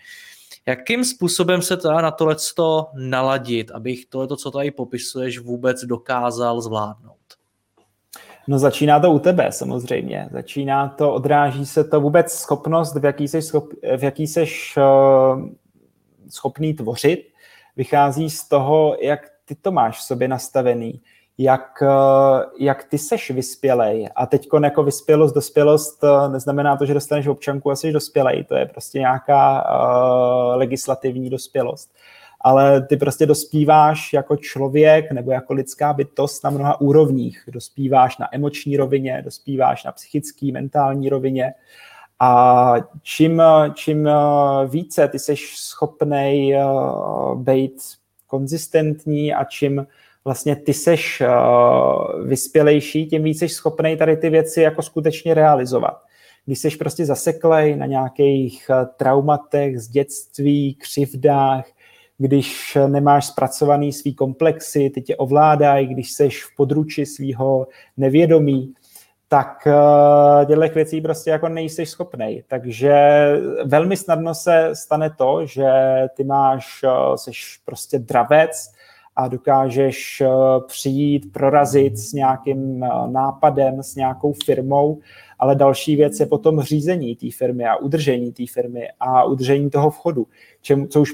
Jakým 0.68 1.06
způsobem 1.06 1.62
se 1.62 1.78
teda 1.78 2.02
na 2.02 2.12
tohle 2.12 2.36
naladit, 2.94 3.72
abych 3.72 4.06
tohle, 4.06 4.38
co 4.38 4.52
tady 4.52 4.72
popisuješ, 4.72 5.40
vůbec 5.40 5.84
dokázal 5.84 6.62
zvládnout? 6.62 7.16
No 8.48 8.60
začíná 8.60 9.00
to 9.00 9.12
u 9.12 9.20
tebe 9.20 9.52
samozřejmě. 9.52 10.30
Začíná 10.32 10.90
to, 10.90 11.14
odráží 11.14 11.66
se 11.66 11.84
to 11.84 12.02
vůbec 12.02 12.34
schopnost, 12.34 12.96
v 12.96 14.04
jaký 14.04 14.28
jsi, 14.28 14.46
uh, 14.78 15.50
schopný 16.30 16.74
tvořit. 16.74 17.28
Vychází 17.76 18.30
z 18.30 18.48
toho, 18.48 18.98
jak 19.02 19.20
ty 19.46 19.56
to 19.56 19.72
máš 19.72 20.00
v 20.00 20.04
sobě 20.04 20.28
nastavený 20.28 21.02
jak, 21.38 21.84
eh, 21.84 22.46
jak 22.60 22.84
ty 22.84 22.98
seš 22.98 23.32
vyspělej. 23.32 24.10
A 24.16 24.26
teď 24.26 24.48
jako 24.64 24.84
vyspělost, 24.84 25.36
dospělost 25.36 26.04
eh, 26.04 26.30
neznamená 26.30 26.78
to, 26.78 26.86
že 26.86 26.94
dostaneš 26.94 27.28
občanku 27.28 27.72
a 27.72 27.76
jsi 27.76 27.92
dospělej. 27.92 28.44
To 28.44 28.56
je 28.56 28.66
prostě 28.66 29.00
nějaká 29.00 29.64
uh, 29.64 30.58
legislativní 30.58 31.30
dospělost. 31.30 31.96
Ale 32.42 32.82
ty 32.82 32.98
prostě 32.98 33.26
dospíváš 33.26 34.14
jako 34.14 34.38
člověk 34.38 35.12
nebo 35.12 35.32
jako 35.32 35.54
lidská 35.54 35.94
bytost 35.94 36.44
na 36.44 36.50
mnoha 36.50 36.82
úrovních. 36.82 37.44
Dospíváš 37.48 38.18
na 38.18 38.36
emoční 38.36 38.78
rovině, 38.78 39.22
dospíváš 39.26 39.84
na 39.84 39.92
psychický, 39.92 40.52
mentální 40.52 41.10
rovině 41.10 41.54
A 42.20 42.74
čím, 43.02 43.42
čím 43.74 44.10
více 44.68 45.08
ty 45.08 45.20
jsi 45.20 45.36
schopný 45.56 46.54
být 47.36 47.82
konzistentní 48.28 49.34
a 49.34 49.44
čím 49.44 49.88
vlastně 50.26 50.56
ty 50.56 50.74
seš 50.74 51.24
vyspělejší, 52.26 53.06
tím 53.06 53.24
víc 53.24 53.40
jsi 53.40 53.50
schopný 53.50 53.98
tady 53.98 54.18
ty 54.18 54.30
věci 54.30 54.62
jako 54.62 54.82
skutečně 54.82 55.34
realizovat. 55.34 56.02
Když 56.46 56.60
jsi 56.60 56.70
prostě 56.70 57.06
zaseklej 57.06 57.76
na 57.76 57.86
nějakých 57.86 58.72
traumatech 58.98 59.80
z 59.80 59.88
dětství, 59.88 60.76
křivdách, 60.76 61.66
když 62.18 62.78
nemáš 62.88 63.26
zpracovaný 63.26 63.94
svý 63.94 64.16
komplexy, 64.16 64.90
ty 64.90 65.02
tě 65.02 65.16
ovládají, 65.16 65.88
když 65.88 66.12
seš 66.12 66.44
v 66.44 66.56
područi 66.58 67.06
svého 67.06 67.68
nevědomí, 67.98 68.74
tak 69.28 69.68
uh, 69.68 70.46
těchto 70.46 70.76
věcí 70.76 71.02
prostě 71.02 71.30
jako 71.30 71.50
nejsi 71.50 71.86
schopnej. 71.86 72.44
Takže 72.48 72.94
velmi 73.66 73.98
snadno 73.98 74.36
se 74.36 74.70
stane 74.74 75.10
to, 75.10 75.46
že 75.46 75.72
ty 76.16 76.24
máš, 76.24 76.84
uh, 76.84 77.16
seš 77.16 77.60
prostě 77.66 78.00
dravec 78.00 78.75
a 79.16 79.28
dokážeš 79.28 80.22
uh, 80.22 80.68
přijít, 80.68 81.32
prorazit 81.32 81.98
s 81.98 82.14
nějakým 82.14 82.86
nápadem, 83.08 83.84
s 83.84 83.96
nějakou 83.96 84.34
firmou, 84.46 85.00
ale 85.40 85.56
další 85.56 85.96
věc 85.96 86.20
je 86.20 86.26
potom 86.26 86.62
řízení 86.62 87.16
té 87.16 87.28
firmy 87.38 87.66
a 87.66 87.76
udržení 87.76 88.32
té 88.32 88.44
firmy 88.54 88.88
a 89.00 89.24
udržení 89.24 89.70
toho 89.70 89.90
vchodu, 89.90 90.28
čem, 90.62 90.88
co 90.88 91.02
už 91.02 91.14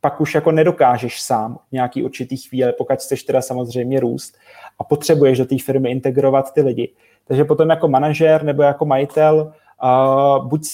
pak 0.00 0.20
už 0.20 0.34
jako 0.34 0.52
nedokážeš 0.52 1.22
sám 1.22 1.58
nějaký 1.72 2.04
určitý 2.04 2.36
chvíle, 2.36 2.72
pokud 2.72 2.96
chceš 2.96 3.22
teda 3.22 3.42
samozřejmě 3.42 4.00
růst 4.00 4.36
a 4.78 4.84
potřebuješ 4.84 5.38
do 5.38 5.44
té 5.44 5.56
firmy 5.58 5.90
integrovat 5.90 6.54
ty 6.54 6.62
lidi. 6.62 6.92
Takže 7.24 7.44
potom 7.44 7.70
jako 7.70 7.88
manažer 7.88 8.44
nebo 8.44 8.62
jako 8.62 8.84
majitel 8.84 9.52
uh, 9.82 10.48
buď 10.48 10.68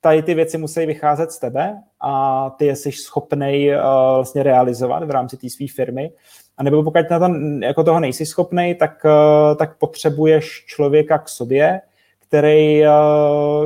tady 0.00 0.22
ty 0.22 0.34
věci 0.34 0.58
musí 0.58 0.86
vycházet 0.86 1.32
z 1.32 1.38
tebe 1.38 1.82
a 2.06 2.50
ty 2.50 2.76
jsi 2.76 2.92
schopný 2.92 3.70
uh, 3.70 3.76
vlastně 4.14 4.42
realizovat 4.42 5.04
v 5.04 5.10
rámci 5.10 5.36
té 5.36 5.50
své 5.50 5.66
firmy, 5.74 6.12
a 6.56 6.62
nebo 6.62 6.82
pokud 6.82 7.10
na 7.10 7.18
to, 7.18 7.34
jako 7.62 7.84
toho 7.84 8.00
nejsi 8.00 8.26
schopný, 8.26 8.74
tak, 8.74 9.04
uh, 9.04 9.56
tak 9.56 9.78
potřebuješ 9.78 10.64
člověka 10.66 11.18
k 11.18 11.28
sobě, 11.28 11.80
který 12.28 12.82
uh, 12.82 12.86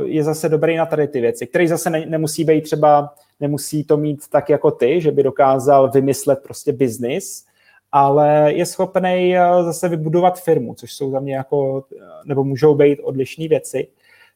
je 0.05 0.23
zase 0.23 0.49
dobrý 0.49 0.77
na 0.77 0.85
tady 0.85 1.07
ty 1.07 1.21
věci, 1.21 1.47
který 1.47 1.67
zase 1.67 1.89
ne, 1.89 2.05
nemusí 2.05 2.43
být 2.43 2.61
třeba, 2.61 3.13
nemusí 3.39 3.83
to 3.83 3.97
mít 3.97 4.27
tak 4.29 4.49
jako 4.49 4.71
ty, 4.71 5.01
že 5.01 5.11
by 5.11 5.23
dokázal 5.23 5.89
vymyslet 5.89 6.39
prostě 6.43 6.73
biznis, 6.73 7.45
ale 7.91 8.53
je 8.53 8.65
schopný 8.65 9.35
zase 9.61 9.89
vybudovat 9.89 10.39
firmu, 10.41 10.73
což 10.73 10.93
jsou 10.93 11.11
za 11.11 11.19
mě 11.19 11.35
jako, 11.35 11.83
nebo 12.25 12.43
můžou 12.43 12.75
být 12.75 12.99
odlišné 12.99 13.47
věci. 13.47 13.87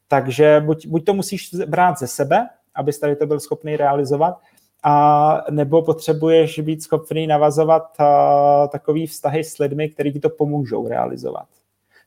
Takže 0.08 0.62
buď, 0.66 0.88
buď 0.88 1.06
to 1.06 1.14
musíš 1.14 1.49
brát 1.66 1.99
ze 1.99 2.08
sebe, 2.08 2.47
abys 2.76 2.99
tady 2.99 3.15
to 3.15 3.26
byl 3.26 3.39
schopný 3.39 3.78
realizovat, 3.78 4.38
a 4.86 5.45
nebo 5.51 5.82
potřebuješ 5.82 6.59
být 6.59 6.84
schopný 6.84 7.28
navazovat 7.28 7.84
uh, 7.99 8.67
takový 8.67 9.07
vztahy 9.07 9.43
s 9.43 9.57
lidmi, 9.57 9.89
kteří 9.89 10.13
ti 10.13 10.19
to 10.19 10.30
pomůžou 10.30 10.88
realizovat 10.88 11.45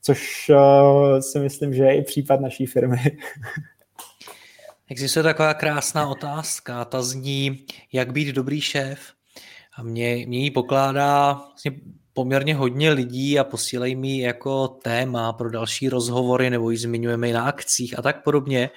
což 0.06 0.50
uh, 0.50 1.18
si 1.20 1.38
myslím, 1.38 1.74
že 1.74 1.82
je 1.82 1.96
i 1.96 2.02
případ 2.02 2.40
naší 2.40 2.66
firmy. 2.66 2.96
Existuje 4.90 5.22
taková 5.22 5.54
krásná 5.54 6.08
otázka, 6.08 6.84
ta 6.84 7.02
zní, 7.02 7.66
jak 7.92 8.12
být 8.12 8.32
dobrý 8.32 8.60
šéf. 8.60 8.98
A 9.76 9.82
mě, 9.82 10.26
mě 10.26 10.38
ji 10.38 10.50
pokládá 10.50 11.32
vlastně 11.32 11.72
poměrně 12.12 12.54
hodně 12.54 12.90
lidí 12.90 13.38
a 13.38 13.44
posílají 13.44 13.96
mi 13.96 14.18
jako 14.18 14.68
téma 14.68 15.32
pro 15.32 15.50
další 15.50 15.88
rozhovory 15.88 16.50
nebo 16.50 16.70
ji 16.70 16.76
zmiňujeme 16.76 17.28
i 17.28 17.32
na 17.32 17.44
akcích 17.44 17.98
a 17.98 18.02
tak 18.02 18.22
podobně. 18.22 18.70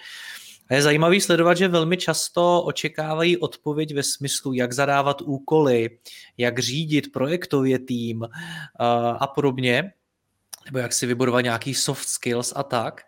A 0.69 0.73
je 0.73 0.81
zajímavý 0.81 1.21
sledovat, 1.21 1.57
že 1.57 1.67
velmi 1.67 1.97
často 1.97 2.61
očekávají 2.61 3.37
odpověď 3.37 3.93
ve 3.93 4.03
smyslu, 4.03 4.53
jak 4.53 4.73
zadávat 4.73 5.21
úkoly, 5.21 5.89
jak 6.37 6.59
řídit 6.59 7.11
projektově 7.11 7.79
tým 7.79 8.27
a 9.19 9.27
podobně 9.27 9.93
nebo 10.65 10.79
jak 10.79 10.93
si 10.93 11.05
vybudovat 11.05 11.41
nějaký 11.41 11.73
soft 11.73 12.07
skills 12.07 12.53
a 12.55 12.63
tak. 12.63 13.01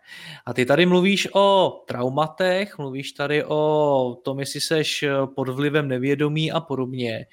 A 0.46 0.52
ty 0.52 0.66
tady 0.66 0.86
mluvíš 0.86 1.28
o 1.34 1.70
traumatech, 1.88 2.78
mluvíš 2.78 3.12
tady 3.12 3.44
o 3.44 4.16
tom, 4.24 4.40
jestli 4.40 4.60
seš 4.60 5.04
pod 5.34 5.48
vlivem 5.48 5.88
nevědomí 5.88 6.52
a 6.52 6.60
podobně. 6.60 7.26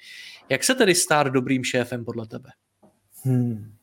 Jak 0.48 0.64
se 0.64 0.74
tedy 0.74 0.94
stát 0.94 1.26
dobrým 1.26 1.64
šéfem 1.64 2.04
podle 2.04 2.26
tebe? 2.26 2.50
Hmm. 3.24 3.79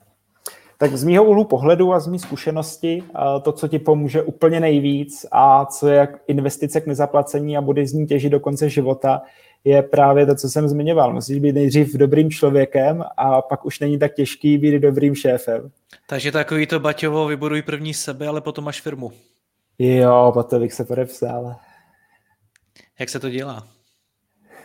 Tak 0.78 0.98
z 0.98 1.04
mýho 1.04 1.24
úhlu 1.24 1.44
pohledu 1.44 1.94
a 1.94 2.00
z 2.00 2.08
mý 2.08 2.20
zkušenosti 2.20 3.04
to, 3.44 3.52
co 3.52 3.68
ti 3.68 3.80
pomůže 3.80 4.22
úplně 4.22 4.60
nejvíc 4.60 5.26
a 5.32 5.66
co 5.66 5.88
je 5.88 6.08
investice 6.28 6.82
k 6.82 6.88
nezaplacení 6.88 7.58
a 7.58 7.62
bude 7.62 7.88
z 7.88 7.94
ní 7.94 8.08
těžit 8.08 8.32
do 8.32 8.40
konce 8.40 8.70
života, 8.70 9.22
je 9.64 9.82
právě 9.82 10.26
to, 10.26 10.36
co 10.36 10.50
jsem 10.50 10.68
zmiňoval. 10.68 11.14
Musíš 11.14 11.40
být 11.40 11.56
nejdřív 11.56 11.94
dobrým 11.94 12.32
člověkem 12.32 13.04
a 13.18 13.42
pak 13.42 13.66
už 13.66 13.80
není 13.80 14.00
tak 14.00 14.14
těžký 14.14 14.58
být 14.58 14.80
dobrým 14.80 15.16
šéfem. 15.16 15.72
Takže 16.10 16.32
takový 16.32 16.68
to 16.68 16.80
Baťovo, 16.80 17.28
vybuduj 17.28 17.62
první 17.62 17.94
sebe, 17.94 18.28
ale 18.28 18.42
potom 18.42 18.66
máš 18.66 18.82
firmu. 18.82 19.12
Jo, 19.80 20.32
potom 20.34 20.62
bych 20.62 20.74
se 20.74 20.86
podepsal. 20.86 21.56
Jak 23.00 23.10
se 23.10 23.20
to 23.20 23.30
dělá? 23.30 23.68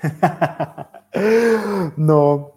no, 1.97 2.51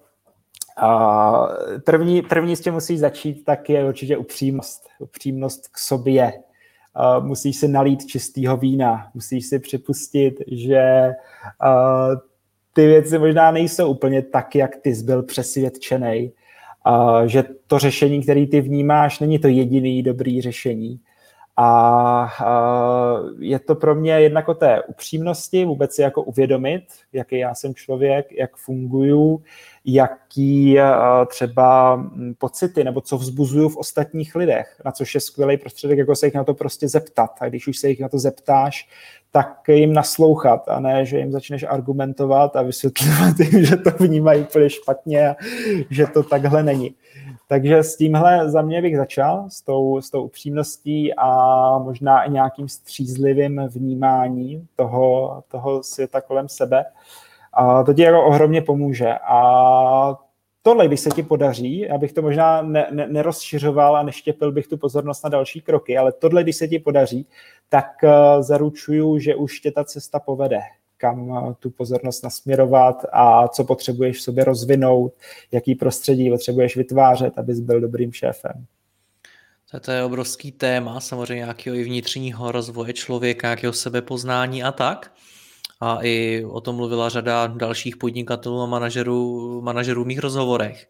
a 0.77 1.47
první, 1.85 2.21
první, 2.21 2.55
s 2.55 2.61
tím 2.61 2.73
musíš 2.73 2.99
začít, 2.99 3.45
tak 3.45 3.69
je 3.69 3.87
určitě 3.87 4.17
upřímnost. 4.17 4.87
Upřímnost 4.99 5.67
k 5.67 5.77
sobě. 5.77 6.33
A 6.95 7.19
musíš 7.19 7.57
si 7.57 7.67
nalít 7.67 8.05
čistého 8.05 8.57
vína. 8.57 9.07
Musíš 9.13 9.45
si 9.45 9.59
připustit, 9.59 10.41
že 10.47 11.13
ty 12.73 12.87
věci 12.87 13.19
možná 13.19 13.51
nejsou 13.51 13.87
úplně 13.87 14.21
tak, 14.21 14.55
jak 14.55 14.75
ty 14.75 14.95
jsi 14.95 15.03
byl 15.03 15.23
přesvědčený. 15.23 16.31
A 16.85 17.27
že 17.27 17.43
to 17.67 17.79
řešení, 17.79 18.23
které 18.23 18.47
ty 18.47 18.61
vnímáš, 18.61 19.19
není 19.19 19.39
to 19.39 19.47
jediný 19.47 20.03
dobrý 20.03 20.41
řešení. 20.41 20.99
A 21.57 22.33
je 23.39 23.59
to 23.59 23.75
pro 23.75 23.95
mě 23.95 24.11
jednak 24.11 24.47
o 24.47 24.53
té 24.53 24.81
upřímnosti, 24.81 25.65
vůbec 25.65 25.95
si 25.95 26.01
jako 26.01 26.23
uvědomit, 26.23 26.83
jaký 27.13 27.37
já 27.37 27.55
jsem 27.55 27.75
člověk, 27.75 28.31
jak 28.31 28.57
funguju, 28.57 29.43
jaký 29.85 30.77
třeba 31.27 31.99
pocity 32.37 32.83
nebo 32.83 33.01
co 33.01 33.17
vzbuzuju 33.17 33.69
v 33.69 33.77
ostatních 33.77 34.35
lidech, 34.35 34.81
na 34.85 34.91
což 34.91 35.15
je 35.15 35.21
skvělý 35.21 35.57
prostředek, 35.57 35.97
jako 35.97 36.15
se 36.15 36.27
jich 36.27 36.35
na 36.35 36.43
to 36.43 36.53
prostě 36.53 36.87
zeptat. 36.87 37.31
A 37.41 37.49
když 37.49 37.67
už 37.67 37.77
se 37.77 37.89
jich 37.89 37.99
na 37.99 38.09
to 38.09 38.19
zeptáš, 38.19 38.89
tak 39.31 39.69
jim 39.69 39.93
naslouchat 39.93 40.69
a 40.69 40.79
ne, 40.79 41.05
že 41.05 41.17
jim 41.17 41.31
začneš 41.31 41.65
argumentovat 41.69 42.55
a 42.55 42.61
vysvětlovat 42.61 43.39
jim, 43.39 43.65
že 43.65 43.75
to 43.75 43.89
vnímají 43.89 44.41
úplně 44.41 44.69
špatně 44.69 45.29
a 45.29 45.35
že 45.89 46.07
to 46.07 46.23
takhle 46.23 46.63
není. 46.63 46.95
Takže 47.47 47.83
s 47.83 47.97
tímhle 47.97 48.49
za 48.49 48.61
mě 48.61 48.81
bych 48.81 48.97
začal, 48.97 49.49
s 49.49 49.61
tou, 49.61 50.01
s 50.01 50.09
tou 50.09 50.23
upřímností 50.23 51.13
a 51.17 51.29
možná 51.77 52.23
i 52.23 52.31
nějakým 52.31 52.69
střízlivým 52.69 53.61
vnímáním 53.67 54.67
toho, 54.75 55.43
toho 55.47 55.83
světa 55.83 56.21
kolem 56.21 56.49
sebe. 56.49 56.85
A 57.53 57.83
to 57.83 57.93
ti 57.93 58.01
jako 58.01 58.25
ohromně 58.25 58.61
pomůže. 58.61 59.13
A 59.13 60.17
tohle, 60.61 60.87
když 60.87 60.99
se 60.99 61.09
ti 61.09 61.23
podaří, 61.23 61.79
já 61.79 61.97
bych 61.97 62.13
to 62.13 62.21
možná 62.21 62.61
ne, 62.61 62.87
ne, 62.91 63.07
nerozšiřoval 63.07 63.95
a 63.95 64.03
neštěpil 64.03 64.51
bych 64.51 64.67
tu 64.67 64.77
pozornost 64.77 65.23
na 65.23 65.29
další 65.29 65.61
kroky, 65.61 65.97
ale 65.97 66.11
tohle, 66.11 66.43
když 66.43 66.55
se 66.55 66.67
ti 66.67 66.79
podaří, 66.79 67.27
tak 67.69 67.85
uh, 68.03 68.41
zaručuju, 68.41 69.19
že 69.19 69.35
už 69.35 69.59
tě 69.59 69.71
ta 69.71 69.83
cesta 69.83 70.19
povede 70.19 70.59
kam 70.97 71.55
tu 71.59 71.69
pozornost 71.69 72.23
nasměrovat 72.23 73.05
a 73.11 73.47
co 73.47 73.63
potřebuješ 73.63 74.17
v 74.17 74.21
sobě 74.21 74.43
rozvinout, 74.43 75.13
jaký 75.51 75.75
prostředí 75.75 76.29
potřebuješ 76.29 76.77
vytvářet, 76.77 77.37
abys 77.37 77.59
byl 77.59 77.81
dobrým 77.81 78.11
šéfem. 78.11 78.65
To 79.81 79.91
je 79.91 80.03
obrovský 80.03 80.51
téma, 80.51 80.99
samozřejmě 80.99 81.33
nějakého 81.33 81.75
i 81.75 81.83
vnitřního 81.83 82.51
rozvoje 82.51 82.93
člověka, 82.93 83.47
nějakého 83.47 83.73
sebepoznání 83.73 84.63
a 84.63 84.71
tak. 84.71 85.13
A 85.79 85.99
i 86.01 86.45
o 86.45 86.61
tom 86.61 86.75
mluvila 86.75 87.09
řada 87.09 87.47
dalších 87.47 87.97
podnikatelů 87.97 88.61
a 88.61 88.65
manažerů, 88.65 89.61
manažerů 89.61 90.03
v 90.03 90.07
mých 90.07 90.19
rozhovorech. 90.19 90.87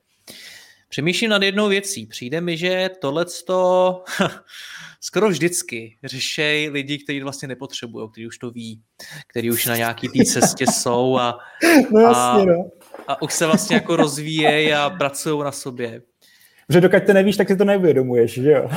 Přemýšlím 0.90 1.30
nad 1.30 1.44
jednou 1.44 1.70
věcí. 1.70 2.06
Přijde 2.06 2.42
mi, 2.42 2.58
že 2.58 2.90
tohleto 3.02 4.04
skoro 5.02 5.30
vždycky 5.30 5.98
řešej 6.04 6.70
lidi, 6.70 6.98
kteří 6.98 7.22
vlastně 7.22 7.48
nepotřebují, 7.48 8.10
kteří 8.12 8.28
už 8.28 8.38
to 8.38 8.52
ví, 8.52 8.82
kteří 9.28 9.52
už 9.52 9.66
na 9.66 9.76
nějaký 9.76 10.10
té 10.10 10.26
cestě 10.26 10.66
jsou 10.68 11.18
a, 11.18 11.38
no 11.92 12.00
jasně, 12.00 12.46
no. 12.46 12.70
a, 13.08 13.14
a 13.14 13.22
už 13.22 13.34
se 13.34 13.46
vlastně 13.46 13.76
jako 13.76 13.96
rozvíjejí 13.96 14.74
a 14.74 14.90
pracují 14.90 15.44
na 15.44 15.52
sobě. 15.52 16.02
Protože 16.68 16.82
dokud 16.82 17.04
to 17.06 17.14
nevíš, 17.14 17.38
tak 17.38 17.48
si 17.48 17.58
to 17.58 17.66
neuvědomuješ, 17.66 18.34
že 18.34 18.52
jo? 18.52 18.70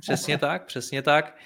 přesně 0.00 0.38
tak, 0.38 0.66
přesně 0.66 1.02
tak. 1.02 1.36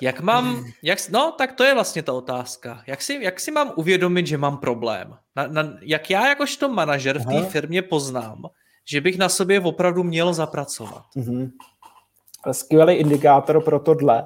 Jak 0.00 0.20
mám, 0.20 0.64
jak, 0.82 0.98
no 1.10 1.34
tak 1.38 1.52
to 1.52 1.64
je 1.64 1.74
vlastně 1.74 2.02
ta 2.02 2.12
otázka. 2.12 2.82
Jak 2.86 3.02
si, 3.02 3.18
jak 3.22 3.40
si 3.40 3.50
mám 3.50 3.72
uvědomit, 3.76 4.26
že 4.26 4.38
mám 4.38 4.58
problém? 4.58 5.16
Na, 5.36 5.46
na, 5.46 5.78
jak 5.80 6.10
já 6.10 6.28
jakožto 6.28 6.68
manažer 6.68 7.18
v 7.18 7.26
té 7.26 7.42
firmě 7.42 7.82
poznám, 7.82 8.42
že 8.84 9.00
bych 9.00 9.18
na 9.18 9.28
sobě 9.28 9.60
opravdu 9.60 10.02
měl 10.02 10.34
zapracovat? 10.34 11.04
Mm-hmm 11.16 11.50
skvělý 12.50 12.94
indikátor 12.94 13.64
pro 13.64 13.80
tohle, 13.80 14.24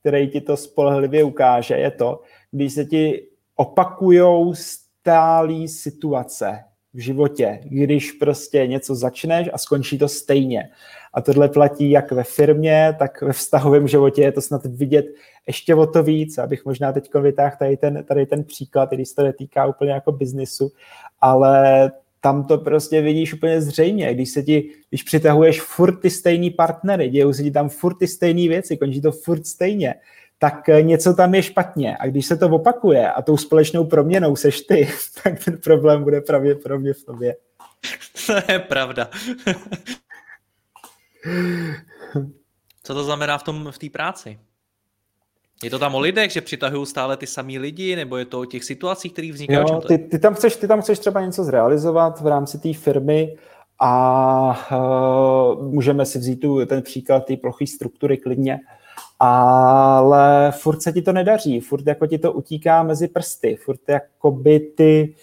který 0.00 0.30
ti 0.30 0.40
to 0.40 0.56
spolehlivě 0.56 1.24
ukáže, 1.24 1.74
je 1.74 1.90
to, 1.90 2.20
když 2.50 2.72
se 2.72 2.84
ti 2.84 3.26
opakujou 3.56 4.54
stálý 4.54 5.68
situace 5.68 6.64
v 6.94 6.98
životě, 6.98 7.60
když 7.64 8.12
prostě 8.12 8.66
něco 8.66 8.94
začneš 8.94 9.48
a 9.52 9.58
skončí 9.58 9.98
to 9.98 10.08
stejně. 10.08 10.70
A 11.14 11.20
tohle 11.20 11.48
platí 11.48 11.90
jak 11.90 12.12
ve 12.12 12.24
firmě, 12.24 12.96
tak 12.98 13.22
ve 13.22 13.32
vztahovém 13.32 13.88
životě. 13.88 14.22
Je 14.22 14.32
to 14.32 14.40
snad 14.40 14.66
vidět 14.66 15.06
ještě 15.46 15.74
o 15.74 15.86
to 15.86 16.02
víc, 16.02 16.38
abych 16.38 16.64
možná 16.64 16.92
teď 16.92 17.14
vytáhl 17.14 17.56
tady 17.58 17.76
ten, 17.76 18.04
tady 18.04 18.26
ten 18.26 18.44
příklad, 18.44 18.90
když 18.90 19.08
se 19.08 19.14
to 19.14 19.22
netýká 19.22 19.66
úplně 19.66 19.92
jako 19.92 20.12
biznisu, 20.12 20.72
ale 21.20 21.90
tam 22.20 22.44
to 22.44 22.58
prostě 22.58 23.00
vidíš 23.00 23.34
úplně 23.34 23.62
zřejmě, 23.62 24.14
když 24.14 24.30
se 24.30 24.42
ti, 24.42 24.70
když 24.88 25.02
přitahuješ 25.02 25.60
furt 25.60 26.00
ty 26.00 26.10
stejný 26.10 26.50
partnery, 26.50 27.08
dějou 27.08 27.32
se 27.32 27.42
ti 27.42 27.50
tam 27.50 27.68
furt 27.68 27.94
ty 27.94 28.06
stejné 28.06 28.48
věci, 28.48 28.76
končí 28.76 29.00
to 29.00 29.12
furt 29.12 29.46
stejně, 29.46 29.94
tak 30.38 30.68
eh, 30.68 30.82
něco 30.82 31.14
tam 31.14 31.34
je 31.34 31.42
špatně. 31.42 31.96
A 32.00 32.06
když 32.06 32.26
se 32.26 32.36
to 32.36 32.48
opakuje 32.48 33.12
a 33.12 33.22
tou 33.22 33.36
společnou 33.36 33.84
proměnou 33.84 34.36
seš 34.36 34.60
ty, 34.60 34.88
tak 35.24 35.44
ten 35.44 35.58
problém 35.58 36.02
bude 36.02 36.20
pravděpodobně 36.20 36.92
v 36.92 37.04
tobě. 37.04 37.36
To 38.26 38.52
je 38.52 38.58
pravda. 38.58 39.10
Co 42.82 42.94
to 42.94 43.04
znamená 43.04 43.38
v 43.38 43.42
tom 43.42 43.68
v 43.70 43.78
té 43.78 43.90
práci? 43.90 44.38
Je 45.62 45.70
to 45.70 45.78
tam 45.78 45.94
o 45.94 46.00
lidech, 46.00 46.32
že 46.32 46.40
přitahují 46.40 46.86
stále 46.86 47.16
ty 47.16 47.26
samý 47.26 47.58
lidi, 47.58 47.96
nebo 47.96 48.16
je 48.16 48.24
to 48.24 48.40
o 48.40 48.44
těch 48.44 48.64
situacích, 48.64 49.12
které 49.12 49.32
vznikají? 49.32 49.58
Jo, 49.58 49.80
ty, 49.88 49.98
ty, 49.98 50.18
tam 50.18 50.34
chceš, 50.34 50.56
ty 50.56 50.68
tam 50.68 50.80
chceš 50.80 50.98
třeba 50.98 51.20
něco 51.20 51.44
zrealizovat 51.44 52.20
v 52.20 52.26
rámci 52.26 52.58
té 52.58 52.74
firmy 52.74 53.36
a 53.80 54.68
uh, 55.56 55.72
můžeme 55.72 56.06
si 56.06 56.18
vzít 56.18 56.36
tu, 56.36 56.66
ten 56.66 56.82
příklad 56.82 57.24
té 57.24 57.36
ploché 57.36 57.66
struktury 57.66 58.16
klidně, 58.16 58.60
ale 59.18 60.52
furt 60.56 60.82
se 60.82 60.92
ti 60.92 61.02
to 61.02 61.12
nedaří, 61.12 61.60
furt 61.60 61.86
jako 61.86 62.06
ti 62.06 62.18
to 62.18 62.32
utíká 62.32 62.82
mezi 62.82 63.08
prsty, 63.08 63.56
furt 63.56 63.80
jako 63.88 64.30
by 64.30 64.60
ty 64.60 65.14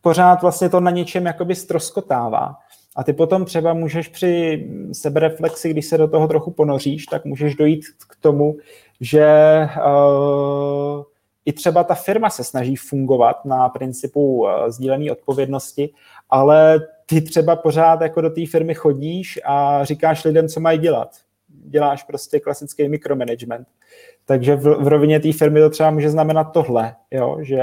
pořád 0.00 0.42
vlastně 0.42 0.68
to 0.68 0.80
na 0.80 0.90
něčem 0.90 1.26
jakoby 1.26 1.54
stroskotává. 1.54 2.54
A 2.96 3.04
ty 3.04 3.12
potom 3.12 3.44
třeba 3.44 3.74
můžeš 3.74 4.08
při 4.08 4.66
sebereflexi, 4.92 5.70
když 5.70 5.86
se 5.86 5.98
do 5.98 6.08
toho 6.08 6.28
trochu 6.28 6.50
ponoříš, 6.50 7.06
tak 7.06 7.24
můžeš 7.24 7.54
dojít 7.54 7.84
k 8.08 8.16
tomu, 8.20 8.56
že 9.00 9.26
uh, 9.86 11.02
i 11.44 11.52
třeba 11.52 11.84
ta 11.84 11.94
firma 11.94 12.30
se 12.30 12.44
snaží 12.44 12.76
fungovat 12.76 13.44
na 13.44 13.68
principu 13.68 14.36
uh, 14.36 14.50
sdílené 14.68 15.12
odpovědnosti, 15.12 15.90
ale 16.30 16.80
ty 17.06 17.20
třeba 17.20 17.56
pořád 17.56 18.00
jako 18.00 18.20
do 18.20 18.30
té 18.30 18.46
firmy 18.46 18.74
chodíš 18.74 19.40
a 19.44 19.84
říkáš 19.84 20.24
lidem, 20.24 20.48
co 20.48 20.60
mají 20.60 20.78
dělat. 20.78 21.10
Děláš 21.48 22.02
prostě 22.02 22.40
klasický 22.40 22.88
mikromanagement. 22.88 23.68
Takže 24.24 24.56
v, 24.56 24.62
v 24.62 24.88
rovině 24.88 25.20
té 25.20 25.32
firmy 25.32 25.60
to 25.60 25.70
třeba 25.70 25.90
může 25.90 26.10
znamenat 26.10 26.44
tohle, 26.44 26.94
jo? 27.10 27.38
že 27.40 27.62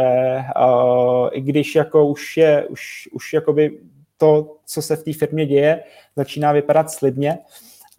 uh, 0.65 1.29
i 1.31 1.41
když 1.41 1.75
jako 1.75 2.07
už 2.07 2.38
je, 2.38 2.67
už, 2.67 3.09
už 3.13 3.34
jakoby 3.34 3.79
to, 4.18 4.55
co 4.66 4.82
se 4.82 4.95
v 4.95 5.03
té 5.03 5.14
firmě 5.14 5.45
děje, 5.45 5.84
začíná 6.16 6.51
vypadat 6.51 6.91
slibně, 6.91 7.38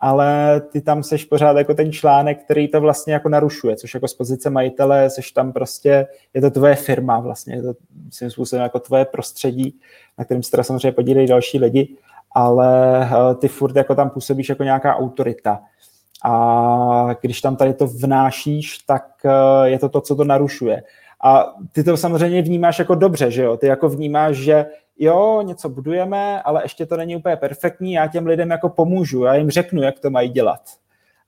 ale 0.00 0.60
ty 0.60 0.80
tam 0.80 1.02
seš 1.02 1.24
pořád 1.24 1.56
jako 1.56 1.74
ten 1.74 1.92
článek, 1.92 2.44
který 2.44 2.68
to 2.68 2.80
vlastně 2.80 3.12
jako 3.12 3.28
narušuje, 3.28 3.76
což 3.76 3.94
jako 3.94 4.08
z 4.08 4.14
pozice 4.14 4.50
majitele 4.50 5.10
seš 5.10 5.30
tam 5.32 5.52
prostě, 5.52 6.06
je 6.34 6.40
to 6.40 6.50
tvoje 6.50 6.74
firma 6.74 7.20
vlastně, 7.20 7.54
je 7.54 7.62
to 7.62 7.74
svým 8.10 8.30
způsobem 8.30 8.62
jako 8.62 8.80
tvoje 8.80 9.04
prostředí, 9.04 9.78
na 10.18 10.24
kterém 10.24 10.42
se 10.42 10.50
teda 10.50 10.62
samozřejmě 10.62 10.92
podílejí 10.92 11.28
další 11.28 11.58
lidi, 11.58 11.96
ale 12.34 13.02
eh, 13.04 13.34
ty 13.34 13.48
furt 13.48 13.76
jako 13.76 13.94
tam 13.94 14.10
působíš 14.10 14.48
jako 14.48 14.62
nějaká 14.62 14.96
autorita. 14.96 15.60
A 16.24 17.08
když 17.20 17.40
tam 17.40 17.56
tady 17.56 17.74
to 17.74 17.86
vnášíš, 17.86 18.78
tak 18.78 19.04
eh, 19.24 19.68
je 19.68 19.78
to 19.78 19.88
to, 19.88 20.00
co 20.00 20.16
to 20.16 20.24
narušuje. 20.24 20.82
A 21.24 21.54
ty 21.72 21.84
to 21.84 21.96
samozřejmě 21.96 22.42
vnímáš 22.42 22.78
jako 22.78 22.94
dobře, 22.94 23.30
že 23.30 23.42
jo? 23.42 23.56
Ty 23.56 23.66
jako 23.66 23.88
vnímáš, 23.88 24.36
že 24.36 24.66
jo, 24.98 25.42
něco 25.42 25.68
budujeme, 25.68 26.42
ale 26.42 26.64
ještě 26.64 26.86
to 26.86 26.96
není 26.96 27.16
úplně 27.16 27.36
perfektní, 27.36 27.92
já 27.92 28.06
těm 28.06 28.26
lidem 28.26 28.50
jako 28.50 28.68
pomůžu, 28.68 29.24
já 29.24 29.34
jim 29.34 29.50
řeknu, 29.50 29.82
jak 29.82 30.00
to 30.00 30.10
mají 30.10 30.30
dělat. 30.30 30.60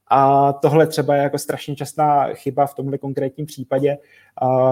A 0.09 0.53
tohle 0.53 0.87
třeba 0.87 1.17
je 1.17 1.23
jako 1.23 1.39
strašně 1.39 1.77
častá 1.77 2.35
chyba 2.35 2.67
v 2.67 2.75
tomhle 2.75 2.99
konkrétním 2.99 3.47
případě, 3.47 3.99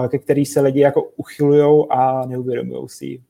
ke 0.09 0.19
který 0.19 0.45
se 0.45 0.61
lidi 0.61 0.79
jako 0.79 1.03
uchylují 1.03 1.85
a 1.89 2.25
neuvědomují 2.25 2.89
si 2.89 3.21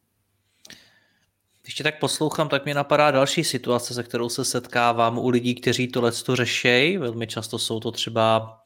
když 1.65 1.75
tě 1.75 1.83
tak 1.83 1.99
poslouchám, 1.99 2.49
tak 2.49 2.65
mi 2.65 2.73
napadá 2.73 3.11
další 3.11 3.43
situace, 3.43 3.93
se 3.93 4.03
kterou 4.03 4.29
se 4.29 4.45
setkávám 4.45 5.17
u 5.17 5.29
lidí, 5.29 5.55
kteří 5.55 5.87
tohle 5.87 6.11
řeší. 6.33 6.97
Velmi 6.97 7.27
často 7.27 7.59
jsou 7.59 7.79
to 7.79 7.91
třeba 7.91 8.57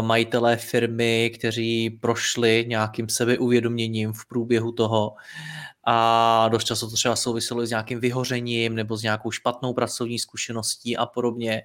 majitelé 0.00 0.56
firmy, 0.56 1.30
kteří 1.34 1.90
prošli 1.90 2.64
nějakým 2.68 3.08
sebeuvědoměním 3.08 4.12
v 4.12 4.26
průběhu 4.26 4.72
toho 4.72 5.14
a 5.86 6.48
dost 6.48 6.64
často 6.64 6.90
to 6.90 6.96
třeba 6.96 7.16
souviselo 7.16 7.66
s 7.66 7.70
nějakým 7.70 8.00
vyhořením 8.00 8.74
nebo 8.74 8.96
s 8.96 9.02
nějakou 9.02 9.30
špatnou 9.30 9.72
pracovní 9.72 10.18
zkušeností 10.18 10.96
a 10.96 11.06
podobně. 11.06 11.62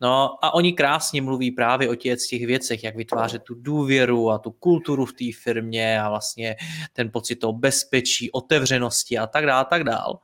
No 0.00 0.44
a 0.44 0.54
oni 0.54 0.72
krásně 0.72 1.22
mluví 1.22 1.50
právě 1.50 1.88
o 1.88 1.94
těch, 1.94 2.18
těch 2.30 2.46
věcech, 2.46 2.84
jak 2.84 2.96
vytvářet 2.96 3.42
tu 3.42 3.54
důvěru 3.54 4.30
a 4.30 4.38
tu 4.38 4.50
kulturu 4.50 5.06
v 5.06 5.12
té 5.12 5.24
firmě 5.42 6.00
a 6.00 6.08
vlastně 6.08 6.56
ten 6.92 7.10
pocit 7.10 7.36
toho 7.36 7.52
bezpečí, 7.52 8.30
otevřenosti 8.30 9.18
a 9.18 9.26
tak 9.26 9.46
dále, 9.46 9.60
a 9.60 9.64
tak 9.64 9.84
dále. 9.84 10.14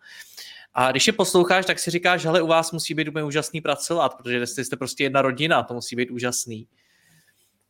A 0.75 0.91
když 0.91 1.07
je 1.07 1.13
posloucháš, 1.13 1.67
tak 1.67 1.79
si 1.79 1.91
říkáš, 1.91 2.25
hele, 2.25 2.43
u 2.43 2.47
vás 2.47 2.73
musí 2.73 2.95
být 2.95 3.09
úplně 3.09 3.25
úžasný 3.25 3.61
pracovat, 3.61 4.15
protože 4.17 4.47
jste 4.47 4.77
prostě 4.77 5.05
jedna 5.05 5.23
rodina, 5.23 5.63
to 5.63 5.75
musí 5.75 5.97
být 5.97 6.11
úžasný. 6.11 6.67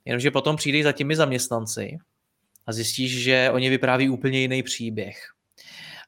Jenomže 0.04 0.30
potom 0.30 0.56
přijdeš 0.56 0.84
za 0.84 0.92
těmi 0.92 1.16
zaměstnanci 1.16 1.98
a 2.66 2.72
zjistíš, 2.72 3.22
že 3.22 3.50
oni 3.52 3.70
vypráví 3.70 4.08
úplně 4.08 4.40
jiný 4.40 4.62
příběh. 4.62 5.32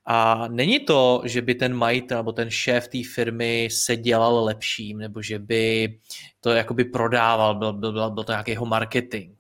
A 0.06 0.48
není 0.48 0.80
to, 0.80 1.22
že 1.24 1.42
by 1.42 1.54
ten 1.54 1.74
majitel 1.74 2.18
nebo 2.18 2.32
ten 2.32 2.50
šéf 2.50 2.88
té 2.88 2.98
firmy 3.14 3.68
se 3.72 3.96
dělal 3.96 4.44
lepším, 4.44 4.98
nebo 4.98 5.22
že 5.22 5.38
by 5.38 5.98
to 6.40 6.50
jakoby 6.50 6.84
prodával, 6.84 7.54
byl, 7.54 7.72
byl, 7.72 7.92
byl, 7.92 8.10
byl 8.10 8.24
to 8.24 8.32
nějaký 8.32 8.50
jeho 8.50 8.66
marketing. 8.66 9.32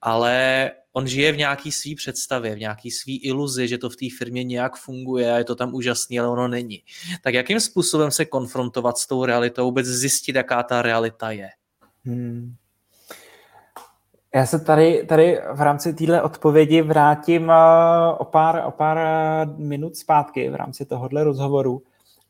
Ale 0.00 0.70
on 0.92 1.06
žije 1.06 1.32
v 1.32 1.36
nějaký 1.36 1.72
svý 1.72 1.94
představě, 1.94 2.54
v 2.54 2.58
nějaký 2.58 2.90
svý 2.90 3.16
iluzi, 3.16 3.68
že 3.68 3.78
to 3.78 3.90
v 3.90 3.96
té 3.96 4.06
firmě 4.18 4.44
nějak 4.44 4.76
funguje 4.76 5.32
a 5.32 5.38
je 5.38 5.44
to 5.44 5.54
tam 5.54 5.74
úžasný, 5.74 6.20
ale 6.20 6.28
ono 6.28 6.48
není. 6.48 6.82
Tak 7.22 7.34
jakým 7.34 7.60
způsobem 7.60 8.10
se 8.10 8.24
konfrontovat 8.24 8.98
s 8.98 9.06
tou 9.06 9.24
realitou, 9.24 9.64
vůbec 9.64 9.86
zjistit, 9.86 10.36
jaká 10.36 10.62
ta 10.62 10.82
realita 10.82 11.30
je? 11.30 11.48
Hmm. 12.04 12.54
Já 14.34 14.46
se 14.46 14.58
tady, 14.58 15.06
tady 15.06 15.40
v 15.54 15.60
rámci 15.60 15.94
téhle 15.94 16.22
odpovědi 16.22 16.82
vrátím 16.82 17.50
eh, 17.50 17.54
o 18.18 18.24
pár, 18.24 18.62
o 18.66 18.70
pár 18.70 18.98
minut 19.56 19.96
zpátky 19.96 20.50
v 20.50 20.54
rámci 20.54 20.84
tohohle 20.84 21.24
rozhovoru 21.24 21.82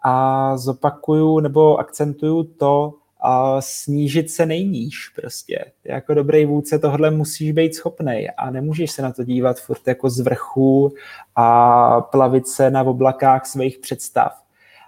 a 0.05 0.57
zopakuju 0.57 1.40
nebo 1.40 1.76
akcentuju 1.76 2.44
to, 2.44 2.94
a 3.20 3.59
eh, 3.59 3.62
snížit 3.62 4.30
se 4.30 4.46
nejníž 4.46 5.09
prostě. 5.09 5.64
Ty 5.82 5.92
jako 5.92 6.14
dobrý 6.14 6.46
vůdce 6.46 6.78
tohle 6.78 7.11
musíš 7.11 7.53
být 7.53 7.74
schopný 7.74 8.30
a 8.36 8.51
nemůžeš 8.51 8.90
se 8.90 9.03
na 9.03 9.12
to 9.12 9.24
dívat 9.24 9.61
furt 9.61 9.88
jako 9.88 10.11
z 10.11 10.20
vrchu 10.20 10.94
a 11.36 12.01
plavit 12.01 12.48
se 12.48 12.70
na 12.70 12.82
oblakách 12.82 13.46
svých 13.46 13.78
představ. 13.78 14.32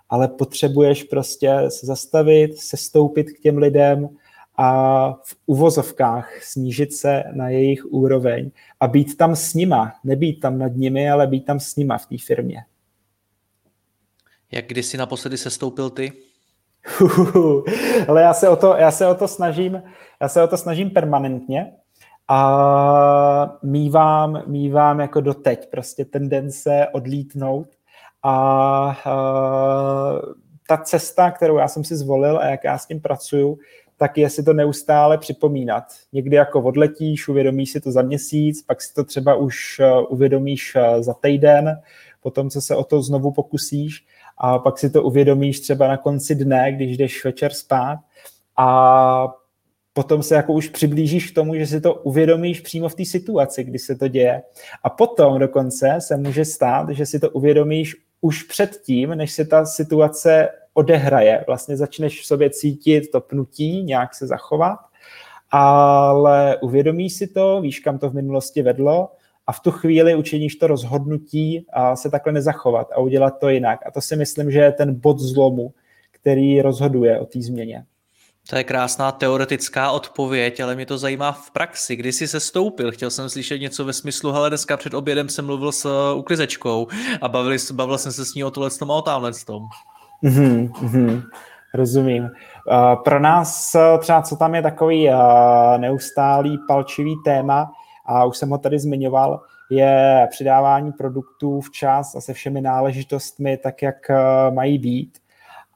Ale 0.08 0.28
potřebuješ 0.28 1.02
prostě 1.02 1.56
se 1.68 1.86
zastavit, 1.86 2.58
sestoupit 2.58 3.24
k 3.24 3.40
těm 3.40 3.58
lidem, 3.58 4.08
a 4.56 5.08
v 5.12 5.36
uvozovkách 5.46 6.42
snížit 6.42 6.92
se 6.92 7.22
na 7.32 7.48
jejich 7.48 7.84
úroveň 7.84 8.50
a 8.80 8.86
být 8.86 9.16
tam 9.16 9.36
s 9.36 9.54
nima, 9.54 9.92
nebýt 10.04 10.40
tam 10.40 10.58
nad 10.58 10.72
nimi, 10.74 11.10
ale 11.10 11.26
být 11.26 11.44
tam 11.44 11.60
s 11.60 11.76
nima 11.76 11.98
v 11.98 12.06
té 12.06 12.16
firmě. 12.26 12.64
Jak 14.52 14.66
když 14.66 14.86
jsi 14.86 14.96
naposledy 14.96 15.38
sestoupil 15.38 15.90
ty? 15.90 16.12
ale 18.08 18.22
já 18.22 18.34
se, 18.34 18.48
o 18.48 18.56
to, 18.56 18.76
já 18.76 18.90
se 18.90 19.06
o 19.06 19.14
to 19.14 19.28
snažím, 19.28 19.82
já 20.20 20.28
se 20.28 20.42
o 20.42 20.46
to 20.46 20.56
snažím 20.56 20.90
permanentně 20.90 21.72
a 22.28 23.58
mývám, 23.62 24.42
mývám 24.46 25.00
jako 25.00 25.20
doteď 25.20 25.70
prostě 25.70 26.04
tendence 26.04 26.86
odlítnout 26.92 27.68
a, 28.22 28.32
a 29.04 29.12
ta 30.68 30.76
cesta, 30.76 31.30
kterou 31.30 31.56
já 31.56 31.68
jsem 31.68 31.84
si 31.84 31.96
zvolil 31.96 32.38
a 32.38 32.46
jak 32.46 32.64
já 32.64 32.78
s 32.78 32.86
tím 32.86 33.00
pracuju, 33.00 33.58
tak 33.96 34.18
je 34.18 34.30
si 34.30 34.42
to 34.42 34.52
neustále 34.52 35.18
připomínat. 35.18 35.84
Někdy 36.12 36.36
jako 36.36 36.62
odletíš, 36.62 37.28
uvědomíš 37.28 37.70
si 37.70 37.80
to 37.80 37.92
za 37.92 38.02
měsíc, 38.02 38.62
pak 38.62 38.82
si 38.82 38.94
to 38.94 39.04
třeba 39.04 39.34
už 39.34 39.80
eh, 39.80 40.00
uvědomíš 40.08 40.76
eh, 40.76 41.02
za 41.02 41.14
týden, 41.14 41.80
potom 42.20 42.50
co 42.50 42.60
se 42.60 42.76
o 42.76 42.84
to 42.84 43.02
znovu 43.02 43.32
pokusíš 43.32 44.04
a 44.38 44.58
pak 44.58 44.78
si 44.78 44.90
to 44.90 45.02
uvědomíš 45.02 45.60
třeba 45.60 45.88
na 45.88 45.96
konci 45.96 46.34
dne, 46.34 46.72
když 46.72 46.96
jdeš 46.96 47.24
večer 47.24 47.52
spát 47.52 47.98
a 48.56 49.28
potom 49.92 50.22
se 50.22 50.34
jako 50.34 50.52
už 50.52 50.68
přiblížíš 50.68 51.30
k 51.30 51.34
tomu, 51.34 51.54
že 51.54 51.66
si 51.66 51.80
to 51.80 51.94
uvědomíš 51.94 52.60
přímo 52.60 52.88
v 52.88 52.94
té 52.94 53.04
situaci, 53.04 53.64
kdy 53.64 53.78
se 53.78 53.96
to 53.96 54.08
děje. 54.08 54.42
A 54.82 54.90
potom 54.90 55.38
dokonce 55.38 55.96
se 55.98 56.16
může 56.16 56.44
stát, 56.44 56.90
že 56.90 57.06
si 57.06 57.20
to 57.20 57.30
uvědomíš 57.30 57.96
už 58.20 58.42
předtím, 58.42 59.10
než 59.10 59.32
se 59.32 59.44
ta 59.44 59.66
situace 59.66 60.48
odehraje. 60.74 61.44
Vlastně 61.46 61.76
začneš 61.76 62.20
v 62.20 62.26
sobě 62.26 62.50
cítit 62.50 63.10
to 63.10 63.20
pnutí, 63.20 63.82
nějak 63.82 64.14
se 64.14 64.26
zachovat, 64.26 64.78
ale 65.50 66.56
uvědomíš 66.62 67.12
si 67.12 67.26
to, 67.26 67.60
víš, 67.60 67.80
kam 67.80 67.98
to 67.98 68.10
v 68.10 68.14
minulosti 68.14 68.62
vedlo 68.62 69.10
a 69.46 69.52
v 69.52 69.60
tu 69.60 69.70
chvíli 69.70 70.14
učiníš 70.14 70.56
to 70.56 70.66
rozhodnutí 70.66 71.66
a 71.72 71.96
se 71.96 72.10
takhle 72.10 72.32
nezachovat 72.32 72.92
a 72.92 73.00
udělat 73.00 73.38
to 73.38 73.48
jinak. 73.48 73.86
A 73.86 73.90
to 73.90 74.00
si 74.00 74.16
myslím, 74.16 74.50
že 74.50 74.58
je 74.58 74.72
ten 74.72 75.00
bod 75.00 75.18
zlomu, 75.18 75.74
který 76.10 76.62
rozhoduje 76.62 77.20
o 77.20 77.26
té 77.26 77.40
změně. 77.42 77.84
To 78.50 78.56
je 78.56 78.64
krásná 78.64 79.12
teoretická 79.12 79.90
odpověď, 79.90 80.60
ale 80.60 80.74
mě 80.74 80.86
to 80.86 80.98
zajímá 80.98 81.32
v 81.32 81.50
praxi. 81.50 81.96
Kdy 81.96 82.12
jsi 82.12 82.28
se 82.28 82.40
stoupil? 82.40 82.92
Chtěl 82.92 83.10
jsem 83.10 83.30
slyšet 83.30 83.58
něco 83.58 83.84
ve 83.84 83.92
smyslu, 83.92 84.32
hele, 84.32 84.50
dneska 84.50 84.76
před 84.76 84.94
obědem 84.94 85.28
jsem 85.28 85.46
mluvil 85.46 85.72
s 85.72 85.84
uh, 85.84 86.18
uklizečkou 86.18 86.86
a 87.20 87.28
bavili, 87.28 87.56
bavil 87.72 87.98
jsem 87.98 88.12
se 88.12 88.24
s 88.24 88.34
ní 88.34 88.44
o 88.44 88.50
tohle 88.50 88.70
a 89.06 89.16
o 89.16 89.32
tom. 89.46 89.62
Mm-hmm, 90.22 90.68
mm-hmm, 90.68 91.22
rozumím. 91.74 92.30
Pro 93.04 93.20
nás 93.20 93.76
třeba, 93.98 94.22
co 94.22 94.36
tam 94.36 94.54
je 94.54 94.62
takový 94.62 95.10
neustálý 95.76 96.58
palčivý 96.68 97.16
téma, 97.24 97.72
a 98.06 98.24
už 98.24 98.36
jsem 98.36 98.50
ho 98.50 98.58
tady 98.58 98.78
zmiňoval, 98.78 99.40
je 99.70 100.28
přidávání 100.30 100.92
produktů 100.92 101.60
včas 101.60 102.14
a 102.14 102.20
se 102.20 102.32
všemi 102.32 102.60
náležitostmi 102.60 103.56
tak, 103.56 103.82
jak 103.82 104.10
mají 104.50 104.78
být. 104.78 105.18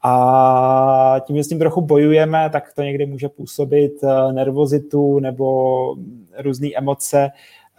A 0.03 1.15
tím, 1.23 1.35
že 1.35 1.43
s 1.43 1.47
tím 1.47 1.59
trochu 1.59 1.81
bojujeme, 1.81 2.49
tak 2.49 2.73
to 2.73 2.81
někdy 2.81 3.05
může 3.05 3.29
působit 3.29 3.93
nervozitu 4.31 5.19
nebo 5.19 5.95
různé 6.37 6.67
emoce, 6.75 7.29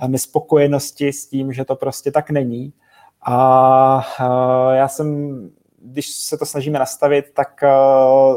nespokojenosti 0.06 1.12
s 1.12 1.28
tím, 1.28 1.52
že 1.52 1.64
to 1.64 1.76
prostě 1.76 2.10
tak 2.10 2.30
není. 2.30 2.72
A 3.26 4.06
já 4.72 4.88
jsem, 4.88 5.38
když 5.82 6.10
se 6.10 6.38
to 6.38 6.46
snažíme 6.46 6.78
nastavit, 6.78 7.24
tak 7.34 7.60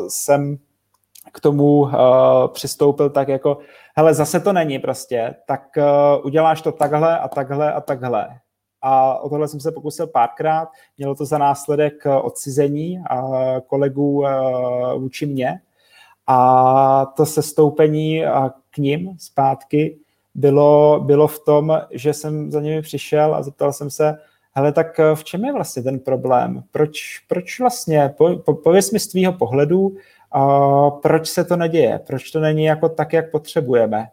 jsem 0.07 0.57
k 1.31 1.39
tomu 1.39 1.89
přistoupil 2.47 3.09
tak 3.09 3.27
jako 3.27 3.57
hele, 3.95 4.13
zase 4.13 4.39
to 4.39 4.53
není 4.53 4.79
prostě, 4.79 5.35
tak 5.47 5.63
uh, 5.77 6.25
uděláš 6.25 6.61
to 6.61 6.71
takhle 6.71 7.19
a 7.19 7.27
takhle 7.27 7.73
a 7.73 7.81
takhle. 7.81 8.27
A 8.81 9.19
o 9.19 9.29
tohle 9.29 9.47
jsem 9.47 9.59
se 9.59 9.71
pokusil 9.71 10.07
párkrát, 10.07 10.69
mělo 10.97 11.15
to 11.15 11.25
za 11.25 11.37
následek 11.37 11.93
odcizení 12.21 12.99
a 13.09 13.21
kolegů 13.67 14.11
uh, 14.11 14.27
vůči 14.93 15.25
mně. 15.25 15.61
A 16.27 17.05
to 17.05 17.25
sestoupení 17.25 18.23
k 18.69 18.77
ním 18.77 19.17
zpátky 19.19 19.97
bylo, 20.35 20.99
bylo 20.99 21.27
v 21.27 21.39
tom, 21.39 21.81
že 21.91 22.13
jsem 22.13 22.51
za 22.51 22.61
nimi 22.61 22.81
přišel 22.81 23.35
a 23.35 23.43
zeptal 23.43 23.73
jsem 23.73 23.89
se, 23.89 24.17
hele, 24.51 24.71
tak 24.71 24.99
v 25.13 25.23
čem 25.23 25.45
je 25.45 25.53
vlastně 25.53 25.83
ten 25.83 25.99
problém? 25.99 26.63
Proč, 26.71 27.19
proč 27.27 27.59
vlastně, 27.59 28.13
po, 28.17 28.35
po, 28.37 28.53
pověz 28.53 28.91
mi 28.91 28.99
z 28.99 29.07
tvýho 29.07 29.33
pohledu, 29.33 29.95
a 30.31 30.89
proč 30.89 31.27
se 31.27 31.43
to 31.43 31.55
neděje, 31.55 31.99
proč 32.07 32.31
to 32.31 32.39
není 32.39 32.63
jako 32.63 32.89
tak, 32.89 33.13
jak 33.13 33.31
potřebujeme. 33.31 34.07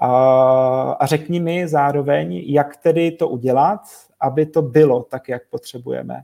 A, 0.00 0.10
a 1.00 1.06
řekni 1.06 1.40
mi 1.40 1.68
zároveň, 1.68 2.42
jak 2.46 2.76
tedy 2.76 3.10
to 3.10 3.28
udělat, 3.28 3.80
aby 4.20 4.46
to 4.46 4.62
bylo 4.62 5.02
tak, 5.02 5.28
jak 5.28 5.42
potřebujeme. 5.50 6.22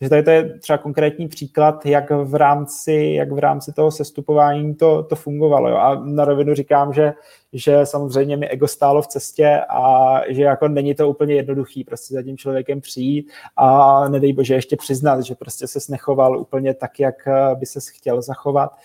Takže 0.00 0.10
tady 0.10 0.22
to 0.22 0.30
je 0.30 0.58
třeba 0.58 0.78
konkrétní 0.78 1.28
příklad, 1.28 1.86
jak 1.86 2.10
v 2.10 2.34
rámci, 2.34 3.12
jak 3.16 3.32
v 3.32 3.38
rámci 3.38 3.72
toho 3.72 3.90
sestupování 3.90 4.74
to, 4.74 5.02
to 5.02 5.16
fungovalo. 5.16 5.68
Jo. 5.68 5.76
A 5.76 5.94
na 6.04 6.24
rovinu 6.24 6.54
říkám, 6.54 6.92
že, 6.92 7.12
že 7.52 7.86
samozřejmě 7.86 8.36
mi 8.36 8.48
ego 8.48 8.68
stálo 8.68 9.02
v 9.02 9.06
cestě 9.06 9.60
a 9.68 10.20
že 10.28 10.42
jako 10.42 10.68
není 10.68 10.94
to 10.94 11.08
úplně 11.08 11.34
jednoduchý 11.34 11.84
prostě 11.84 12.14
za 12.14 12.22
tím 12.22 12.36
člověkem 12.36 12.80
přijít 12.80 13.30
a 13.56 14.08
nedej 14.08 14.32
bože 14.32 14.54
ještě 14.54 14.76
přiznat, 14.76 15.20
že 15.20 15.34
prostě 15.34 15.68
se 15.68 15.78
nechoval 15.92 16.38
úplně 16.38 16.74
tak, 16.74 17.00
jak 17.00 17.28
by 17.54 17.66
se 17.66 17.80
chtěl 17.92 18.22
zachovat. 18.22 18.76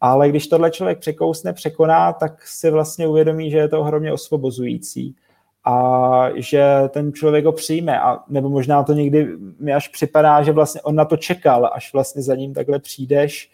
Ale 0.00 0.28
když 0.28 0.46
tohle 0.46 0.70
člověk 0.70 0.98
překousne, 0.98 1.52
překoná, 1.52 2.12
tak 2.12 2.46
si 2.46 2.70
vlastně 2.70 3.06
uvědomí, 3.06 3.50
že 3.50 3.58
je 3.58 3.68
to 3.68 3.80
ohromně 3.80 4.12
osvobozující 4.12 5.16
a 5.64 6.28
že 6.34 6.64
ten 6.88 7.12
člověk 7.12 7.44
ho 7.44 7.52
přijme 7.52 8.00
a 8.00 8.18
nebo 8.28 8.48
možná 8.48 8.82
to 8.82 8.92
někdy 8.92 9.28
mi 9.60 9.74
až 9.74 9.88
připadá, 9.88 10.42
že 10.42 10.52
vlastně 10.52 10.80
on 10.82 10.94
na 10.94 11.04
to 11.04 11.16
čekal, 11.16 11.70
až 11.74 11.92
vlastně 11.92 12.22
za 12.22 12.34
ním 12.34 12.54
takhle 12.54 12.78
přijdeš 12.78 13.50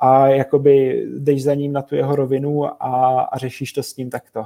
a 0.00 0.28
jakoby 0.28 1.04
jdeš 1.18 1.42
za 1.42 1.54
ním 1.54 1.72
na 1.72 1.82
tu 1.82 1.94
jeho 1.94 2.16
rovinu 2.16 2.82
a, 2.82 3.20
a 3.22 3.38
řešíš 3.38 3.72
to 3.72 3.82
s 3.82 3.96
ním 3.96 4.10
takto. 4.10 4.44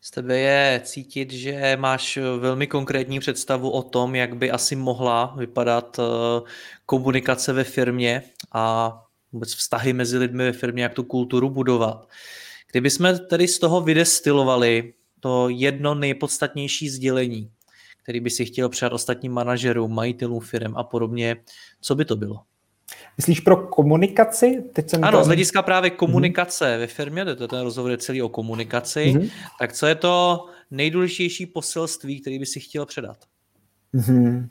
Z 0.00 0.10
tebe 0.10 0.38
je 0.38 0.80
cítit, 0.84 1.32
že 1.32 1.76
máš 1.80 2.18
velmi 2.38 2.66
konkrétní 2.66 3.20
představu 3.20 3.70
o 3.70 3.82
tom, 3.82 4.14
jak 4.14 4.36
by 4.36 4.50
asi 4.50 4.76
mohla 4.76 5.34
vypadat 5.36 5.98
eh, 5.98 6.02
komunikace 6.86 7.52
ve 7.52 7.64
firmě 7.64 8.22
a 8.52 8.94
vůbec 9.32 9.54
vztahy 9.54 9.92
mezi 9.92 10.18
lidmi 10.18 10.44
ve 10.44 10.52
firmě, 10.52 10.82
jak 10.82 10.94
tu 10.94 11.02
kulturu 11.02 11.50
budovat. 11.50 12.08
Kdyby 12.70 12.90
jsme 12.90 13.18
tedy 13.18 13.48
z 13.48 13.58
toho 13.58 13.80
vydestilovali 13.80 14.92
to 15.24 15.48
jedno 15.48 15.94
nejpodstatnější 15.94 16.88
sdělení, 16.88 17.50
který 18.02 18.20
by 18.20 18.30
si 18.30 18.44
chtěl 18.44 18.68
přát 18.68 18.92
ostatním 18.92 19.32
manažerům, 19.32 19.94
majitelům 19.94 20.40
firm 20.40 20.76
a 20.76 20.84
podobně, 20.84 21.36
co 21.80 21.94
by 21.94 22.04
to 22.04 22.16
bylo? 22.16 22.40
Myslíš 23.16 23.40
pro 23.40 23.56
komunikaci? 23.56 24.64
Teď 24.72 24.90
jsem 24.90 25.04
ano, 25.04 25.18
to... 25.18 25.24
z 25.24 25.26
hlediska 25.26 25.62
právě 25.62 25.90
mhm. 25.90 25.96
komunikace 25.96 26.64
mm-hmm. 26.64 26.78
ve 26.78 26.86
firmě, 26.86 27.24
to 27.24 27.48
ten 27.48 27.60
rozhovor 27.60 27.90
je 27.90 27.98
celý 27.98 28.22
o 28.22 28.28
komunikaci, 28.28 29.00
mm-hmm. 29.00 29.30
tak 29.58 29.72
co 29.72 29.86
je 29.86 29.94
to 29.94 30.46
nejdůležitější 30.70 31.46
poselství, 31.46 32.20
který 32.20 32.38
by 32.38 32.46
si 32.46 32.60
chtěl 32.60 32.86
předat? 32.86 33.16
Mm-hmm. 33.94 34.48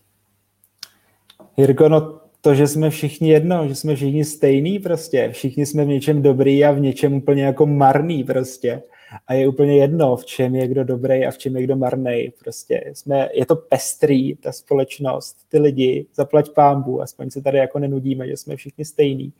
Jirko, 1.57 1.89
no 1.89 2.19
to, 2.41 2.55
že 2.55 2.67
jsme 2.67 2.89
všichni 2.89 3.29
jedno, 3.29 3.67
že 3.67 3.75
jsme 3.75 3.95
všichni 3.95 4.25
stejný 4.25 4.79
prostě, 4.79 5.29
všichni 5.31 5.65
jsme 5.65 5.85
v 5.85 5.87
něčem 5.87 6.21
dobrý 6.21 6.65
a 6.65 6.71
v 6.71 6.79
něčem 6.79 7.13
úplně 7.13 7.43
jako 7.43 7.65
marný 7.65 8.23
prostě 8.23 8.81
a 9.27 9.33
je 9.33 9.47
úplně 9.47 9.77
jedno, 9.77 10.15
v 10.15 10.25
čem 10.25 10.55
je 10.55 10.67
kdo 10.67 10.83
dobrý 10.83 11.25
a 11.25 11.31
v 11.31 11.37
čem 11.37 11.55
je 11.55 11.63
kdo 11.63 11.75
marný. 11.75 12.33
Prostě 12.39 12.91
jsme, 12.93 13.29
je 13.33 13.45
to 13.45 13.55
pestrý, 13.55 14.35
ta 14.35 14.51
společnost, 14.51 15.37
ty 15.49 15.59
lidi, 15.59 16.05
zaplať 16.15 16.49
pámbu, 16.49 17.01
aspoň 17.01 17.29
se 17.29 17.41
tady 17.41 17.57
jako 17.57 17.79
nenudíme, 17.79 18.27
že 18.27 18.37
jsme 18.37 18.55
všichni 18.55 18.85
stejní. 18.85 19.33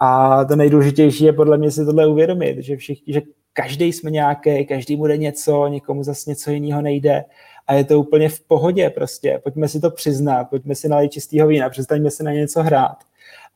A 0.00 0.44
to 0.44 0.56
nejdůležitější 0.56 1.24
je 1.24 1.32
podle 1.32 1.58
mě 1.58 1.70
si 1.70 1.84
tohle 1.84 2.06
uvědomit, 2.06 2.58
že, 2.58 2.76
všichni, 2.76 3.12
že 3.12 3.22
každý 3.52 3.92
jsme 3.92 4.10
nějaký, 4.10 4.66
každý 4.66 4.96
bude 4.96 5.16
něco, 5.16 5.66
někomu 5.66 6.02
zase 6.02 6.30
něco 6.30 6.50
jiného 6.50 6.82
nejde 6.82 7.24
a 7.66 7.74
je 7.74 7.84
to 7.84 8.00
úplně 8.00 8.28
v 8.28 8.40
pohodě 8.40 8.90
prostě. 8.90 9.40
Pojďme 9.42 9.68
si 9.68 9.80
to 9.80 9.90
přiznat, 9.90 10.44
pojďme 10.44 10.74
si 10.74 10.88
nalít 10.88 11.12
čistýho 11.12 11.46
vína, 11.46 11.68
přestaňme 11.68 12.10
si 12.10 12.24
na 12.24 12.32
něco 12.32 12.62
hrát 12.62 12.96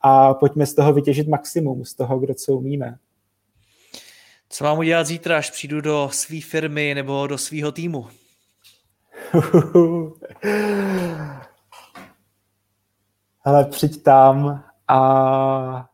a 0.01 0.35
pojďme 0.35 0.67
z 0.67 0.75
toho 0.75 0.93
vytěžit 0.93 1.29
maximum, 1.29 1.85
z 1.85 1.95
toho, 1.95 2.19
kdo 2.19 2.35
co 2.35 2.57
umíme. 2.57 2.97
Co 4.53 4.65
mám 4.65 4.79
udělat 4.79 5.07
zítra, 5.07 5.39
až 5.39 5.51
přijdu 5.51 5.81
do 5.81 6.09
své 6.13 6.41
firmy 6.41 6.95
nebo 6.95 7.27
do 7.27 7.39
svého 7.39 7.73
týmu? 7.73 8.07
Ale 13.45 13.65
přijď 13.65 14.03
tam 14.03 14.65
a 14.89 15.89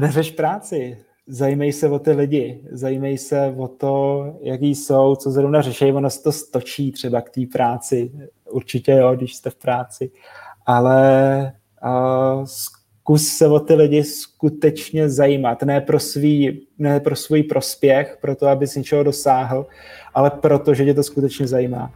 neřeš 0.00 0.30
práci. 0.30 1.04
Zajímej 1.26 1.72
se 1.72 1.88
o 1.88 1.98
ty 1.98 2.12
lidi, 2.12 2.64
zajímej 2.72 3.18
se 3.18 3.54
o 3.58 3.68
to, 3.68 4.24
jaký 4.42 4.74
jsou, 4.74 5.16
co 5.16 5.30
zrovna 5.30 5.62
řeší, 5.62 5.92
ono 5.92 6.10
se 6.10 6.22
to 6.22 6.32
stočí 6.32 6.92
třeba 6.92 7.20
k 7.20 7.30
té 7.30 7.40
práci, 7.52 8.12
určitě 8.50 8.92
jo, 8.92 9.16
když 9.16 9.34
jste 9.34 9.50
v 9.50 9.56
práci, 9.56 10.10
ale 10.66 11.52
uh, 11.84 12.44
zkus 13.08 13.26
se 13.26 13.48
o 13.48 13.60
ty 13.60 13.74
lidi 13.74 14.04
skutečně 14.04 15.08
zajímat, 15.08 15.62
ne 15.62 15.80
pro, 15.80 16.00
svý, 16.00 16.66
ne 16.78 17.00
pro 17.00 17.16
svůj 17.16 17.42
prospěch, 17.42 18.18
pro 18.20 18.36
to, 18.36 18.46
abys 18.46 18.74
něčeho 18.74 19.02
dosáhl, 19.02 19.66
ale 20.14 20.30
proto, 20.30 20.74
že 20.74 20.84
tě 20.84 20.94
to 20.94 21.02
skutečně 21.02 21.46
zajímá. 21.46 21.92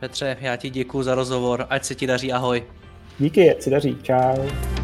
Petře, 0.00 0.36
já 0.40 0.56
ti 0.56 0.70
děkuji 0.70 1.02
za 1.02 1.14
rozhovor, 1.14 1.66
ať 1.70 1.84
se 1.84 1.94
ti 1.94 2.06
daří, 2.06 2.32
ahoj. 2.32 2.64
Díky, 3.18 3.50
ať 3.50 3.62
se 3.62 3.70
daří, 3.70 3.98
čau. 4.02 4.77